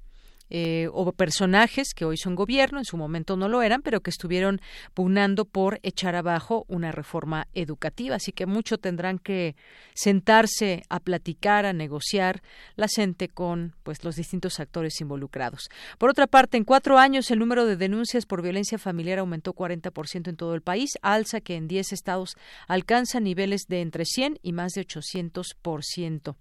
[0.50, 4.10] eh, o personajes que hoy son gobierno, en su momento no lo eran, pero que
[4.10, 4.62] estuvieron
[4.94, 8.16] pugnando por echar abajo una reforma educativa.
[8.16, 9.56] Así que mucho tendrán que
[9.94, 12.42] sentarse a platicar, a negociar
[12.76, 15.70] la gente con pues los distintos actores involucrados.
[15.98, 20.30] Por otra parte, en cuatro años el número de denuncias por violencia familiar aumentó 40%
[20.30, 22.36] en todo el país, alza que en 10 estados
[22.68, 26.36] alcanza niveles de entre 100 y más de 800%.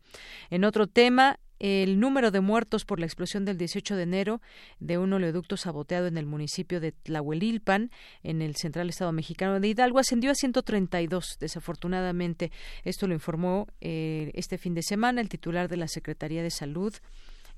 [0.50, 4.40] En otro tema, el número de muertos por la explosión del 18 de enero
[4.80, 7.90] de un oleoducto saboteado en el municipio de Tlahuelilpan,
[8.22, 12.52] en el central estado mexicano de Hidalgo, ascendió a 132, desafortunadamente.
[12.84, 16.94] Esto lo informó eh, este fin de semana el titular de la Secretaría de Salud,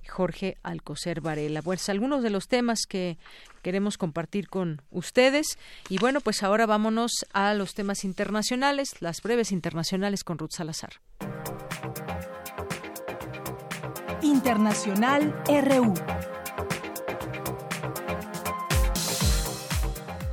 [0.08, 1.62] Jorge Alcocer Varela.
[1.62, 3.18] Pues algunos de los temas que
[3.62, 5.58] queremos compartir con ustedes.
[5.88, 10.92] Y bueno, pues ahora vámonos a los temas internacionales, las breves internacionales con Ruth Salazar.
[14.40, 15.92] Internacional RU.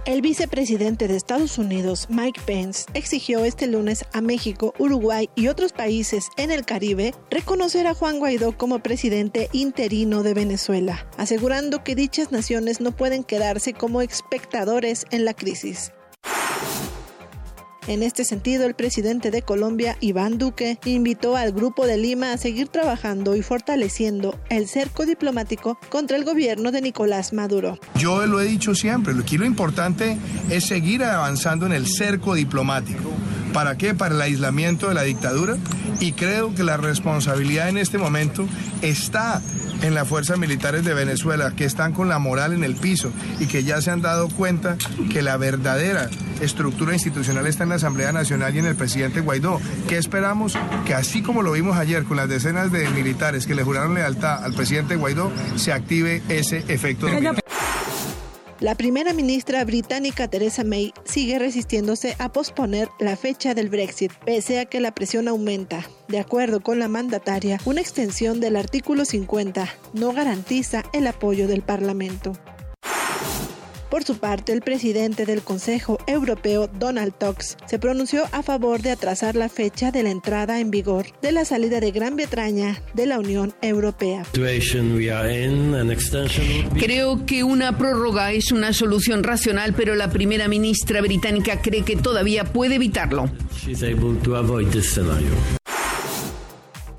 [0.05, 5.73] El vicepresidente de Estados Unidos, Mike Pence, exigió este lunes a México, Uruguay y otros
[5.73, 11.95] países en el Caribe reconocer a Juan Guaidó como presidente interino de Venezuela, asegurando que
[11.95, 15.91] dichas naciones no pueden quedarse como espectadores en la crisis.
[17.87, 22.37] En este sentido, el presidente de Colombia, Iván Duque, invitó al Grupo de Lima a
[22.37, 27.79] seguir trabajando y fortaleciendo el cerco diplomático contra el gobierno de Nicolás Maduro.
[27.95, 30.17] Yo lo he dicho siempre, aquí lo importante
[30.49, 33.09] es seguir avanzando en el cerco diplomático.
[33.57, 33.95] ¿Para qué?
[33.95, 35.57] Para el aislamiento de la dictadura.
[35.99, 38.47] Y creo que la responsabilidad en este momento
[38.83, 39.41] está
[39.81, 43.47] en las fuerzas militares de Venezuela, que están con la moral en el piso y
[43.47, 44.77] que ya se han dado cuenta
[45.11, 46.07] que la verdadera
[46.39, 49.59] estructura institucional está en la Asamblea Nacional y en el presidente Guaidó.
[49.89, 50.55] ¿Qué esperamos?
[50.85, 54.43] Que así como lo vimos ayer con las decenas de militares que le juraron lealtad
[54.43, 57.07] al presidente Guaidó, se active ese efecto.
[58.59, 64.59] La primera ministra británica Theresa May sigue resistiéndose a posponer la fecha del Brexit, pese
[64.59, 65.87] a que la presión aumenta.
[66.07, 71.61] De acuerdo con la mandataria, una extensión del artículo 50 no garantiza el apoyo del
[71.61, 72.33] Parlamento.
[73.89, 78.91] Por su parte, el presidente del Consejo Europeo, Donald Tusk, se pronunció a favor de
[78.91, 83.05] atrasar la fecha de la entrada en vigor de la salida de Gran Bretaña de
[83.05, 84.23] la Unión Europea.
[86.79, 91.95] Creo que una prórroga es una solución racional, pero la primera ministra británica cree que
[91.95, 93.29] todavía puede evitarlo.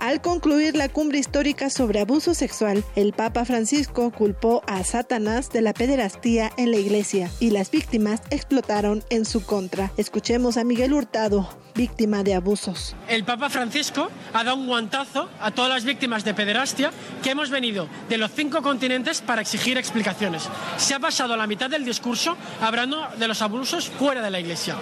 [0.09, 5.61] Al concluir la cumbre histórica sobre abuso sexual, el Papa Francisco culpó a Satanás de
[5.61, 9.93] la pederastía en la iglesia y las víctimas explotaron en su contra.
[9.99, 12.97] Escuchemos a Miguel Hurtado, víctima de abusos.
[13.07, 16.91] El Papa Francisco ha dado un guantazo a todas las víctimas de pederastia
[17.23, 20.49] que hemos venido de los cinco continentes para exigir explicaciones.
[20.79, 24.75] Se ha pasado la mitad del discurso hablando de los abusos fuera de la iglesia.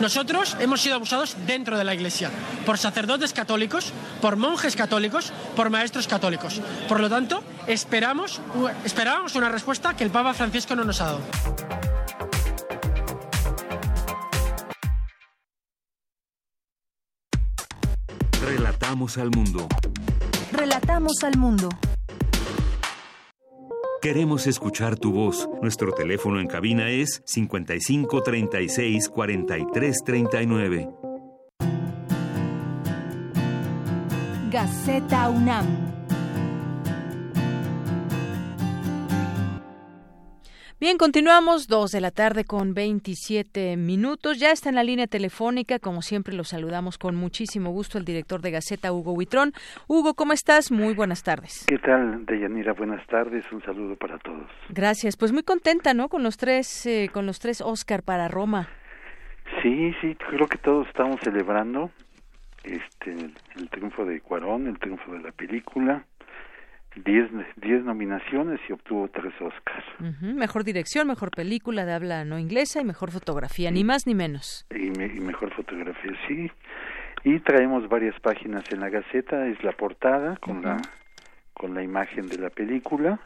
[0.00, 2.30] Nosotros hemos sido abusados dentro de la iglesia
[2.64, 3.92] por sacerdotes católicos,
[4.22, 6.60] por monjes católicos, por maestros católicos.
[6.88, 8.40] Por lo tanto, esperamos,
[8.84, 11.20] esperábamos una respuesta que el Papa Francisco no nos ha dado.
[18.42, 19.68] Relatamos al mundo.
[20.52, 21.68] Relatamos al mundo.
[24.02, 25.46] Queremos escuchar tu voz.
[25.60, 30.88] Nuestro teléfono en cabina es 55 36 43 39.
[34.50, 35.64] Gaceta UNAM.
[40.80, 44.40] Bien, continuamos, dos de la tarde con 27 minutos.
[44.40, 48.40] Ya está en la línea telefónica, como siempre lo saludamos con muchísimo gusto el director
[48.40, 49.52] de Gaceta, Hugo Huitrón.
[49.86, 50.72] Hugo, ¿cómo estás?
[50.72, 51.64] Muy buenas tardes.
[51.68, 52.72] ¿Qué tal, Deyanira?
[52.72, 54.50] Buenas tardes, un saludo para todos.
[54.70, 56.08] Gracias, pues muy contenta, ¿no?
[56.08, 58.68] Con los tres, eh, con los tres Oscar para Roma.
[59.62, 61.92] Sí, sí, creo que todos estamos celebrando
[62.64, 63.30] este
[64.10, 66.04] de Cuarón, el triunfo de la película,
[67.04, 69.86] diez, diez nominaciones y obtuvo tres Oscars.
[70.00, 74.14] Ujú, Mejor dirección, mejor película de habla no inglesa y mejor fotografía, ni más ni
[74.14, 74.66] menos.
[74.70, 76.50] Y, me- y mejor fotografía, sí.
[77.22, 80.78] Y traemos varias páginas en la Gaceta, es la portada con la
[81.52, 83.20] con la imagen de la película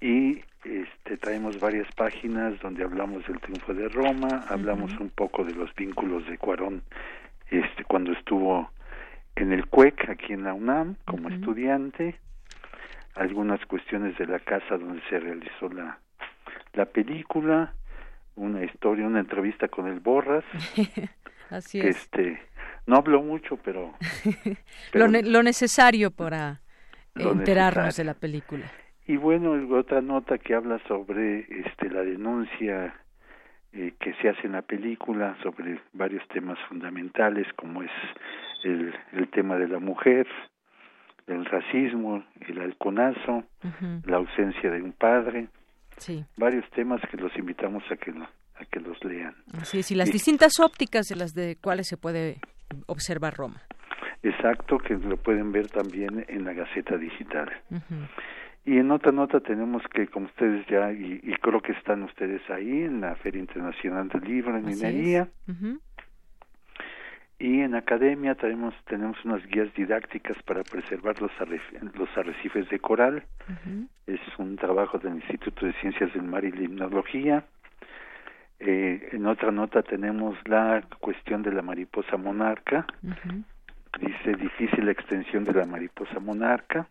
[0.00, 5.54] y este traemos varias páginas donde hablamos del triunfo de Roma, hablamos un poco de
[5.54, 6.82] los vínculos de Cuarón
[7.50, 8.70] este cuando estuvo
[9.36, 12.16] en el CUEC aquí en la UNAM como estudiante,
[13.14, 15.98] algunas cuestiones de la casa donde se realizó la
[16.72, 17.72] la película,
[18.34, 20.44] una historia, una entrevista con el Borras,
[21.50, 21.96] Así es.
[21.96, 22.40] este
[22.86, 23.94] no habló mucho, pero
[24.92, 26.60] Lo, ne- lo necesario para
[27.14, 27.96] Lo enterarnos necesario.
[28.10, 28.64] de la película.
[29.06, 32.94] Y bueno, otra nota que habla sobre este la denuncia
[33.74, 37.90] eh, que se hace en la película sobre varios temas fundamentales como es
[38.64, 40.26] el, el tema de la mujer,
[41.26, 43.44] el racismo, el halconazo,
[44.06, 45.48] la ausencia de un padre,
[45.96, 49.34] Sí, varios temas que los invitamos a que lo- a que los lean.
[49.60, 49.90] así es.
[49.92, 52.38] Y las Y- distintas ópticas de las de cuales se puede
[52.86, 53.60] observar Roma.
[54.22, 57.50] Exacto, que lo pueden ver también en la Gaceta Digital.
[57.70, 57.94] Ujú.
[58.66, 62.40] Y en otra nota tenemos que, como ustedes ya, y, y creo que están ustedes
[62.48, 64.64] ahí, en la Feria Internacional del Libro en.
[64.64, 65.28] Minería,
[67.38, 71.32] y en academia tenemos, tenemos unas guías didácticas para preservar los,
[71.94, 73.24] los arrecifes de coral.
[74.06, 77.44] Es un trabajo del Instituto de Ciencias del Mar y Limnología.
[78.60, 82.86] Eh, en otra nota tenemos la cuestión de la mariposa monarca.
[84.00, 86.88] Dice difícil extensión de la mariposa monarca.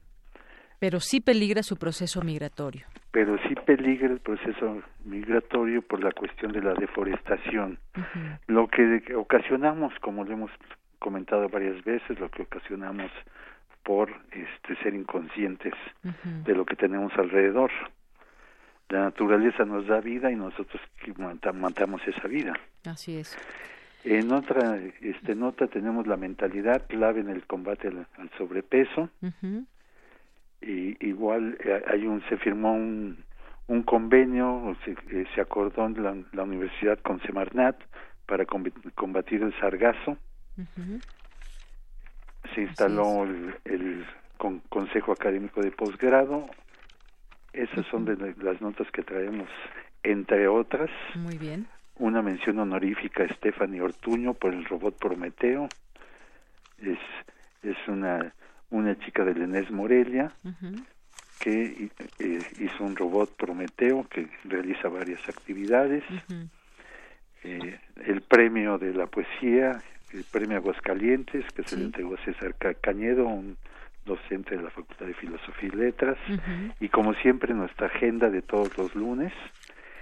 [0.84, 2.86] Pero sí peligra su proceso migratorio.
[3.12, 7.80] pero sí peligra el proceso migratorio por la cuestión de la deforestación.
[8.48, 10.52] Lo que ocasionamos, como lo hemos
[11.00, 13.10] comentado varias veces, lo que ocasionamos
[13.84, 15.74] por este ser inconscientes
[16.46, 17.72] de lo que tenemos alrededor.
[18.90, 20.82] La naturaleza nos da vida y nosotros
[21.54, 22.54] matamos esa vida.
[22.86, 23.38] Así es.
[24.04, 29.66] En otra este, nota tenemos la mentalidad clave en el combate al, al sobrepeso Ujú.
[30.64, 33.24] Y igual eh, hay un se firmó un,
[33.68, 37.80] un convenio se, eh, se acordó la, la universidad con Semarnat
[38.26, 40.18] para combatir el sargazo.
[42.54, 44.06] Se instaló el, el
[44.38, 46.48] con- consejo académico de posgrado.
[47.54, 49.50] Esas son de la- las notas que traemos
[50.04, 50.90] entre otras.
[51.16, 51.68] Muy bien.
[51.96, 55.70] una mención honorífica a Stephanie Ortuño por el robot Prometeo.
[56.80, 56.98] Es
[57.62, 58.34] es una
[58.74, 60.32] una chica de Lenés Morelia
[61.40, 61.90] que
[62.20, 66.04] eh, hizo un robot Prometeo que realiza varias actividades.
[67.44, 69.82] Eh, el premio de la poesía,
[70.14, 73.58] el premio Aguascalientes, que se le entregó a César Ca- Cañedo, un
[74.06, 76.18] docente de la Facultad de Filosofía y Letras.
[76.80, 79.34] Y como siempre, nuestra agenda de todos los lunes,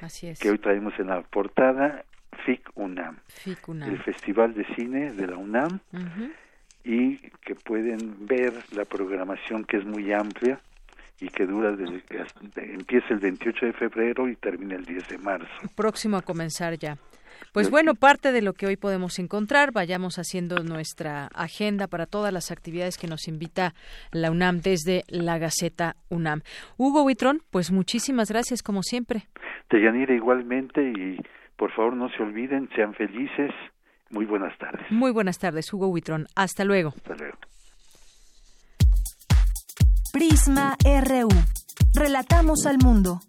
[0.01, 0.39] Así es.
[0.39, 2.03] que hoy traemos en la portada,
[2.45, 3.89] FIC UNAM, FIC UNAM.
[3.89, 5.79] el Festival de Cine de la UNAM.
[6.83, 10.59] Y que pueden ver la programación que es muy amplia
[11.19, 12.01] y que dura desde
[12.55, 15.51] empieza el 28 de febrero y termina el 10 de marzo.
[15.75, 16.97] Próximo a comenzar ya.
[17.53, 22.31] Pues bueno, parte de lo que hoy podemos encontrar, vayamos haciendo nuestra agenda para todas
[22.31, 23.73] las actividades que nos invita
[24.11, 26.41] la UNAM desde la Gaceta UNAM.
[26.77, 29.23] Hugo Huitrón, pues muchísimas gracias como siempre.
[29.69, 31.17] Deyanira igualmente y
[31.57, 33.51] por favor no se olviden, sean felices.
[34.11, 34.91] Muy buenas tardes.
[34.91, 36.27] Muy buenas tardes, Hugo Huitrón.
[36.35, 36.89] Hasta luego.
[36.95, 37.37] Hasta luego.
[40.11, 41.29] Prisma RU.
[41.93, 43.21] Relatamos al mundo.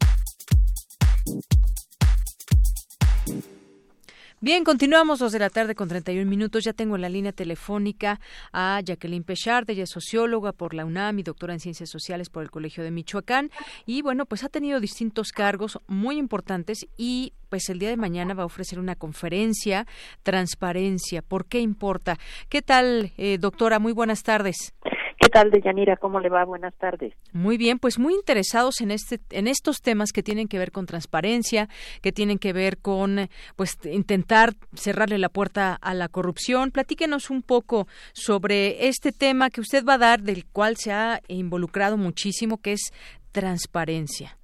[4.45, 6.65] Bien, continuamos dos de la tarde con 31 minutos.
[6.65, 8.19] Ya tengo en la línea telefónica
[8.53, 12.43] a Jacqueline Pechard, ella es socióloga por la UNAM y doctora en Ciencias Sociales por
[12.43, 13.53] el Colegio de Michoacán.
[13.87, 18.35] Y bueno, pues ha tenido distintos cargos muy importantes y pues el día de mañana
[18.35, 19.87] va a ofrecer una conferencia,
[20.25, 22.19] Transparencia, ¿por qué importa?
[22.49, 23.79] ¿Qué tal, eh, doctora?
[23.79, 24.75] Muy buenas tardes.
[25.23, 25.97] ¿Qué tal, Deyanira?
[25.97, 26.45] ¿Cómo le va?
[26.45, 27.15] Buenas tardes.
[27.33, 30.85] Muy bien, pues muy interesados en este, en estos temas que tienen que ver con
[30.85, 31.69] transparencia,
[32.03, 36.73] que tienen que ver con, pues, intentar cerrarle la puerta a la corrupción.
[36.73, 41.21] Platíquenos un poco sobre este tema que usted va a dar, del cual se ha
[41.29, 42.91] involucrado muchísimo, que es
[43.31, 44.37] transparencia.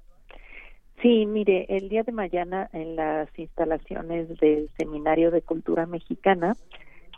[1.02, 6.54] Sí, mire, el día de mañana en las instalaciones del Seminario de Cultura Mexicana,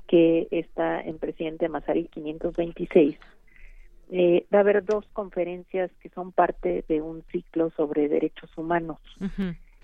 [0.09, 3.19] que está en Presidente Mazarí 526,
[4.13, 8.99] eh, va a haber dos conferencias que son parte de un ciclo sobre derechos humanos.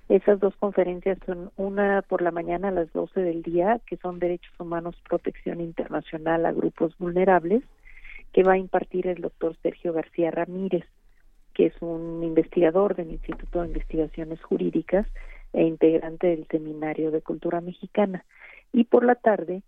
[0.09, 4.19] Esas dos conferencias son una por la mañana a las 12 del día, que son
[4.19, 7.63] Derechos Humanos, Protección Internacional a Grupos Vulnerables,
[8.33, 10.85] que va a impartir el doctor Sergio García Ramírez,
[11.55, 15.07] que es un investigador del Instituto de Investigaciones Jurídicas
[15.53, 18.25] e integrante del Seminario de Cultura Mexicana.
[18.73, 19.63] Y por la tarde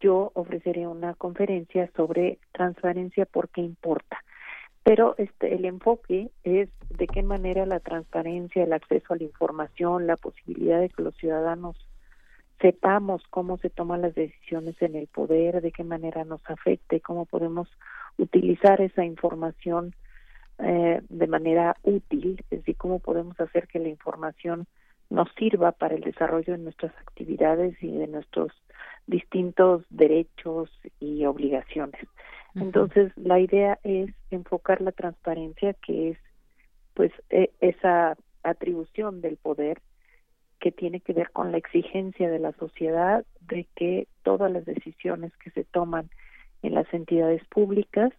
[0.00, 4.18] yo ofreceré una conferencia sobre transparencia porque importa.
[4.84, 10.06] Pero este, el enfoque es de qué manera la transparencia, el acceso a la información,
[10.06, 11.76] la posibilidad de que los ciudadanos
[12.60, 17.26] sepamos cómo se toman las decisiones en el poder, de qué manera nos afecte, cómo
[17.26, 17.68] podemos
[18.18, 19.94] utilizar esa información
[20.58, 24.66] eh, de manera útil, es decir, cómo podemos hacer que la información
[25.12, 28.50] nos sirva para el desarrollo de nuestras actividades y de nuestros
[29.06, 30.70] distintos derechos
[31.00, 32.00] y obligaciones.
[32.54, 36.18] Entonces, la idea es enfocar la transparencia, que es
[36.94, 39.80] pues e, esa atribución del poder
[40.60, 45.32] que tiene que ver con la exigencia de la sociedad de que todas las decisiones
[45.38, 46.10] que se toman
[46.62, 48.12] en las entidades públicas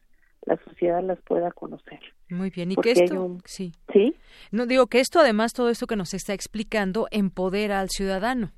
[0.45, 1.99] la sociedad las pueda conocer.
[2.29, 3.71] Muy bien, y que esto, sí.
[3.91, 4.15] ¿Sí?
[4.51, 8.51] No digo que esto además todo esto que nos está explicando empodera al ciudadano.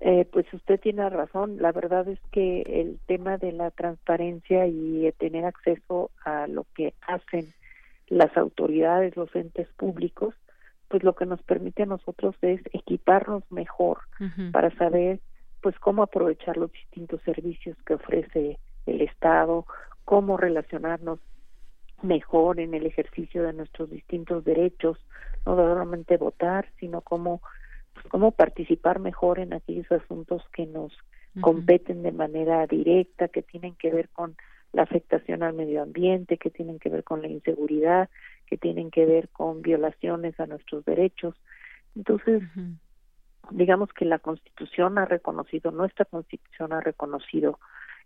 [0.00, 1.58] Eh, pues usted tiene razón.
[1.60, 6.94] La verdad es que el tema de la transparencia y tener acceso a lo que
[7.06, 7.54] hacen
[8.08, 10.34] las autoridades, los entes públicos,
[10.88, 14.00] pues lo que nos permite a nosotros es equiparnos mejor
[14.52, 15.20] para saber
[15.62, 19.64] pues cómo aprovechar los distintos servicios que ofrece el Estado,
[20.04, 21.20] cómo relacionarnos
[22.02, 24.98] mejor en el ejercicio de nuestros distintos derechos,
[25.46, 27.40] no solamente votar, sino cómo
[27.94, 30.92] pues, cómo participar mejor en aquellos asuntos que nos
[31.40, 34.36] competen de manera directa, que tienen que ver con
[34.72, 38.10] la afectación al medio ambiente, que tienen que ver con la inseguridad,
[38.46, 41.34] que tienen que ver con violaciones a nuestros derechos.
[41.96, 42.42] Entonces,
[43.50, 47.58] digamos que la Constitución ha reconocido, nuestra Constitución ha reconocido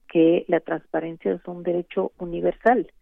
[0.08, 2.92] que la transparencia es un derecho universal,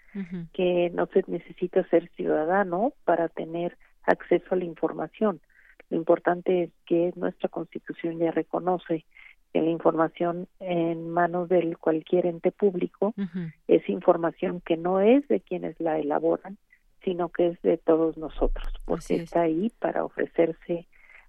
[0.52, 5.40] que no se necesita ser ciudadano para tener acceso a la información.
[5.90, 9.04] Lo importante es que nuestra Constitución ya reconoce
[9.52, 13.14] que la información en manos de cualquier ente público
[13.68, 16.58] es información que no es de quienes la elaboran,
[17.04, 20.86] sino que es de todos nosotros, porque está ahí para ofrecerse,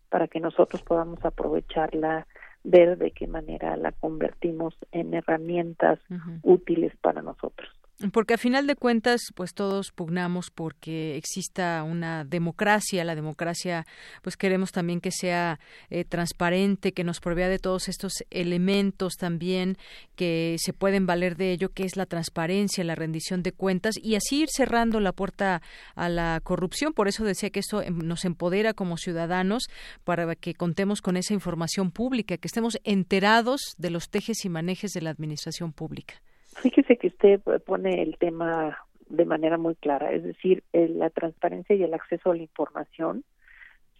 [0.09, 2.25] para que nosotros podamos aprovecharla,
[2.65, 5.99] ver de qué manera la convertimos en herramientas
[6.41, 7.69] útiles para nosotros.
[8.11, 13.05] Porque a final de cuentas, pues todos pugnamos porque exista una democracia.
[13.05, 13.87] La democracia,
[14.21, 19.77] pues queremos también que sea eh, transparente, que nos provea de todos estos elementos también
[20.17, 24.15] que se pueden valer de ello, que es la transparencia, la rendición de cuentas y
[24.15, 25.61] así ir cerrando la puerta
[25.95, 26.91] a la corrupción.
[26.91, 29.67] Por eso decía que esto em, nos empodera como ciudadanos
[30.03, 34.91] para que contemos con esa información pública, que estemos enterados de los tejes y manejes
[34.91, 36.15] de la administración pública.
[36.55, 38.77] Fíjese que usted pone el tema
[39.07, 43.23] de manera muy clara, es decir, la transparencia y el acceso a la información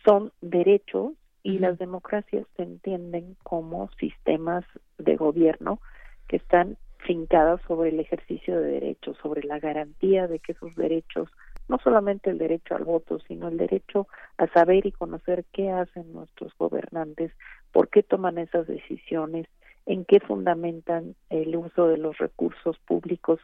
[0.04, 1.14] son derechos
[1.44, 4.66] y las democracias se entienden como sistemas
[4.98, 5.80] de gobierno
[6.28, 11.30] que están fincadas sobre el ejercicio de derechos, sobre la garantía de que esos derechos
[11.68, 14.08] no solamente el derecho al voto, sino el derecho
[14.38, 17.32] a saber y conocer qué hacen nuestros gobernantes,
[17.72, 19.48] por qué toman esas decisiones,
[19.86, 23.40] en qué fundamentan el uso de los recursos públicos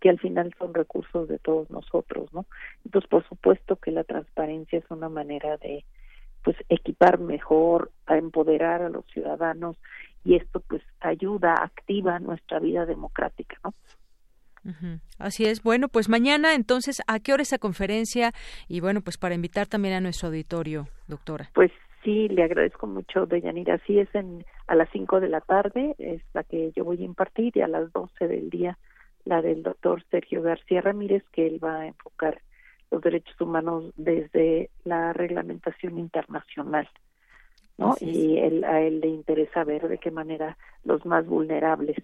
[0.00, 2.46] que al final son recursos de todos nosotros, ¿no?
[2.84, 5.84] Entonces, por supuesto que la transparencia es una manera de
[6.42, 9.78] pues equipar mejor, a empoderar a los ciudadanos
[10.22, 13.72] y esto pues ayuda, activa nuestra vida democrática, ¿no?
[15.18, 15.62] Así es.
[15.62, 18.32] Bueno, pues mañana entonces, ¿a qué hora esa conferencia?
[18.68, 21.50] Y bueno, pues para invitar también a nuestro auditorio, doctora.
[21.54, 21.70] Pues
[22.02, 23.78] sí, le agradezco mucho, Deyanira.
[23.86, 27.04] Sí, es en, a las 5 de la tarde, es la que yo voy a
[27.04, 28.78] impartir, y a las 12 del día
[29.24, 32.40] la del doctor Sergio García Ramírez, que él va a enfocar
[32.90, 36.88] los derechos humanos desde la reglamentación internacional.
[37.78, 37.96] ¿no?
[38.00, 41.96] Y él, a él le interesa ver de qué manera los más vulnerables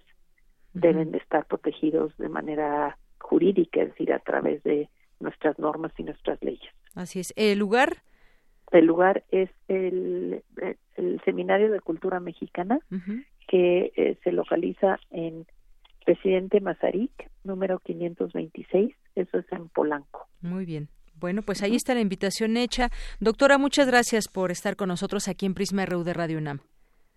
[0.72, 4.88] deben de estar protegidos de manera jurídica, es decir, a través de
[5.20, 6.72] nuestras normas y nuestras leyes.
[6.94, 7.32] Así es.
[7.36, 8.02] ¿El lugar?
[8.70, 10.42] El lugar es el,
[10.96, 12.78] el Seminario de Cultura Mexicana,
[13.48, 15.46] que eh, se localiza en
[16.04, 20.28] Presidente Mazarik, número 526, eso es en Polanco.
[20.40, 20.88] Muy bien.
[21.14, 22.88] Bueno, pues ahí está la invitación hecha.
[23.20, 26.60] Doctora, muchas gracias por estar con nosotros aquí en Prisma RU de Radio UNAM.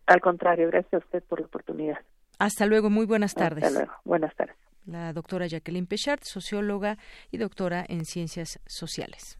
[0.07, 1.99] Al contrario, gracias a usted por la oportunidad.
[2.37, 3.63] Hasta luego, muy buenas tardes.
[3.63, 4.55] Hasta luego, buenas tardes.
[4.85, 6.97] La doctora Jacqueline Pechard, socióloga
[7.31, 9.39] y doctora en ciencias sociales.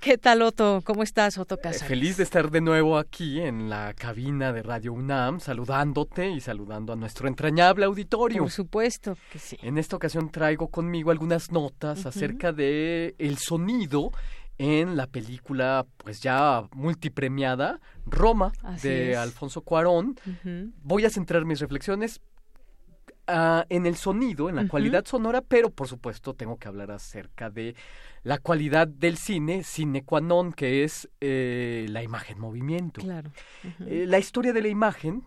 [0.00, 0.80] ¿Qué tal, Otto?
[0.84, 1.86] ¿Cómo estás, Otto Eh, Cázares?
[1.88, 6.94] Feliz de estar de nuevo aquí en la cabina de Radio UNAM, saludándote y saludando
[6.94, 8.38] a nuestro entrañable auditorio.
[8.42, 9.58] Por supuesto que sí.
[9.62, 14.10] En esta ocasión traigo conmigo algunas notas acerca de el sonido
[14.56, 19.16] en la película, pues ya multipremiada, Roma, Así de es.
[19.18, 20.18] Alfonso Cuarón.
[20.82, 22.20] Voy a centrar mis reflexiones
[23.26, 24.70] ah, en el sonido, en la Ujú.
[24.70, 27.74] cualidad sonora, pero por supuesto tengo que hablar acerca de
[28.22, 33.00] la cualidad del cine, sine qua non, que es eh, la imagen-movimiento.
[33.00, 33.32] Claro.
[33.80, 35.26] Eh, la historia de la imagen,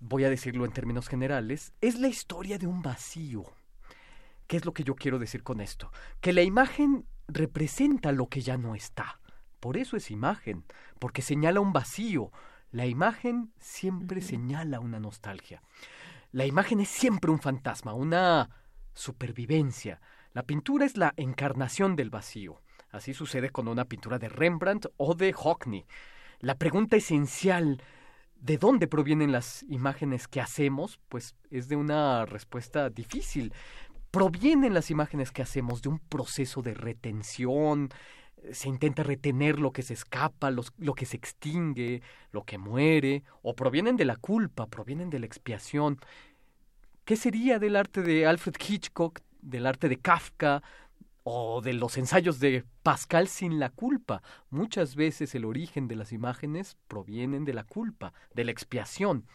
[0.00, 3.44] voy a decirlo en términos generales, es la historia de un vacío.
[4.46, 5.90] ¿Qué es lo que yo quiero decir con esto?
[6.20, 9.20] Que la imagen representa lo que ya no está.
[9.60, 10.64] Por eso es imagen,
[10.98, 12.30] porque señala un vacío.
[12.70, 15.62] La imagen siempre señala una nostalgia.
[16.32, 18.50] La imagen es siempre un fantasma, una
[18.92, 20.00] supervivencia.
[20.34, 22.60] La pintura es la encarnación del vacío.
[22.90, 25.86] Así sucede con una pintura de Rembrandt o de Hockney.
[26.40, 27.80] La pregunta esencial
[28.34, 30.98] ¿de dónde provienen las imágenes que hacemos?
[31.08, 33.52] Pues es de una respuesta difícil.
[34.10, 37.90] Provienen las imágenes que hacemos de un proceso de retención,
[38.52, 42.02] se intenta retener lo que se escapa, lo que se extingue,
[42.32, 45.98] lo que muere, o provienen de la culpa, provienen de la expiación.
[47.04, 50.62] ¿Qué sería del arte de Alfred Hitchcock, del arte de Kafka
[51.22, 54.22] o de los ensayos de Pascal sin la culpa?
[54.50, 59.26] Muchas veces el origen de las imágenes provienen de la culpa, de la expiación.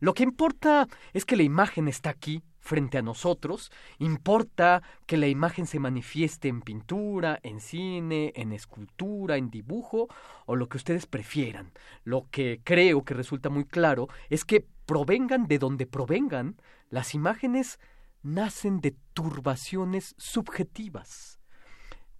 [0.00, 5.26] Lo que importa es que la imagen está aquí, frente a nosotros, importa que la
[5.26, 10.08] imagen se manifieste en pintura, en cine, en escultura, en dibujo
[10.44, 11.72] o lo que ustedes prefieran.
[12.04, 16.56] Lo que creo que resulta muy claro es que provengan de donde provengan,
[16.90, 17.78] las imágenes
[18.22, 21.38] nacen de turbaciones subjetivas.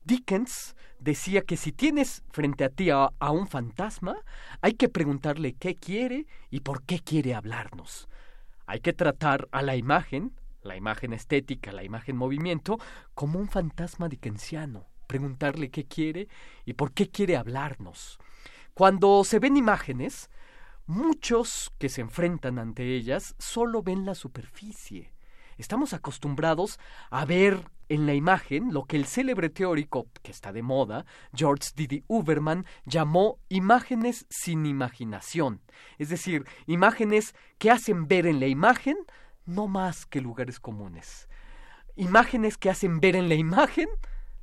[0.08, 4.16] Dickens decía que si tienes frente a ti a, un fantasma,
[4.62, 8.08] hay que preguntarle qué quiere y por qué quiere hablarnos.
[8.66, 12.78] Hay que tratar a la imagen, la imagen estética, la imagen movimiento,
[13.14, 14.86] como un fantasma dickensiano.
[15.06, 16.28] Preguntarle qué quiere
[16.64, 18.18] y por qué quiere hablarnos.
[18.72, 20.30] Cuando se ven imágenes,
[20.86, 25.12] muchos que se enfrentan ante ellas solo ven la superficie.
[25.58, 26.78] Estamos acostumbrados
[27.10, 31.04] a ver en la imagen lo que el célebre teórico que está de moda,
[31.34, 35.60] George Didi Uberman, llamó imágenes sin imaginación.
[35.98, 38.96] Es decir, imágenes que hacen ver en la imagen
[39.46, 41.28] no más que lugares comunes.
[41.96, 43.88] Imágenes que hacen ver en la imagen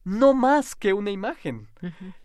[0.06, 1.68] no más que una imagen.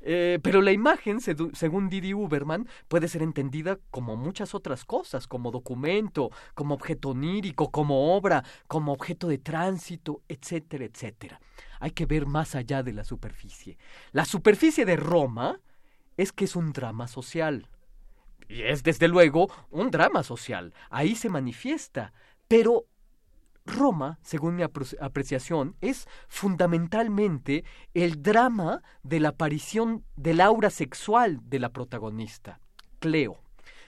[0.02, 5.50] Eh, pero la imagen, según Didi Uberman, puede ser entendida como muchas otras cosas, como
[5.50, 11.40] documento, como objeto onírico, como obra, como objeto de tránsito, etcétera, etcétera.
[11.80, 13.78] hay que ver más allá de la superficie.
[14.12, 15.58] La superficie de Roma
[16.18, 17.66] es que es un drama social.
[18.46, 20.74] Y es desde luego un drama social.
[20.90, 22.12] Ahí se manifiesta.
[22.46, 22.86] Pero
[23.66, 27.64] Roma, según mi apreciación, es fundamentalmente
[27.94, 32.60] el drama de la aparición del aura sexual de la protagonista,
[32.98, 33.38] Cleo.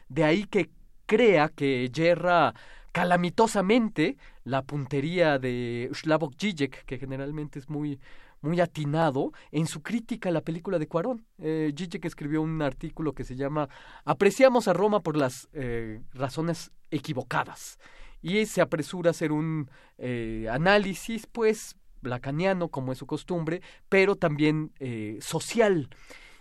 [0.08, 0.70] De ahí que
[1.06, 2.54] crea que yerra
[2.92, 7.98] calamitosamente la puntería de Slavoj Žižek, que generalmente es muy,
[8.42, 11.24] muy atinado en su crítica a la película de Cuarón.
[11.38, 13.68] Eh, Žižek escribió un artículo que se llama
[14.04, 17.78] Apreciamos a Roma por las eh, razones equivocadas
[18.22, 19.68] y se apresura a hacer un
[19.98, 25.90] eh, análisis, pues, lacaniano, como es su costumbre, pero también eh, social.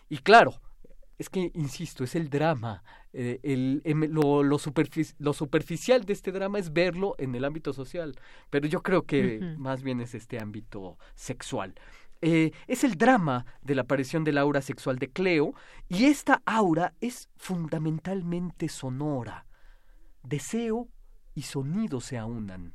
[0.08, 0.62] Y claro,
[1.18, 2.84] es que, insisto, es el drama.
[3.14, 8.16] Eh, el, em, lo, lo, superficial de este drama es verlo en el ámbito social,
[8.50, 11.74] pero yo creo que más bien es este ámbito sexual.
[12.22, 15.56] es el drama de la aparición del aura sexual de Cleo
[15.90, 19.46] y esta aura es fundamentalmente sonora.
[20.24, 20.88] Deseo
[21.36, 22.74] y sonido se aunan.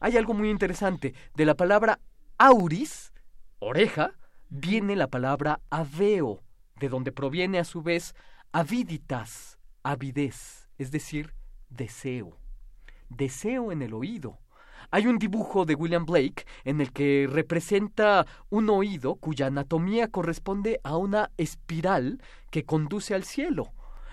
[0.00, 1.14] Hay algo muy interesante.
[1.34, 2.00] De la palabra
[2.38, 3.12] auris,
[3.58, 4.12] oreja,
[4.48, 6.42] viene la palabra aveo,
[6.76, 8.14] de donde proviene a su vez
[8.52, 11.34] aviditas, avidez, es decir,
[11.68, 12.38] deseo.
[13.08, 14.38] Deseo en el oído.
[14.90, 20.80] Hay un dibujo de William Blake en el que representa un oído cuya anatomía corresponde
[20.82, 23.72] a una espiral que conduce al cielo.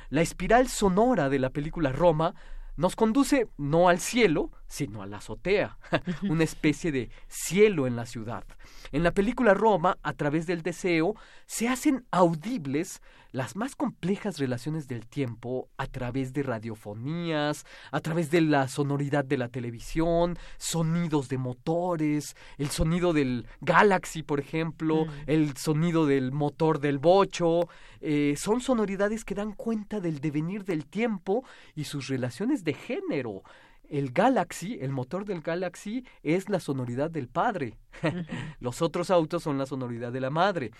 [0.09, 2.35] La espiral sonora de la película Roma
[2.77, 5.77] nos conduce no al cielo, sino a la azotea,
[6.23, 8.43] una especie de cielo en la ciudad.
[8.91, 11.15] En la película Roma, a través del deseo,
[11.45, 13.01] se hacen audibles
[13.35, 19.25] las más complejas relaciones del tiempo a través de radiofonías, a través de la sonoridad
[19.25, 25.09] de la televisión, sonidos de motores, el sonido del Galaxy, por ejemplo, mm.
[25.27, 27.67] el sonido del motor del bocho.
[27.99, 31.43] Eh, son sonoridades que dan cuenta del devenir del tiempo
[31.75, 33.43] y sus relaciones de género
[33.89, 37.77] el Galaxy, el motor del Galaxy es la sonoridad del padre.
[38.59, 40.71] Los otros autos son la sonoridad de la madre.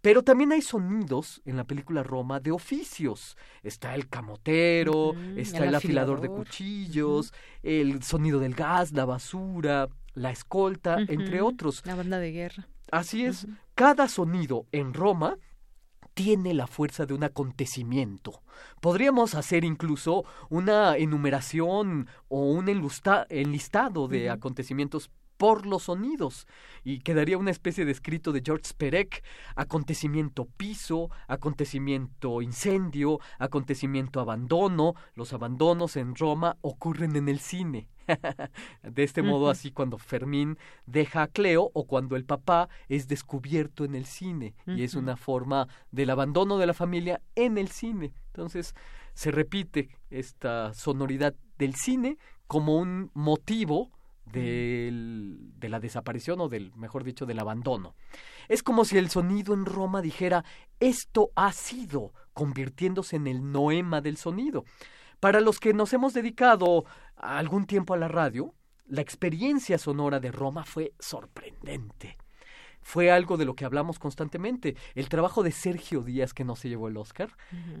[0.00, 3.36] Pero también hay sonidos en la película Roma de oficios.
[3.62, 6.20] Está el camotero, está el, afilador.
[6.20, 7.32] de cuchillos,
[7.62, 11.82] el sonido del gas, la basura, la escolta, entre otros.
[11.86, 12.68] La banda de guerra.
[12.90, 13.46] Así es.
[13.74, 15.38] Cada sonido en Roma
[16.14, 18.42] tiene la fuerza de un acontecimiento.
[18.80, 26.46] Podríamos hacer incluso una enumeración o un enlistado de acontecimientos por los sonidos
[26.84, 29.24] y quedaría una especie de escrito de George Perec,
[29.56, 37.88] acontecimiento piso, acontecimiento incendio, acontecimiento abandono, los abandonos en Roma ocurren en el cine.
[38.82, 43.84] de este modo, así cuando Fermín deja a Cleo o cuando el papá es descubierto
[43.84, 48.12] en el cine y es una forma del abandono de la familia en el cine.
[48.26, 48.74] Entonces,
[49.14, 53.90] se repite esta sonoridad del cine como un motivo
[54.24, 57.94] del, de la desaparición o del, mejor dicho, del abandono.
[58.48, 60.44] Es como si el sonido en Roma dijera,
[60.80, 64.64] esto ha sido, convirtiéndose en el noema del sonido.
[65.20, 66.84] Para los que nos hemos dedicado
[67.16, 68.54] algún tiempo a la radio,
[68.86, 72.18] la experiencia sonora de Roma fue sorprendente.
[72.82, 74.76] Fue algo de lo que hablamos constantemente.
[74.94, 77.30] El trabajo de Sergio Díaz, que no se llevó el Oscar,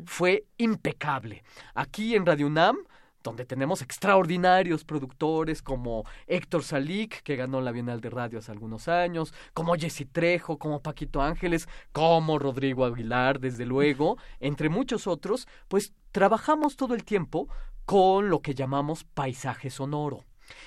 [0.06, 1.44] fue impecable.
[1.74, 2.78] Aquí en Radio UNAM
[3.24, 8.86] donde tenemos extraordinarios productores como Héctor Salik, que ganó la Bienal de Radio hace algunos
[8.86, 15.48] años, como Jesse Trejo, como Paquito Ángeles, como Rodrigo Aguilar, desde luego, entre muchos otros,
[15.68, 17.48] pues trabajamos todo el tiempo
[17.86, 20.24] con lo que llamamos paisaje sonoro.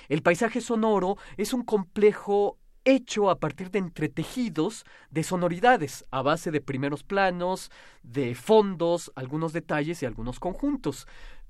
[0.08, 6.50] El paisaje sonoro es un complejo hecho a partir de entretejidos de sonoridades, a base
[6.50, 7.70] de primeros planos,
[8.02, 11.06] de fondos, algunos detalles y algunos conjuntos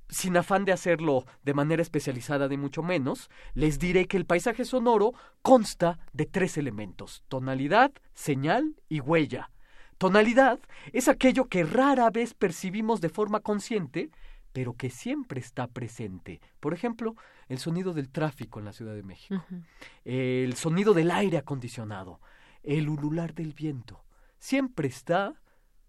[0.09, 4.65] sin afán de hacerlo de manera especializada ni mucho menos, les diré que el paisaje
[4.65, 5.13] sonoro
[5.43, 9.51] consta de tres elementos, tonalidad, señal y huella.
[9.99, 10.61] Tonalidad
[10.93, 14.11] es aquello que rara vez percibimos de forma consciente,
[14.53, 16.41] pero que siempre está presente.
[16.61, 17.17] Por ejemplo,
[17.49, 19.45] el sonido del tráfico en la Ciudad de México,
[20.05, 22.21] el sonido del aire acondicionado,
[22.63, 24.05] el ulular del viento.
[24.39, 25.35] Siempre está,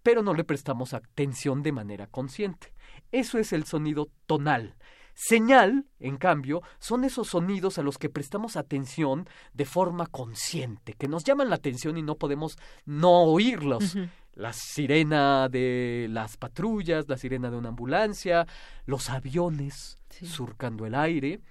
[0.03, 2.73] pero no le prestamos atención de manera consciente.
[3.11, 4.75] Eso es el sonido tonal.
[5.13, 11.09] Señal, en cambio, son esos sonidos a los que prestamos atención de forma consciente, que
[11.09, 13.97] nos llaman la atención y no podemos no oírlos.
[14.33, 18.47] La sirena de las patrullas, la sirena de una ambulancia,
[18.85, 21.41] los aviones surcando el aire.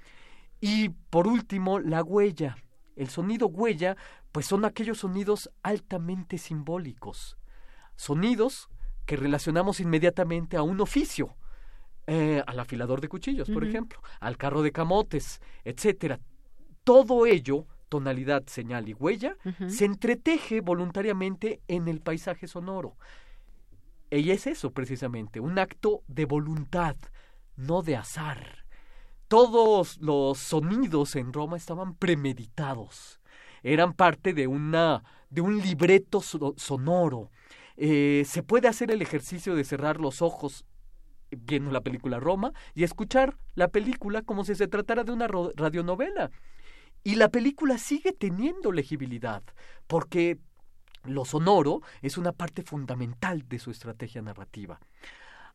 [0.61, 2.57] Y por último, la huella.
[2.97, 3.97] El sonido huella
[4.33, 7.39] pues son aquellos sonidos altamente simbólicos,
[7.97, 8.69] sonidos
[9.07, 11.37] que relacionamos inmediatamente a un oficio,
[12.49, 16.19] al afilador de cuchillos, por ejemplo, al carro de camotes, etcétera.
[16.83, 19.37] Todo ello, tonalidad, señal y huella,
[19.69, 22.97] se entreteje voluntariamente en el paisaje sonoro.
[24.11, 26.97] Y es eso precisamente, un acto de voluntad,
[27.57, 28.65] no de azar.
[29.29, 33.21] Todos los sonidos en Roma estaban premeditados,
[33.63, 37.31] eran parte de una de un libreto sonoro.
[37.77, 40.65] Eh, se puede hacer el ejercicio de cerrar los ojos
[41.31, 46.31] viendo la película Roma y escuchar la película como si se tratara de una radionovela.
[47.05, 49.43] Y la película sigue teniendo legibilidad,
[49.87, 50.39] porque
[51.05, 54.81] lo sonoro es una parte fundamental de su estrategia narrativa.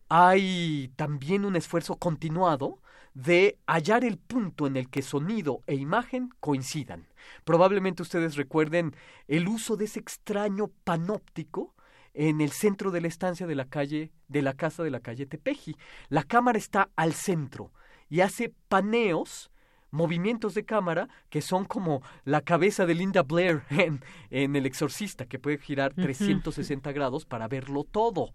[0.10, 2.80] Hay también un esfuerzo continuado
[3.14, 7.08] de hallar el punto en el que sonido e imagen coincidan.
[7.44, 8.96] Probablemente ustedes recuerden
[9.28, 11.76] el uso de ese extraño panóptico
[12.14, 15.26] en el centro de la estancia de la calle de la casa de la calle
[15.26, 15.76] Tepeji.
[16.10, 17.72] La cámara está al centro
[18.10, 19.52] y hace paneos
[19.94, 25.26] movimientos de cámara que son como la cabeza de Linda Blair en, en El Exorcista,
[25.26, 28.34] que puede girar 360 grados para verlo todo.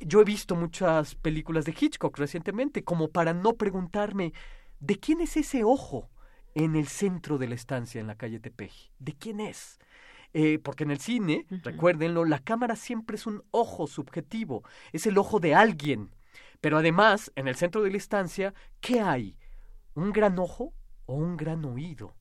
[0.00, 4.32] Yo he visto muchas películas de Hitchcock recientemente, como para no preguntarme,
[4.78, 6.08] ¿de quién es ese ojo
[6.54, 8.90] en el centro de la estancia en la calle Tepeji?
[8.98, 9.78] ¿De quién es?
[10.34, 15.18] Eh, porque en el cine, recuérdenlo, la cámara siempre es un ojo subjetivo, es el
[15.18, 16.10] ojo de alguien.
[16.60, 19.36] Pero además, en el centro de la estancia, ¿qué hay?
[19.98, 20.72] un gran ojo
[21.06, 22.14] o un gran oído.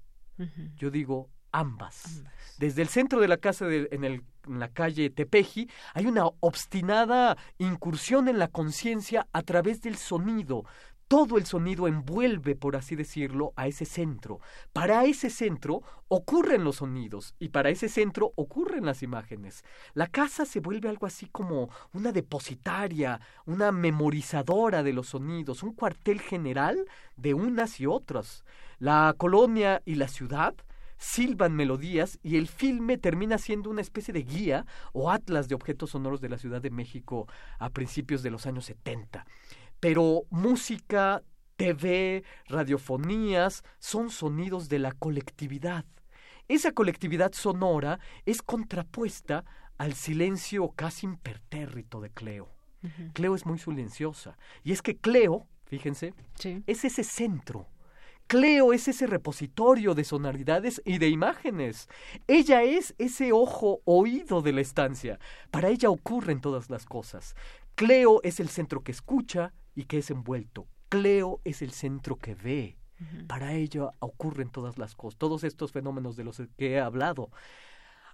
[0.75, 2.23] Yo digo ambas.
[2.59, 6.25] Desde el centro de la casa de, en, el, en la calle Tepeji hay una
[6.41, 10.65] obstinada incursión en la conciencia a través del sonido,
[11.07, 14.41] todo el sonido envuelve, por así decirlo, a ese centro.
[14.73, 19.63] Para ese centro ocurren los sonidos y para ese centro ocurren las imágenes.
[19.93, 25.73] La casa se vuelve algo así como una depositaria, una memorizadora de los sonidos, un
[25.73, 26.85] cuartel general
[27.15, 28.43] de unas y otras.
[28.79, 30.55] La colonia y la ciudad
[30.97, 35.91] silban melodías y el filme termina siendo una especie de guía o atlas de objetos
[35.91, 37.27] sonoros de la Ciudad de México
[37.59, 39.25] a principios de los años 70
[39.79, 41.23] pero música,
[41.55, 45.85] TV, radiofonías son sonidos de la colectividad.
[46.47, 49.43] Esa colectividad sonora es contrapuesta
[49.77, 52.49] al silencio casi impertérrito de Cleo.
[53.13, 54.37] Cleo es muy silenciosa.
[54.63, 56.13] Y es que Cleo, fíjense,
[56.65, 57.67] es ese centro.
[58.27, 61.87] Cleo es ese repositorio de sonoridades y de imágenes.
[62.27, 65.19] Ella es ese ojo oído de la estancia.
[65.49, 67.35] Para ella ocurren todas las cosas.
[67.75, 70.67] Cleo es el centro que escucha, y que es envuelto.
[70.89, 72.77] Cleo es el centro que ve.
[73.27, 77.29] Para ello ocurren todas las cosas, todos estos fenómenos de los que he hablado.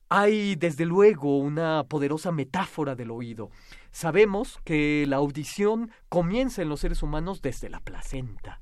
[0.10, 3.50] Hay desde luego una poderosa metáfora del oído.
[3.92, 8.60] Sabemos que la audición comienza en los seres humanos desde la placenta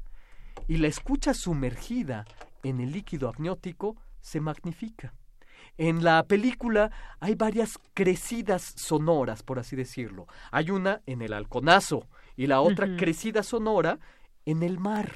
[0.67, 2.25] y la escucha sumergida
[2.61, 5.15] en el líquido amniótico se magnifica.
[5.79, 10.27] En la película hay varias crecidas sonoras, por así decirlo.
[10.51, 13.99] Hay una en el halconazo, y la otra crecida sonora
[14.45, 15.11] en el mar.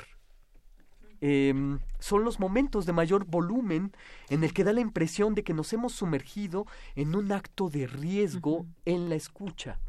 [1.21, 3.93] Em, son los momentos de mayor volumen
[4.29, 6.65] en el que da la impresión de que nos hemos sumergido
[6.95, 9.79] en un acto de riesgo en la escucha.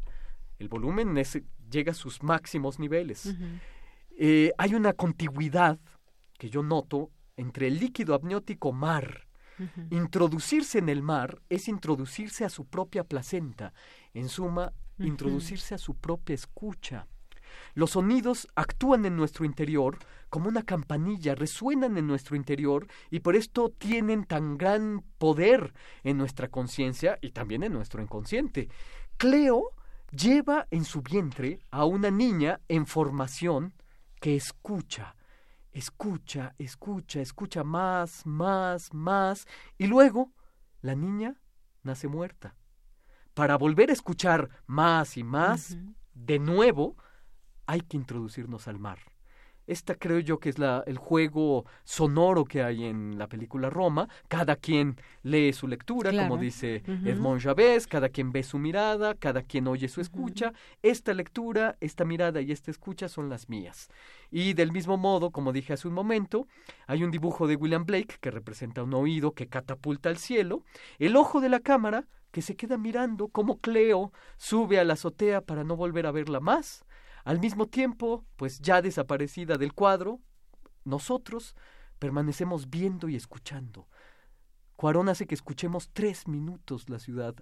[0.57, 1.15] El volumen
[1.69, 3.35] llega a sus máximos niveles.
[4.17, 5.79] Eh, hay una contigüidad
[6.39, 9.27] que yo noto entre el líquido amniótico mar.
[9.89, 13.73] Introducirse en el mar es introducirse a su propia placenta.
[14.13, 17.07] En suma, introducirse a su propia escucha.
[17.73, 19.97] Los sonidos actúan en nuestro interior
[20.29, 25.73] como una campanilla, resuenan en nuestro interior y por esto tienen tan gran poder
[26.03, 28.69] en nuestra conciencia y también en nuestro inconsciente.
[29.17, 29.71] Cleo
[30.11, 33.73] lleva en su vientre a una niña en formación
[34.19, 35.15] que escucha,
[35.71, 39.45] escucha, escucha, escucha más, más, más
[39.77, 40.31] y luego
[40.81, 41.35] la niña
[41.83, 42.55] nace muerta.
[43.33, 45.77] Para volver a escuchar más y más,
[46.13, 46.97] de nuevo,
[47.67, 48.99] hay que introducirnos al mar.
[49.67, 54.07] Esta creo yo que es la, el juego sonoro que hay en la película Roma.
[54.29, 59.41] Cada quien lee su lectura, como dice Edmond Javés, cada quien ve su mirada, cada
[59.41, 60.53] quien oye su escucha.
[60.81, 63.89] Esta lectura, esta mirada y esta escucha son las mías.
[64.31, 66.47] Y del mismo modo, como dije hace un momento,
[66.87, 70.63] hay un dibujo de William Blake que representa un oído que catapulta al cielo,
[70.97, 75.41] el ojo de la cámara que se queda mirando como Cleo sube a la azotea
[75.41, 76.85] para no volver a verla más
[77.27, 80.21] al mismo tiempo, pues ya desaparecida del cuadro,
[80.85, 81.57] nosotros
[81.99, 83.89] permanecemos viendo y escuchando.
[84.77, 87.35] Cuarón hace que escuchemos tres minutos la ciudad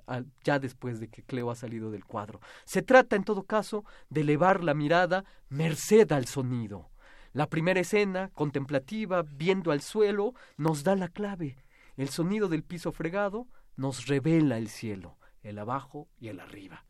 [0.44, 2.42] ya después de que Cleo ha salido del cuadro.
[2.66, 6.90] Se trata, en todo caso, de elevar la mirada merced al sonido.
[7.32, 11.58] La primera escena, contemplativa, viendo al suelo, nos da la clave.
[11.96, 16.86] El sonido del piso fregado nos revela el cielo, el abajo y el arriba.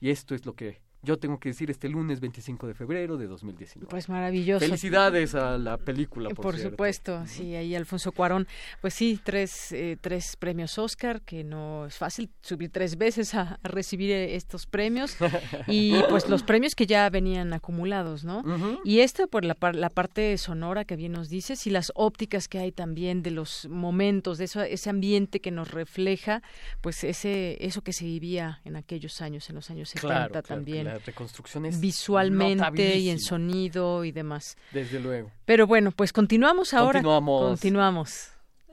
[0.00, 3.26] Y esto es lo que yo tengo que decir este lunes 25 de febrero de
[3.26, 3.90] 2019.
[3.90, 4.64] Pues maravilloso.
[4.64, 8.46] Felicidades a la película, por, por supuesto, sí, ahí Alfonso Cuarón.
[8.80, 13.58] Pues sí, tres, eh, tres premios Oscar, que no es fácil subir tres veces a,
[13.62, 15.16] recibir estos premios.
[15.66, 18.42] y pues los premios que ya venían acumulados, ¿no?
[18.84, 22.58] Y esta por la, la parte sonora que bien nos dices y las ópticas que
[22.58, 26.42] hay también de los momentos, de eso, ese ambiente que nos refleja,
[26.80, 31.80] pues ese eso que se vivía en aquellos años, en los años 70 también reconstrucciones
[31.80, 34.56] visualmente y en sonido y demás.
[34.72, 35.30] Desde luego.
[35.44, 37.00] Pero bueno, pues continuamos ahora.
[37.00, 37.50] Continuamos.
[37.50, 38.28] Continuamos.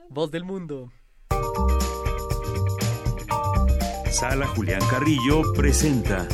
[0.09, 0.91] Voz del mundo.
[4.11, 6.27] Sala Julián Carrillo presenta.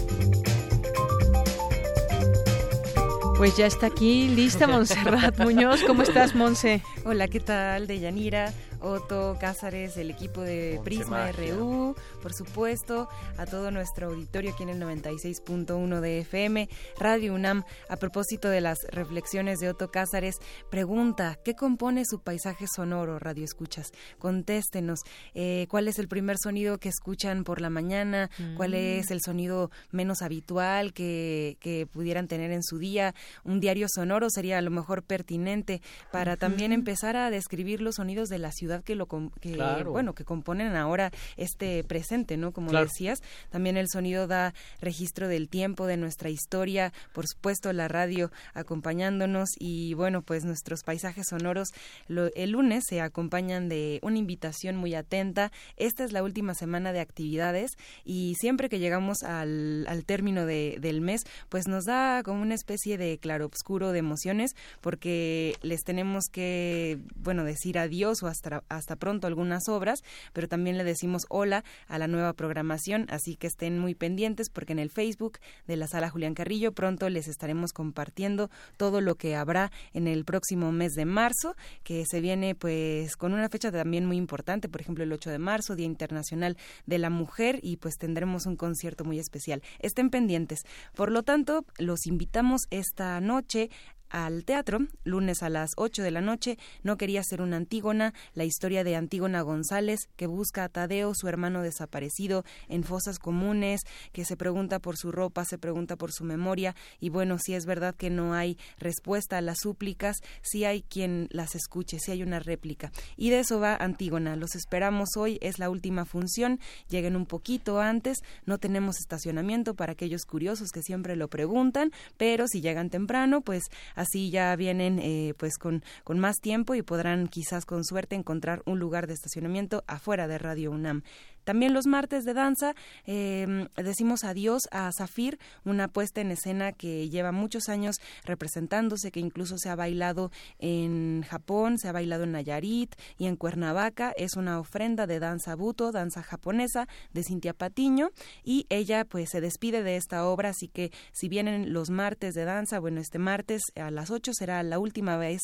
[3.38, 5.84] Pues ya está aquí, lista Montserrat Muñoz.
[5.84, 6.82] ¿Cómo estás, Monse?
[7.04, 7.88] Hola, ¿qué tal?
[7.88, 8.54] De Yanira.
[8.84, 13.08] Otto Cázares, el equipo de Prisma RU, por supuesto,
[13.38, 16.68] a todo nuestro auditorio aquí en el 96.1 de FM,
[17.00, 17.64] Radio UNAM.
[17.88, 20.36] A propósito de las reflexiones de Otto Cázares,
[20.70, 23.94] pregunta, ¿qué compone su paisaje sonoro, Radio Escuchas?
[24.20, 25.00] Contéstenos,
[25.34, 28.30] eh, ¿cuál es el primer sonido que escuchan por la mañana?
[28.58, 29.00] ¿Cuál mm.
[29.00, 33.16] es el sonido menos habitual que, que pudieran tener en su día?
[33.46, 35.82] Un diario sonoro sería a lo mejor pertinente
[36.12, 40.26] para también empezar a describir los sonidos de la ciudad que lo que bueno que
[40.26, 45.98] componen ahora este presente no como decías también el sonido da registro del tiempo de
[45.98, 51.70] nuestra historia por supuesto la radio acompañándonos y bueno pues nuestros paisajes sonoros
[52.08, 55.52] el lunes se acompañan de una invitación muy atenta.
[55.78, 57.72] Esta es la última semana de actividades
[58.06, 62.56] y siempre que llegamos al, al término de, del mes pues nos da como una
[62.56, 68.96] especie de claroscuro de emociones porque les tenemos que bueno decir adiós o hasta hasta
[68.96, 70.04] pronto algunas obras,
[70.34, 74.74] pero también le decimos hola a la nueva programación, así que estén muy pendientes porque
[74.74, 79.36] en el Facebook de la sala Julián Carrillo pronto les estaremos compartiendo todo lo que
[79.36, 84.06] habrá en el próximo mes de marzo, que se viene pues con una fecha también
[84.06, 87.98] muy importante, por ejemplo el 8 de marzo, Día Internacional de la Mujer y pues
[87.98, 89.62] tendremos un concierto muy especial.
[89.80, 90.64] Estén pendientes.
[90.96, 93.70] Por lo tanto, los invitamos esta noche
[94.10, 98.44] al teatro, lunes a las 8 de la noche, No quería ser una Antígona, la
[98.44, 103.82] historia de Antígona González, que busca a Tadeo, su hermano desaparecido, en fosas comunes,
[104.12, 107.66] que se pregunta por su ropa, se pregunta por su memoria, y bueno, si es
[107.66, 112.24] verdad que no hay respuesta a las súplicas, si hay quien las escuche, si hay
[112.24, 112.92] una réplica.
[113.18, 114.36] Y de eso va Antígona.
[114.36, 119.94] Los esperamos hoy, es la última función, lleguen un poquito antes, no tenemos estacionamiento para
[119.94, 123.64] aquellos curiosos que siempre lo preguntan, pero si llegan temprano, pues
[124.04, 128.62] así ya vienen eh, pues con, con más tiempo y podrán quizás con suerte encontrar
[128.66, 131.04] un lugar de estacionamiento afuera de Radio UNAM.
[131.44, 132.74] También los martes de danza
[133.06, 139.20] em, decimos adiós a Zafir, una puesta en escena que lleva muchos años representándose, que
[139.20, 144.14] incluso se ha bailado en Japón, se ha bailado en Nayarit y en Cuernavaca.
[144.18, 148.10] Es una ofrenda de danza buto, danza japonesa de Cintia Patiño
[148.44, 152.46] y ella pues se despide de esta obra, así que si vienen los martes de
[152.46, 155.42] danza, bueno, este martes a las 8 será la última vez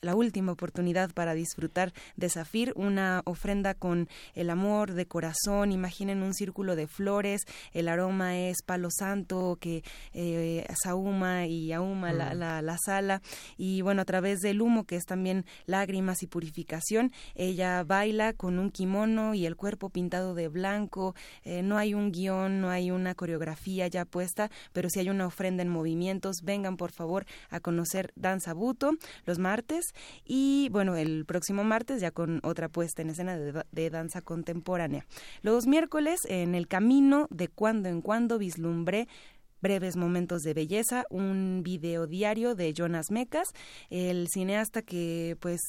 [0.00, 6.22] la última oportunidad para disfrutar de Zafir, una ofrenda con el amor de corazón, imaginen
[6.22, 7.42] un círculo de flores,
[7.72, 9.82] el aroma es palo santo que
[10.12, 12.38] eh, sauma y ahuma la, mm.
[12.38, 13.22] la, la, sala.
[13.56, 18.58] Y bueno, a través del humo que es también lágrimas y purificación, ella baila con
[18.58, 21.14] un kimono y el cuerpo pintado de blanco,
[21.44, 25.26] eh, no hay un guion, no hay una coreografía ya puesta, pero si hay una
[25.26, 28.92] ofrenda en movimientos, vengan por favor a conocer Danza Buto
[29.24, 29.85] los martes
[30.24, 35.06] y bueno, el próximo martes ya con otra puesta en escena de, danza contemporánea.
[35.42, 39.08] Los miércoles en el camino de cuando en cuando vislumbré
[39.60, 43.48] breves momentos de belleza, un video diario de Jonas Mecas,
[43.90, 45.60] el cineasta que pues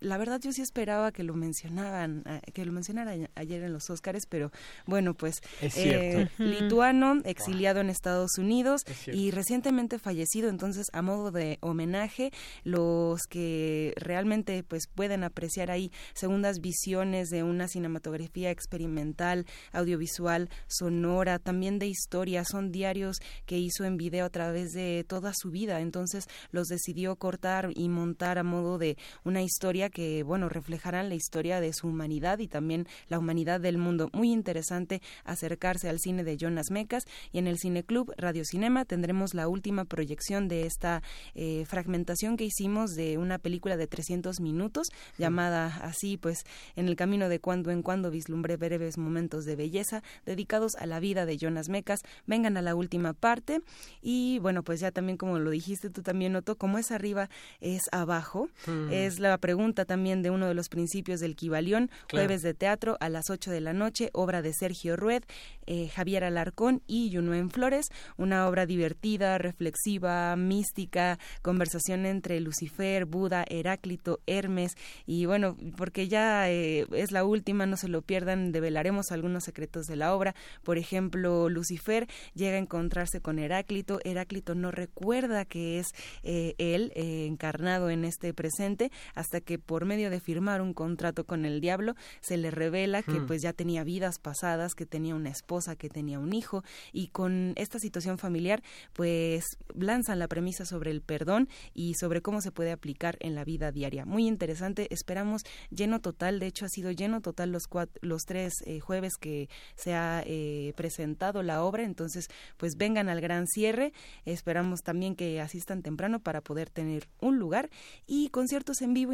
[0.00, 3.90] la verdad yo sí esperaba que lo mencionaban, eh, que lo mencionara ayer en los
[3.90, 4.50] Óscares, pero
[4.86, 11.58] bueno, pues eh, lituano, exiliado en Estados Unidos y recientemente fallecido, entonces a modo de
[11.60, 12.32] homenaje,
[12.64, 21.38] los que realmente pues pueden apreciar ahí segundas visiones de una cinematografía experimental, audiovisual, sonora,
[21.38, 25.80] también de historia, son diarios que hizo en video a través de toda su vida,
[25.80, 31.08] entonces los decidió cortar y montar a modo de una historia historia que, bueno, reflejarán
[31.08, 34.08] la historia de su humanidad y también la humanidad del mundo.
[34.12, 39.34] Muy interesante acercarse al cine de Jonas Mecas y en el Cineclub Radio Cinema tendremos
[39.34, 41.02] la última proyección de esta
[41.34, 44.88] eh, fragmentación que hicimos de una película de 300 minutos
[45.18, 46.44] llamada así, pues,
[46.76, 51.00] En el camino de cuando en cuando vislumbré breves momentos de belleza dedicados a la
[51.00, 52.00] vida de Jonas Mecas.
[52.26, 53.60] Vengan a la última parte
[54.02, 57.28] y, bueno, pues ya también como lo dijiste tú también, Noto, como es arriba,
[57.60, 58.48] es abajo.
[58.66, 58.92] Mm.
[58.92, 62.26] Es la pregunta también de uno de los principios del Kibalión, Claro.
[62.26, 65.24] jueves de teatro a las 8 de la noche, obra de Sergio Rued,
[65.66, 67.86] eh, Javier Alarcón y Yunuen Flores,
[68.16, 74.74] una obra divertida, reflexiva, mística, conversación entre Lucifer, Buda, Heráclito, Hermes
[75.06, 79.86] y bueno, porque ya eh, es la última, no se lo pierdan, develaremos algunos secretos
[79.86, 80.34] de la obra.
[80.62, 85.86] Por ejemplo, Lucifer llega a encontrarse con Heráclito, Heráclito no recuerda que es
[86.22, 91.44] eh, él encarnado en este presente hasta que por medio de firmar un contrato con
[91.44, 93.26] el diablo se le revela que Hmm.
[93.26, 96.62] pues ya tenía vidas pasadas, que tenía una esposa, que tenía un hijo
[96.92, 98.62] y con esta situación familiar
[98.92, 103.44] pues lanzan la premisa sobre el perdón y sobre cómo se puede aplicar en la
[103.44, 104.04] vida diaria.
[104.04, 108.52] Muy interesante, esperamos lleno total, de hecho ha sido lleno total los cuat- los tres
[108.66, 112.26] eh, jueves que se ha eh, presentado la obra, entonces
[112.56, 113.92] pues vengan al gran cierre,
[114.24, 117.70] esperamos también que asistan temprano para poder tener un lugar
[118.06, 119.12] y conciertos en vivo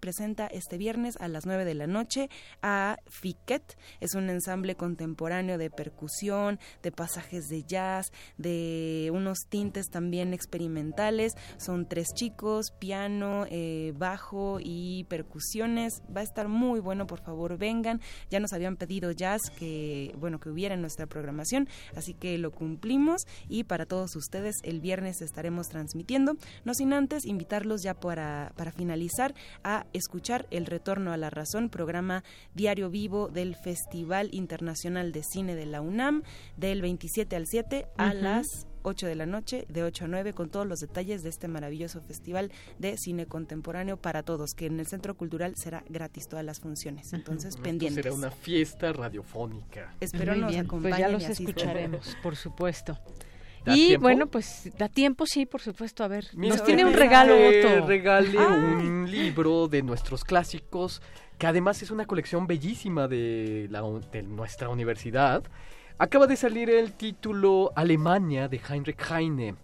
[0.00, 2.30] Presenta este viernes a las 9 de la noche
[2.62, 9.88] a Fiquet, es un ensamble contemporáneo de percusión, de pasajes de jazz, de unos tintes
[9.90, 17.08] también experimentales, son tres chicos, piano, eh, bajo y percusiones, va a estar muy bueno,
[17.08, 21.68] por favor vengan, ya nos habían pedido jazz que, bueno, que hubiera en nuestra programación,
[21.96, 23.26] así que lo cumplimos.
[23.48, 28.70] Y para todos ustedes el viernes estaremos transmitiendo, no sin antes invitarlos ya para, para
[28.70, 29.34] finalizar
[29.64, 32.24] a escuchar El Retorno a la Razón, programa
[32.54, 36.22] diario vivo del Festival Internacional de Cine de la UNAM,
[36.56, 38.16] del 27 al 7 a Ujú.
[38.22, 41.48] las 8 de la noche, de 8 a 9, con todos los detalles de este
[41.48, 46.44] maravilloso festival de cine contemporáneo para todos, que en el Centro Cultural será gratis todas
[46.44, 47.12] las funciones.
[47.12, 48.04] Entonces, Esto pendientes.
[48.04, 49.92] será una fiesta radiofónica.
[50.00, 52.96] Espero Muy nos bien, pues acompañen ya y los escucharemos, por supuesto.
[53.66, 54.02] ¿Da Y tiempo?
[54.02, 56.04] bueno, pues da tiempo, sí, por supuesto.
[56.04, 57.86] A ver, Mira, nos tiene un que regalo, Otto.
[57.86, 58.46] regale Ay.
[58.46, 61.02] un libro de nuestros clásicos,
[61.36, 63.82] que además es una colección bellísima de, la,
[64.12, 65.42] de nuestra universidad.
[65.98, 69.54] Acaba de salir el título Alemania de Heinrich Heine.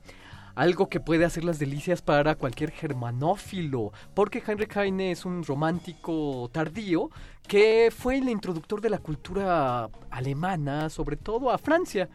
[0.55, 6.51] Algo que puede hacer las delicias para cualquier germanófilo, porque Heinrich Heine es un romántico
[6.53, 7.11] tardío
[7.47, 12.09] que fue el introductor de la cultura alemana, sobre todo a Francia.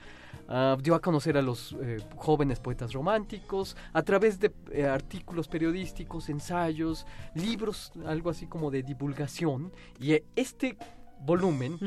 [0.49, 5.47] Ah, dio a conocer a los eh, jóvenes poetas románticos a través de eh, artículos
[5.49, 9.73] periodísticos, ensayos, libros, algo así como de divulgación.
[9.99, 10.77] Y eh, este
[11.19, 11.77] volumen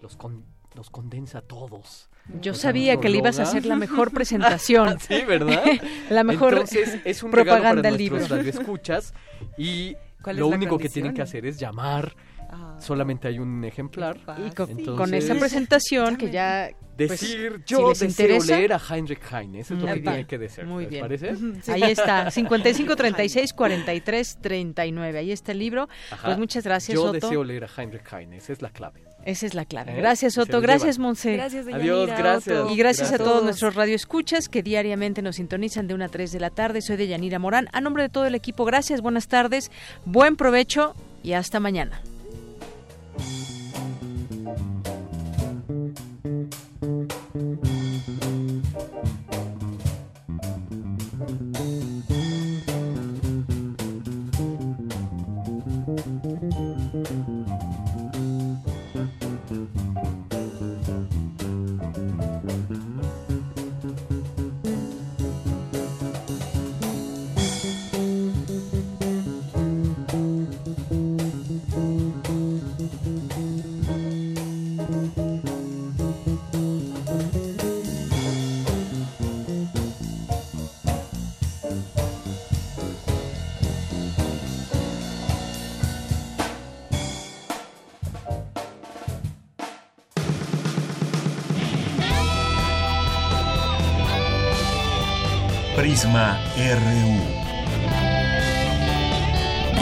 [0.00, 2.08] los, con- los condensa a todos.
[2.40, 4.98] Yo sabía que le ibas a hacer la mejor presentación.
[5.08, 5.62] sí, ¿verdad?
[6.10, 8.26] la mejor Entonces, es un propaganda regalo para libro.
[8.28, 9.14] radioescuchas
[9.56, 10.92] y ¿Cuál es lo único que condición?
[10.92, 12.14] tienen que hacer es llamar.
[12.78, 14.16] Solamente hay un ejemplar.
[14.38, 18.56] Y con, Entonces, con esa presentación que ya pues, Decir, si yo les deseo interesa,
[18.56, 19.60] leer a Heinrich Heine.
[19.60, 20.64] Eso es lo Muy que tiene que decir.
[20.66, 21.02] Muy ¿Les bien.
[21.02, 21.34] parece?
[21.68, 25.18] Ahí está, 55 36 43 39.
[25.18, 25.88] Ahí está el libro.
[26.10, 26.26] Ajá.
[26.26, 27.12] Pues muchas gracias, Yo Otto.
[27.12, 28.36] deseo leer a Heinrich Heine.
[28.36, 29.04] Esa es la clave.
[29.24, 29.92] Esa es la clave.
[29.92, 29.96] ¿Eh?
[29.96, 30.60] Gracias, Otto.
[30.60, 30.98] Gracias.
[30.98, 31.34] Monse.
[31.34, 32.58] Gracias, Adiós, Deyanira, gracias.
[32.58, 32.72] Otto.
[32.72, 33.28] Y gracias a Gracias.
[33.28, 36.82] todos nuestros radioescuchas que diariamente nos sintonizan de una a 3 de la tarde.
[36.82, 37.68] Soy de Yanira Morán.
[37.72, 39.70] A nombre de todo el equipo, gracias, buenas tardes,
[40.04, 42.00] buen provecho y hasta mañana.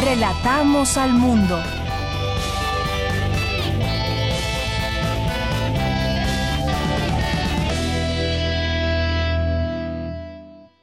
[0.01, 1.77] Relatamos al mundo.